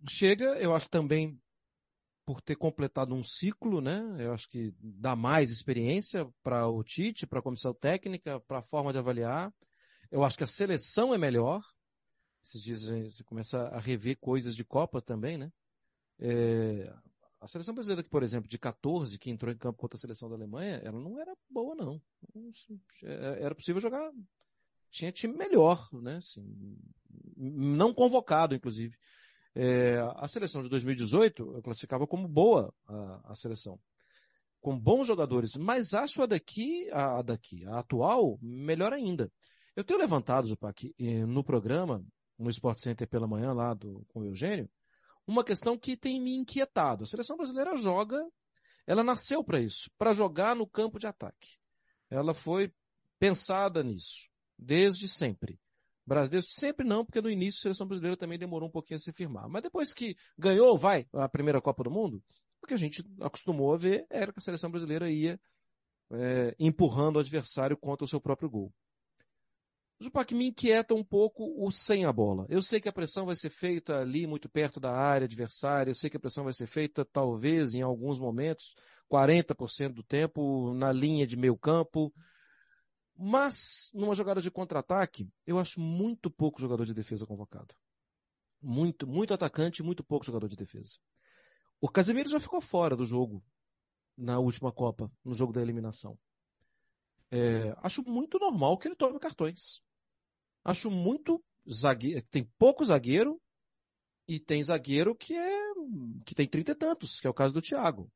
chega, 0.08 0.56
eu 0.60 0.74
acho 0.74 0.88
também 0.88 1.36
por 2.28 2.42
ter 2.42 2.56
completado 2.56 3.14
um 3.14 3.22
ciclo, 3.22 3.80
né? 3.80 4.02
Eu 4.18 4.34
acho 4.34 4.46
que 4.50 4.74
dá 4.78 5.16
mais 5.16 5.50
experiência 5.50 6.30
para 6.42 6.68
o 6.68 6.84
Tite, 6.84 7.26
para 7.26 7.38
a 7.38 7.42
comissão 7.42 7.72
técnica, 7.72 8.38
para 8.40 8.58
a 8.58 8.62
forma 8.62 8.92
de 8.92 8.98
avaliar. 8.98 9.50
Eu 10.10 10.22
acho 10.22 10.36
que 10.36 10.44
a 10.44 10.46
seleção 10.46 11.14
é 11.14 11.16
melhor. 11.16 11.62
Esses 12.44 12.62
dias 12.62 13.22
começa 13.22 13.58
a 13.68 13.80
rever 13.80 14.18
coisas 14.20 14.54
de 14.54 14.62
Copa 14.62 15.00
também, 15.00 15.38
né? 15.38 15.50
É, 16.18 16.94
a 17.40 17.48
seleção 17.48 17.72
brasileira, 17.72 18.02
que, 18.02 18.10
por 18.10 18.22
exemplo, 18.22 18.46
de 18.46 18.58
14, 18.58 19.18
que 19.18 19.30
entrou 19.30 19.50
em 19.50 19.56
campo 19.56 19.78
contra 19.78 19.96
a 19.96 20.00
seleção 20.00 20.28
da 20.28 20.34
Alemanha, 20.34 20.82
ela 20.84 21.00
não 21.00 21.18
era 21.18 21.34
boa, 21.48 21.74
não. 21.74 21.98
É, 23.04 23.38
era 23.42 23.54
possível 23.54 23.80
jogar. 23.80 24.12
Tinha 24.90 25.10
time 25.10 25.34
melhor, 25.34 25.88
né? 25.94 26.16
Assim, 26.16 26.76
não 27.38 27.94
convocado, 27.94 28.54
inclusive. 28.54 28.94
É, 29.54 29.98
a 30.16 30.28
seleção 30.28 30.62
de 30.62 30.68
2018 30.68 31.56
eu 31.56 31.62
classificava 31.62 32.06
como 32.06 32.28
boa 32.28 32.72
a, 32.86 33.32
a, 33.32 33.34
seleção. 33.34 33.78
Com 34.60 34.78
bons 34.78 35.06
jogadores, 35.06 35.56
mas 35.56 35.94
acho 35.94 36.22
a 36.22 36.26
daqui, 36.26 36.88
a, 36.92 37.22
daqui, 37.22 37.64
a 37.66 37.78
atual, 37.78 38.38
melhor 38.42 38.92
ainda. 38.92 39.30
Eu 39.74 39.84
tenho 39.84 40.00
levantado, 40.00 40.48
Zupac, 40.48 40.94
no 41.26 41.44
programa, 41.44 42.04
no 42.38 42.50
Sport 42.50 42.78
Center 42.78 43.08
pela 43.08 43.26
manhã, 43.26 43.52
lá 43.52 43.74
do, 43.74 44.04
com 44.08 44.20
o 44.20 44.24
Eugênio, 44.24 44.68
uma 45.26 45.44
questão 45.44 45.78
que 45.78 45.96
tem 45.96 46.20
me 46.20 46.34
inquietado. 46.34 47.04
A 47.04 47.06
seleção 47.06 47.36
brasileira 47.36 47.76
joga, 47.76 48.18
ela 48.86 49.04
nasceu 49.04 49.44
para 49.44 49.60
isso, 49.60 49.90
para 49.98 50.12
jogar 50.12 50.56
no 50.56 50.66
campo 50.66 50.98
de 50.98 51.06
ataque. 51.06 51.58
Ela 52.10 52.32
foi 52.32 52.72
pensada 53.18 53.82
nisso, 53.82 54.28
desde 54.58 55.06
sempre. 55.06 55.60
Brasil 56.08 56.42
sempre 56.42 56.86
não, 56.86 57.04
porque 57.04 57.20
no 57.20 57.30
início 57.30 57.58
a 57.58 57.62
seleção 57.62 57.86
brasileira 57.86 58.16
também 58.16 58.38
demorou 58.38 58.68
um 58.68 58.72
pouquinho 58.72 58.96
a 58.96 59.00
se 59.00 59.12
firmar. 59.12 59.48
Mas 59.48 59.62
depois 59.62 59.92
que 59.92 60.16
ganhou, 60.36 60.76
vai, 60.76 61.06
a 61.12 61.28
primeira 61.28 61.60
Copa 61.60 61.84
do 61.84 61.90
Mundo, 61.90 62.22
o 62.62 62.66
que 62.66 62.74
a 62.74 62.78
gente 62.78 63.04
acostumou 63.20 63.72
a 63.72 63.76
ver 63.76 64.06
era 64.10 64.32
que 64.32 64.38
a 64.38 64.42
seleção 64.42 64.70
brasileira 64.70 65.10
ia 65.10 65.38
é, 66.10 66.54
empurrando 66.58 67.16
o 67.16 67.20
adversário 67.20 67.76
contra 67.76 68.04
o 68.04 68.08
seu 68.08 68.20
próprio 68.20 68.50
gol. 68.50 68.72
Zupac, 70.02 70.32
me 70.32 70.46
inquieta 70.46 70.94
um 70.94 71.02
pouco 71.02 71.52
o 71.58 71.70
sem 71.72 72.04
a 72.04 72.12
bola. 72.12 72.46
Eu 72.48 72.62
sei 72.62 72.80
que 72.80 72.88
a 72.88 72.92
pressão 72.92 73.26
vai 73.26 73.34
ser 73.34 73.50
feita 73.50 73.98
ali 73.98 74.28
muito 74.28 74.48
perto 74.48 74.78
da 74.78 74.92
área 74.92 75.24
adversária, 75.24 75.90
eu 75.90 75.94
sei 75.94 76.08
que 76.08 76.16
a 76.16 76.20
pressão 76.20 76.44
vai 76.44 76.52
ser 76.52 76.68
feita 76.68 77.04
talvez 77.04 77.74
em 77.74 77.82
alguns 77.82 78.20
momentos, 78.20 78.74
40% 79.10 79.94
do 79.94 80.04
tempo 80.04 80.72
na 80.74 80.92
linha 80.92 81.26
de 81.26 81.36
meio 81.36 81.56
campo, 81.56 82.12
mas, 83.20 83.90
numa 83.92 84.14
jogada 84.14 84.40
de 84.40 84.48
contra-ataque, 84.48 85.28
eu 85.44 85.58
acho 85.58 85.80
muito 85.80 86.30
pouco 86.30 86.60
jogador 86.60 86.86
de 86.86 86.94
defesa 86.94 87.26
convocado. 87.26 87.74
Muito, 88.62 89.08
muito 89.08 89.34
atacante 89.34 89.82
e 89.82 89.84
muito 89.84 90.04
pouco 90.04 90.24
jogador 90.24 90.48
de 90.48 90.54
defesa. 90.54 90.98
O 91.80 91.88
Casemiro 91.88 92.28
já 92.28 92.38
ficou 92.38 92.60
fora 92.60 92.94
do 92.94 93.04
jogo 93.04 93.42
na 94.16 94.38
última 94.38 94.70
Copa, 94.70 95.10
no 95.24 95.34
jogo 95.34 95.52
da 95.52 95.60
eliminação. 95.60 96.16
É, 97.28 97.74
acho 97.78 98.02
muito 98.08 98.38
normal 98.38 98.78
que 98.78 98.86
ele 98.86 98.94
tome 98.94 99.18
cartões. 99.18 99.82
Acho 100.64 100.88
muito 100.88 101.42
zagueiro, 101.68 102.22
tem 102.30 102.44
pouco 102.56 102.84
zagueiro 102.84 103.40
e 104.28 104.38
tem 104.38 104.62
zagueiro 104.62 105.14
que 105.14 105.34
é 105.34 105.58
que 106.24 106.34
tem 106.36 106.46
trinta 106.46 106.72
e 106.72 106.74
tantos, 106.76 107.18
que 107.18 107.26
é 107.26 107.30
o 107.30 107.34
caso 107.34 107.52
do 107.52 107.62
Thiago. 107.62 108.10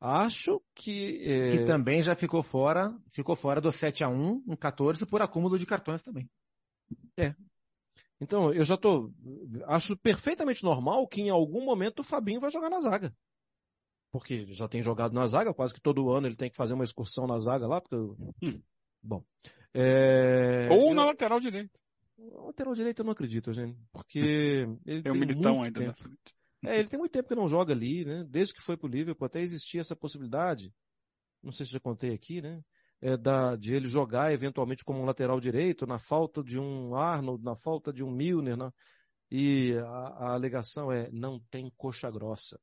Acho 0.00 0.62
que. 0.74 1.22
É... 1.22 1.50
Que 1.50 1.64
também 1.64 2.02
já 2.02 2.16
ficou 2.16 2.42
fora, 2.42 2.96
ficou 3.12 3.36
fora 3.36 3.60
do 3.60 3.70
7 3.70 4.02
a 4.02 4.08
1 4.08 4.44
um 4.46 4.56
14 4.56 5.04
por 5.04 5.20
acúmulo 5.20 5.58
de 5.58 5.66
cartões 5.66 6.02
também. 6.02 6.28
É. 7.18 7.34
Então, 8.18 8.52
eu 8.52 8.64
já 8.64 8.76
tô. 8.76 9.12
Acho 9.66 9.96
perfeitamente 9.96 10.64
normal 10.64 11.06
que 11.06 11.20
em 11.20 11.30
algum 11.30 11.64
momento 11.64 12.00
o 12.00 12.04
Fabinho 12.04 12.40
vai 12.40 12.50
jogar 12.50 12.70
na 12.70 12.80
zaga. 12.80 13.14
Porque 14.10 14.46
já 14.46 14.66
tem 14.66 14.82
jogado 14.82 15.12
na 15.12 15.26
zaga, 15.26 15.54
quase 15.54 15.74
que 15.74 15.80
todo 15.80 16.10
ano 16.10 16.26
ele 16.26 16.36
tem 16.36 16.50
que 16.50 16.56
fazer 16.56 16.74
uma 16.74 16.84
excursão 16.84 17.26
na 17.26 17.38
zaga 17.38 17.66
lá, 17.66 17.80
porque. 17.80 17.96
Hum. 18.42 18.60
Bom. 19.02 19.22
É... 19.72 20.68
Ou 20.70 20.94
na 20.94 21.04
lateral 21.04 21.40
direita. 21.40 21.78
Lateral 22.18 22.74
direita 22.74 23.02
eu 23.02 23.04
não 23.04 23.12
acredito, 23.12 23.52
gente. 23.52 23.78
Porque. 23.92 24.66
Ele 24.84 25.02
tem 25.02 25.12
um 25.12 25.18
militão 25.18 25.62
ainda 25.62 25.80
tempo. 25.80 25.90
na 25.90 25.94
frente. 25.94 26.39
É, 26.64 26.78
ele 26.78 26.88
tem 26.88 26.98
muito 26.98 27.12
tempo 27.12 27.28
que 27.28 27.34
não 27.34 27.48
joga 27.48 27.72
ali, 27.72 28.04
né? 28.04 28.24
Desde 28.28 28.54
que 28.54 28.62
foi 28.62 28.76
pro 28.76 28.88
Liverpool, 28.88 29.26
até 29.26 29.40
existia 29.40 29.80
essa 29.80 29.96
possibilidade. 29.96 30.72
Não 31.42 31.52
sei 31.52 31.64
se 31.64 31.72
já 31.72 31.80
contei 31.80 32.12
aqui, 32.12 32.42
né? 32.42 32.62
É 33.00 33.16
da, 33.16 33.56
de 33.56 33.74
ele 33.74 33.86
jogar 33.86 34.32
eventualmente 34.32 34.84
como 34.84 35.00
um 35.00 35.06
lateral 35.06 35.40
direito, 35.40 35.86
na 35.86 35.98
falta 35.98 36.44
de 36.44 36.58
um 36.58 36.94
Arnold, 36.94 37.42
na 37.42 37.56
falta 37.56 37.92
de 37.92 38.04
um 38.04 38.10
Milner, 38.10 38.58
né? 38.58 38.70
e 39.30 39.74
a, 39.78 39.84
a 39.86 40.32
alegação 40.32 40.90
é 40.90 41.08
não 41.12 41.38
tem 41.50 41.70
coxa 41.76 42.10
grossa. 42.10 42.60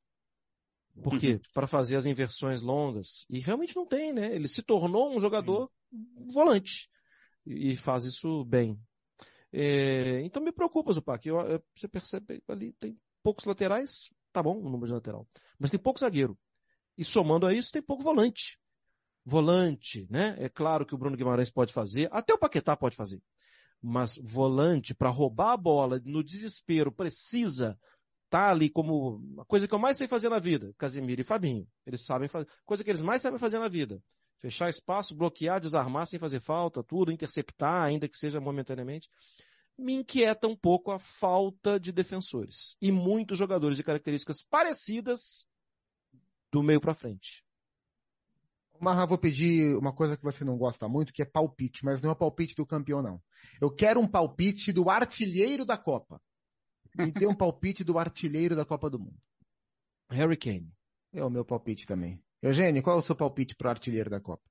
Por 1.02 1.18
quê? 1.18 1.34
Uhum. 1.34 1.40
Para 1.54 1.66
fazer 1.66 1.96
as 1.96 2.06
inversões 2.06 2.60
longas. 2.60 3.24
E 3.30 3.38
realmente 3.38 3.76
não 3.76 3.86
tem, 3.86 4.12
né? 4.12 4.34
Ele 4.34 4.48
se 4.48 4.62
tornou 4.62 5.14
um 5.14 5.20
jogador 5.20 5.70
Sim. 5.90 6.32
volante. 6.32 6.90
E 7.46 7.76
faz 7.76 8.04
isso 8.04 8.44
bem. 8.44 8.78
É, 9.52 10.20
então 10.22 10.42
me 10.42 10.52
preocupa, 10.52 10.92
Zupac. 10.92 11.26
Eu, 11.26 11.38
eu, 11.40 11.62
você 11.74 11.86
percebe 11.86 12.42
ali, 12.48 12.72
tem 12.74 12.98
poucos 13.22 13.44
laterais, 13.44 14.10
tá 14.32 14.42
bom 14.42 14.58
o 14.58 14.70
número 14.70 14.86
de 14.86 14.92
lateral. 14.92 15.26
Mas 15.58 15.70
tem 15.70 15.80
pouco 15.80 16.00
zagueiro. 16.00 16.38
E 16.96 17.04
somando 17.04 17.46
a 17.46 17.54
isso, 17.54 17.72
tem 17.72 17.82
pouco 17.82 18.02
volante. 18.02 18.58
Volante, 19.24 20.06
né? 20.10 20.36
É 20.38 20.48
claro 20.48 20.86
que 20.86 20.94
o 20.94 20.98
Bruno 20.98 21.16
Guimarães 21.16 21.50
pode 21.50 21.72
fazer, 21.72 22.08
até 22.10 22.32
o 22.32 22.38
Paquetá 22.38 22.76
pode 22.76 22.96
fazer. 22.96 23.22
Mas 23.80 24.18
volante, 24.22 24.94
para 24.94 25.10
roubar 25.10 25.52
a 25.52 25.56
bola, 25.56 26.00
no 26.04 26.24
desespero, 26.24 26.90
precisa 26.90 27.78
tá 28.30 28.50
ali 28.50 28.68
como 28.68 29.22
a 29.40 29.44
coisa 29.44 29.66
que 29.66 29.74
eu 29.74 29.78
mais 29.78 29.96
sei 29.96 30.06
fazer 30.06 30.28
na 30.28 30.38
vida, 30.38 30.74
Casemiro 30.76 31.20
e 31.20 31.24
Fabinho. 31.24 31.66
Eles 31.86 32.04
sabem 32.04 32.28
fazer, 32.28 32.46
coisa 32.64 32.84
que 32.84 32.90
eles 32.90 33.00
mais 33.00 33.22
sabem 33.22 33.38
fazer 33.38 33.58
na 33.58 33.68
vida. 33.68 34.02
Fechar 34.38 34.68
espaço, 34.68 35.16
bloquear, 35.16 35.58
desarmar 35.58 36.06
sem 36.06 36.18
fazer 36.18 36.40
falta, 36.40 36.82
tudo, 36.82 37.10
interceptar, 37.10 37.84
ainda 37.84 38.08
que 38.08 38.16
seja 38.16 38.40
momentaneamente 38.40 39.08
me 39.78 39.94
inquieta 39.94 40.48
um 40.48 40.56
pouco 40.56 40.90
a 40.90 40.98
falta 40.98 41.78
de 41.78 41.92
defensores 41.92 42.76
e 42.82 42.90
muitos 42.90 43.38
jogadores 43.38 43.76
de 43.76 43.84
características 43.84 44.42
parecidas 44.42 45.46
do 46.50 46.62
meio 46.62 46.80
para 46.80 46.94
frente. 46.94 47.44
Marra, 48.80 49.06
vou 49.06 49.18
pedir 49.18 49.76
uma 49.76 49.92
coisa 49.92 50.16
que 50.16 50.22
você 50.22 50.44
não 50.44 50.56
gosta 50.56 50.88
muito, 50.88 51.12
que 51.12 51.22
é 51.22 51.24
palpite, 51.24 51.84
mas 51.84 52.00
não 52.00 52.10
é 52.10 52.14
palpite 52.14 52.54
do 52.54 52.66
campeão, 52.66 53.02
não. 53.02 53.22
Eu 53.60 53.70
quero 53.70 54.00
um 54.00 54.06
palpite 54.06 54.72
do 54.72 54.88
artilheiro 54.88 55.64
da 55.64 55.76
Copa. 55.76 56.20
E 56.98 57.12
tem 57.12 57.28
um 57.28 57.34
palpite 57.36 57.82
do 57.82 57.98
artilheiro 57.98 58.54
da 58.54 58.64
Copa 58.64 58.88
do 58.88 58.98
Mundo. 58.98 59.18
Harry 60.10 60.36
Kane. 60.36 60.72
É 61.12 61.24
o 61.24 61.30
meu 61.30 61.44
palpite 61.44 61.86
também. 61.86 62.22
Eugênio, 62.40 62.82
qual 62.82 62.96
é 62.96 63.00
o 63.00 63.02
seu 63.02 63.16
palpite 63.16 63.56
pro 63.56 63.68
artilheiro 63.68 64.10
da 64.10 64.20
Copa? 64.20 64.44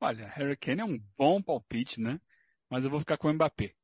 Olha, 0.00 0.26
Harry 0.28 0.56
Kane 0.56 0.80
é 0.80 0.84
um 0.84 0.98
bom 1.16 1.40
palpite, 1.40 2.00
né? 2.00 2.20
Mas 2.68 2.84
eu 2.84 2.90
vou 2.90 3.00
ficar 3.00 3.16
com 3.16 3.28
o 3.28 3.32
Mbappé. 3.32 3.74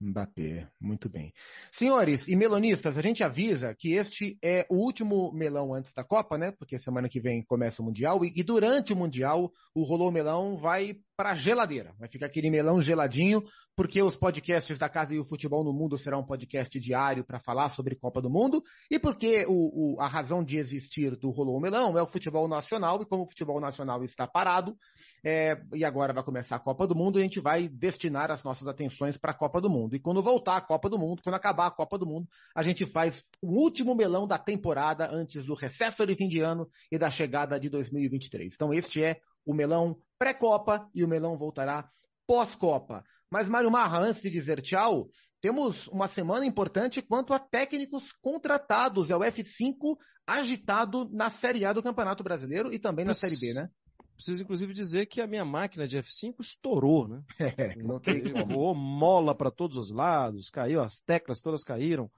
Mbappé, 0.00 0.66
muito 0.80 1.10
bem. 1.10 1.32
Senhores 1.70 2.26
e 2.26 2.34
melonistas, 2.34 2.96
a 2.96 3.02
gente 3.02 3.22
avisa 3.22 3.74
que 3.74 3.92
este 3.92 4.38
é 4.42 4.66
o 4.70 4.76
último 4.76 5.30
melão 5.32 5.74
antes 5.74 5.92
da 5.92 6.02
Copa, 6.02 6.38
né? 6.38 6.50
Porque 6.52 6.78
semana 6.78 7.08
que 7.08 7.20
vem 7.20 7.42
começa 7.44 7.82
o 7.82 7.84
Mundial 7.84 8.24
e, 8.24 8.32
e 8.34 8.42
durante 8.42 8.94
o 8.94 8.96
Mundial 8.96 9.52
o 9.74 9.82
Rolou 9.82 10.10
Melão 10.10 10.56
vai 10.56 10.96
para 11.20 11.34
geladeira. 11.34 11.94
Vai 11.98 12.08
ficar 12.08 12.24
aquele 12.24 12.48
melão 12.48 12.80
geladinho, 12.80 13.44
porque 13.76 14.02
os 14.02 14.16
podcasts 14.16 14.78
da 14.78 14.88
Casa 14.88 15.14
e 15.14 15.18
o 15.18 15.24
Futebol 15.24 15.62
no 15.62 15.70
Mundo 15.70 15.98
serão 15.98 16.20
um 16.20 16.24
podcast 16.24 16.80
diário 16.80 17.22
para 17.22 17.38
falar 17.38 17.68
sobre 17.68 17.94
Copa 17.94 18.22
do 18.22 18.30
Mundo, 18.30 18.62
e 18.90 18.98
porque 18.98 19.44
o, 19.46 19.96
o, 19.96 20.00
a 20.00 20.08
razão 20.08 20.42
de 20.42 20.56
existir 20.56 21.14
do 21.16 21.28
Rolou 21.28 21.60
Melão 21.60 21.98
é 21.98 22.02
o 22.02 22.06
futebol 22.06 22.48
nacional, 22.48 23.02
e 23.02 23.04
como 23.04 23.24
o 23.24 23.26
futebol 23.26 23.60
nacional 23.60 24.02
está 24.02 24.26
parado, 24.26 24.74
é, 25.22 25.60
e 25.74 25.84
agora 25.84 26.14
vai 26.14 26.22
começar 26.22 26.56
a 26.56 26.58
Copa 26.58 26.86
do 26.86 26.94
Mundo, 26.94 27.18
a 27.18 27.22
gente 27.22 27.38
vai 27.38 27.68
destinar 27.68 28.30
as 28.30 28.42
nossas 28.42 28.66
atenções 28.66 29.18
para 29.18 29.32
a 29.32 29.36
Copa 29.36 29.60
do 29.60 29.68
Mundo. 29.68 29.94
E 29.94 30.00
quando 30.00 30.22
voltar 30.22 30.56
a 30.56 30.62
Copa 30.62 30.88
do 30.88 30.98
Mundo, 30.98 31.20
quando 31.22 31.34
acabar 31.34 31.66
a 31.66 31.70
Copa 31.70 31.98
do 31.98 32.06
Mundo, 32.06 32.26
a 32.54 32.62
gente 32.62 32.86
faz 32.86 33.26
o 33.42 33.60
último 33.60 33.94
melão 33.94 34.26
da 34.26 34.38
temporada 34.38 35.06
antes 35.12 35.44
do 35.44 35.52
recesso 35.52 36.06
de 36.06 36.14
fim 36.14 36.28
de 36.28 36.40
ano 36.40 36.66
e 36.90 36.96
da 36.96 37.10
chegada 37.10 37.60
de 37.60 37.68
2023. 37.68 38.54
Então 38.54 38.72
este 38.72 39.02
é 39.02 39.20
o 39.44 39.54
melão 39.54 39.96
pré-Copa 40.18 40.88
e 40.94 41.04
o 41.04 41.08
melão 41.08 41.36
voltará 41.36 41.90
pós-Copa. 42.26 43.04
Mas 43.30 43.48
Mário 43.48 43.70
Marra, 43.70 44.00
antes 44.00 44.22
de 44.22 44.30
dizer 44.30 44.60
tchau, 44.60 45.08
temos 45.40 45.88
uma 45.88 46.06
semana 46.06 46.44
importante 46.44 47.00
quanto 47.00 47.32
a 47.32 47.38
técnicos 47.38 48.12
contratados. 48.12 49.10
É 49.10 49.16
o 49.16 49.20
F5 49.20 49.96
agitado 50.26 51.08
na 51.12 51.30
Série 51.30 51.64
A 51.64 51.72
do 51.72 51.82
Campeonato 51.82 52.22
Brasileiro 52.22 52.72
e 52.72 52.78
também 52.78 53.04
na 53.04 53.14
Série 53.14 53.38
B, 53.38 53.54
né? 53.54 53.68
Preciso 54.14 54.42
inclusive 54.42 54.74
dizer 54.74 55.06
que 55.06 55.20
a 55.22 55.26
minha 55.26 55.46
máquina 55.46 55.88
de 55.88 55.96
F5 55.96 56.34
estourou, 56.40 57.08
né? 57.08 57.22
É, 57.58 57.74
não 57.76 57.98
tem 57.98 58.22
Voou 58.44 58.74
mola 58.74 59.34
para 59.34 59.50
todos 59.50 59.78
os 59.78 59.90
lados, 59.90 60.50
caiu, 60.50 60.82
as 60.82 61.00
teclas 61.00 61.40
todas 61.40 61.64
caíram, 61.64 62.10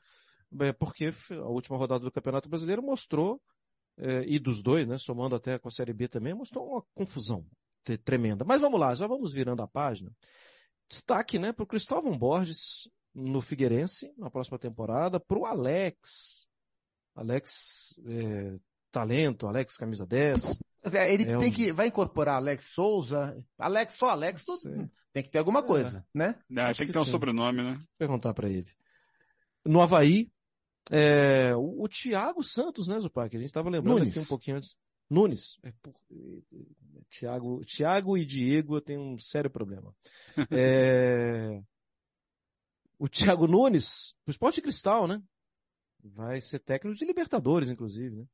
é, 0.61 0.73
porque 0.73 1.12
a 1.31 1.49
última 1.49 1.79
rodada 1.79 2.05
do 2.05 2.11
Campeonato 2.11 2.49
Brasileiro 2.49 2.83
mostrou 2.83 3.41
e 4.26 4.38
dos 4.38 4.62
dois, 4.62 4.86
né, 4.86 4.99
somando 4.99 5.34
até 5.34 5.59
com 5.59 5.68
a 5.68 5.70
Série 5.70 5.93
B 5.93 6.09
também, 6.09 6.34
mostrou 6.34 6.66
uma 6.66 6.82
confusão 6.95 7.47
tremenda. 8.05 8.45
Mas 8.45 8.61
vamos 8.61 8.78
lá, 8.78 8.95
já 8.95 9.07
vamos 9.07 9.32
virando 9.32 9.62
a 9.62 9.66
página. 9.66 10.11
Destaque, 10.88 11.38
né, 11.38 11.53
para 11.53 11.64
o 11.64 11.66
Cristóvão 11.66 12.16
Borges 12.16 12.88
no 13.14 13.40
Figueirense, 13.40 14.12
na 14.16 14.30
próxima 14.30 14.59
temporada, 14.59 15.20
para 15.20 15.38
o 15.38 15.47
Alex. 15.47 16.47
Alex 17.14 17.99
é, 18.07 18.59
talento, 18.90 19.47
Alex 19.47 19.76
camisa 19.76 20.07
10. 20.07 20.59
Mas 20.84 20.95
é, 20.95 21.12
ele 21.12 21.24
é 21.24 21.38
tem 21.38 21.49
um... 21.49 21.53
que, 21.53 21.72
vai 21.72 21.88
incorporar 21.88 22.36
Alex 22.36 22.72
Souza, 22.72 23.36
Alex, 23.59 23.95
só 23.95 24.11
Alex, 24.11 24.45
tudo, 24.45 24.90
tem 25.12 25.22
que 25.22 25.30
ter 25.30 25.38
alguma 25.38 25.62
coisa, 25.62 26.05
é. 26.14 26.18
né? 26.18 26.38
Não, 26.49 26.64
tem 26.64 26.74
que, 26.74 26.86
que 26.86 26.93
ter 26.93 26.99
um 26.99 27.05
sobrenome, 27.05 27.62
né? 27.62 27.74
Vou 27.74 27.86
perguntar 27.99 28.34
para 28.34 28.49
ele. 28.49 28.68
No 29.64 29.80
Havaí, 29.80 30.30
é, 30.91 31.55
o, 31.55 31.85
o 31.85 31.89
Thiago 31.89 32.43
Santos, 32.43 32.89
né, 32.89 32.99
Zupac? 32.99 33.35
A 33.35 33.39
gente 33.39 33.49
estava 33.49 33.70
lembrando 33.70 33.99
Nunes. 33.99 34.11
aqui 34.11 34.20
um 34.20 34.28
pouquinho 34.28 34.57
antes. 34.57 34.76
Nunes. 35.09 35.59
É, 35.62 35.72
por... 35.83 35.95
Thiago, 37.11 37.64
Thiago 37.64 38.16
e 38.16 38.24
Diego 38.24 38.80
tem 38.80 38.99
um 38.99 39.16
sério 39.18 39.51
problema. 39.51 39.95
É... 40.51 41.62
o 42.99 43.09
Thiago 43.09 43.47
Nunes, 43.47 44.14
o 44.26 44.30
Esporte 44.30 44.62
Cristal, 44.62 45.07
né? 45.07 45.22
Vai 46.03 46.41
ser 46.41 46.59
técnico 46.59 46.97
de 46.97 47.05
Libertadores, 47.05 47.68
inclusive, 47.68 48.16
né? 48.16 48.26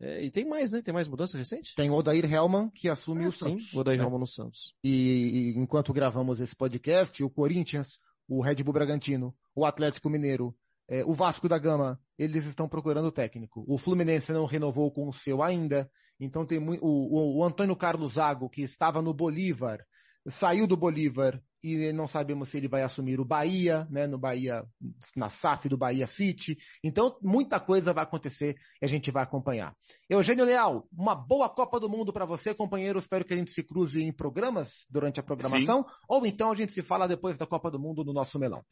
É, 0.00 0.24
e 0.24 0.30
tem 0.30 0.46
mais, 0.46 0.70
né? 0.70 0.80
Tem 0.80 0.94
mais 0.94 1.06
mudança 1.06 1.36
recente? 1.36 1.74
Tem 1.74 1.90
o 1.90 1.94
Odair 1.94 2.24
Helman, 2.24 2.70
que 2.70 2.88
assume 2.88 3.24
ah, 3.24 3.28
o 3.28 3.32
Santos. 3.32 3.68
Sim, 3.68 3.76
o 3.76 3.80
Odair 3.80 3.98
né? 3.98 4.04
Helman 4.04 4.20
no 4.20 4.26
Santos. 4.26 4.74
E, 4.82 4.88
e, 4.88 5.58
enquanto 5.58 5.92
gravamos 5.92 6.40
esse 6.40 6.56
podcast, 6.56 7.22
o 7.22 7.28
Corinthians, 7.28 8.00
o 8.26 8.40
Red 8.40 8.62
Bull 8.62 8.72
Bragantino, 8.72 9.36
o 9.54 9.66
Atlético 9.66 10.08
Mineiro, 10.08 10.56
é, 10.90 11.04
o 11.04 11.14
Vasco 11.14 11.48
da 11.48 11.56
Gama, 11.56 12.00
eles 12.18 12.46
estão 12.46 12.68
procurando 12.68 13.12
técnico. 13.12 13.64
O 13.68 13.78
Fluminense 13.78 14.32
não 14.32 14.44
renovou 14.44 14.90
com 14.90 15.08
o 15.08 15.12
seu 15.12 15.40
ainda. 15.40 15.88
Então 16.18 16.44
tem 16.44 16.58
o, 16.58 16.76
o, 16.82 17.38
o 17.38 17.44
Antônio 17.44 17.76
Carlos 17.76 18.14
Zago, 18.14 18.50
que 18.50 18.62
estava 18.62 19.00
no 19.00 19.14
Bolívar, 19.14 19.86
saiu 20.28 20.66
do 20.66 20.76
Bolívar 20.76 21.40
e 21.62 21.92
não 21.92 22.08
sabemos 22.08 22.48
se 22.48 22.56
ele 22.56 22.68
vai 22.68 22.82
assumir 22.82 23.20
o 23.20 23.24
Bahia, 23.24 23.86
né, 23.90 24.06
no 24.06 24.18
Bahia, 24.18 24.64
na 25.14 25.28
SAF 25.28 25.68
do 25.68 25.76
Bahia 25.76 26.06
City. 26.06 26.58
Então, 26.82 27.16
muita 27.22 27.60
coisa 27.60 27.92
vai 27.92 28.02
acontecer 28.02 28.56
e 28.80 28.84
a 28.84 28.88
gente 28.88 29.10
vai 29.10 29.22
acompanhar. 29.22 29.74
Eugênio 30.08 30.44
Leal, 30.44 30.88
uma 30.92 31.14
boa 31.14 31.48
Copa 31.48 31.78
do 31.78 31.88
Mundo 31.88 32.12
para 32.12 32.24
você, 32.24 32.54
companheiro. 32.54 32.98
Espero 32.98 33.24
que 33.24 33.34
a 33.34 33.36
gente 33.36 33.52
se 33.52 33.62
cruze 33.62 34.02
em 34.02 34.12
programas 34.12 34.86
durante 34.90 35.20
a 35.20 35.22
programação, 35.22 35.82
Sim. 35.82 35.94
ou 36.08 36.26
então 36.26 36.50
a 36.50 36.54
gente 36.54 36.72
se 36.72 36.82
fala 36.82 37.06
depois 37.06 37.38
da 37.38 37.46
Copa 37.46 37.70
do 37.70 37.78
Mundo 37.78 38.04
no 38.04 38.12
nosso 38.12 38.38
melão. 38.38 38.64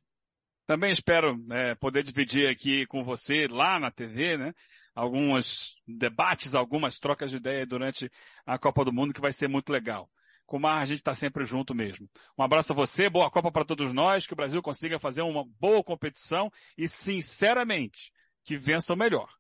Também 0.69 0.91
espero 0.91 1.43
é, 1.51 1.75
poder 1.75 2.03
dividir 2.03 2.47
aqui 2.47 2.85
com 2.89 3.03
você 3.03 3.49
lá 3.49 3.81
na 3.81 3.91
TV, 3.91 4.37
né? 4.37 4.53
Alguns 4.95 5.81
debates, 5.89 6.55
algumas 6.55 6.99
trocas 6.99 7.31
de 7.31 7.39
ideia 7.39 7.65
durante 7.65 8.11
a 8.45 8.59
Copa 8.59 8.85
do 8.85 8.93
Mundo 8.93 9.15
que 9.15 9.21
vai 9.21 9.33
ser 9.33 9.49
muito 9.49 9.73
legal. 9.73 10.11
Kumar, 10.45 10.83
a 10.83 10.85
gente 10.85 10.99
está 10.99 11.15
sempre 11.15 11.47
junto 11.47 11.75
mesmo. 11.75 12.07
Um 12.39 12.43
abraço 12.43 12.75
a 12.75 12.77
você, 12.77 13.09
boa 13.09 13.31
Copa 13.31 13.51
para 13.51 13.65
todos 13.65 13.95
nós, 13.95 14.27
que 14.27 14.35
o 14.35 14.37
Brasil 14.37 14.61
consiga 14.61 14.99
fazer 14.99 15.23
uma 15.23 15.43
boa 15.59 15.83
competição 15.83 16.51
e, 16.77 16.87
sinceramente, 16.87 18.13
que 18.45 18.59
vença 18.59 18.93
o 18.93 18.97
melhor. 18.97 19.31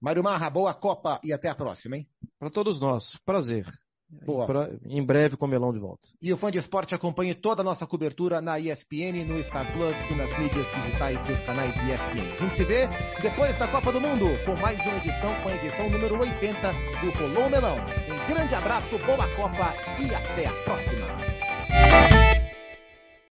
Mário 0.00 0.22
Marra, 0.22 0.48
boa 0.48 0.72
Copa 0.72 1.20
e 1.24 1.32
até 1.32 1.48
a 1.48 1.56
próxima, 1.56 1.96
hein? 1.96 2.08
Para 2.38 2.50
todos 2.50 2.80
nós, 2.80 3.16
prazer. 3.24 3.66
Boa. 4.08 4.46
Pra, 4.46 4.70
em 4.84 5.02
breve 5.02 5.36
com 5.36 5.46
o 5.46 5.48
Melão 5.48 5.72
de 5.72 5.78
volta. 5.78 6.08
E 6.22 6.32
o 6.32 6.36
fã 6.36 6.50
de 6.50 6.58
esporte 6.58 6.94
acompanhe 6.94 7.34
toda 7.34 7.60
a 7.60 7.64
nossa 7.64 7.86
cobertura 7.86 8.40
na 8.40 8.58
ESPN, 8.58 9.24
no 9.26 9.42
Star 9.42 9.70
Plus 9.72 9.96
e 10.10 10.14
nas 10.14 10.36
mídias 10.38 10.66
digitais 10.72 11.24
dos 11.24 11.40
canais 11.40 11.74
ESPN. 11.76 12.32
A 12.38 12.42
gente 12.42 12.54
se 12.54 12.64
vê 12.64 12.88
depois 13.20 13.58
da 13.58 13.66
Copa 13.66 13.92
do 13.92 14.00
Mundo, 14.00 14.26
com 14.44 14.56
mais 14.60 14.78
uma 14.84 14.96
edição, 14.96 15.34
com 15.42 15.48
a 15.48 15.54
edição 15.56 15.90
número 15.90 16.18
80 16.20 16.72
do 17.00 17.10
Rolou 17.18 17.50
Melão. 17.50 17.76
Um 17.78 18.32
grande 18.32 18.54
abraço, 18.54 18.96
boa 18.98 19.28
Copa 19.34 19.74
e 20.00 20.14
até 20.14 20.46
a 20.46 20.52
próxima. 20.62 22.15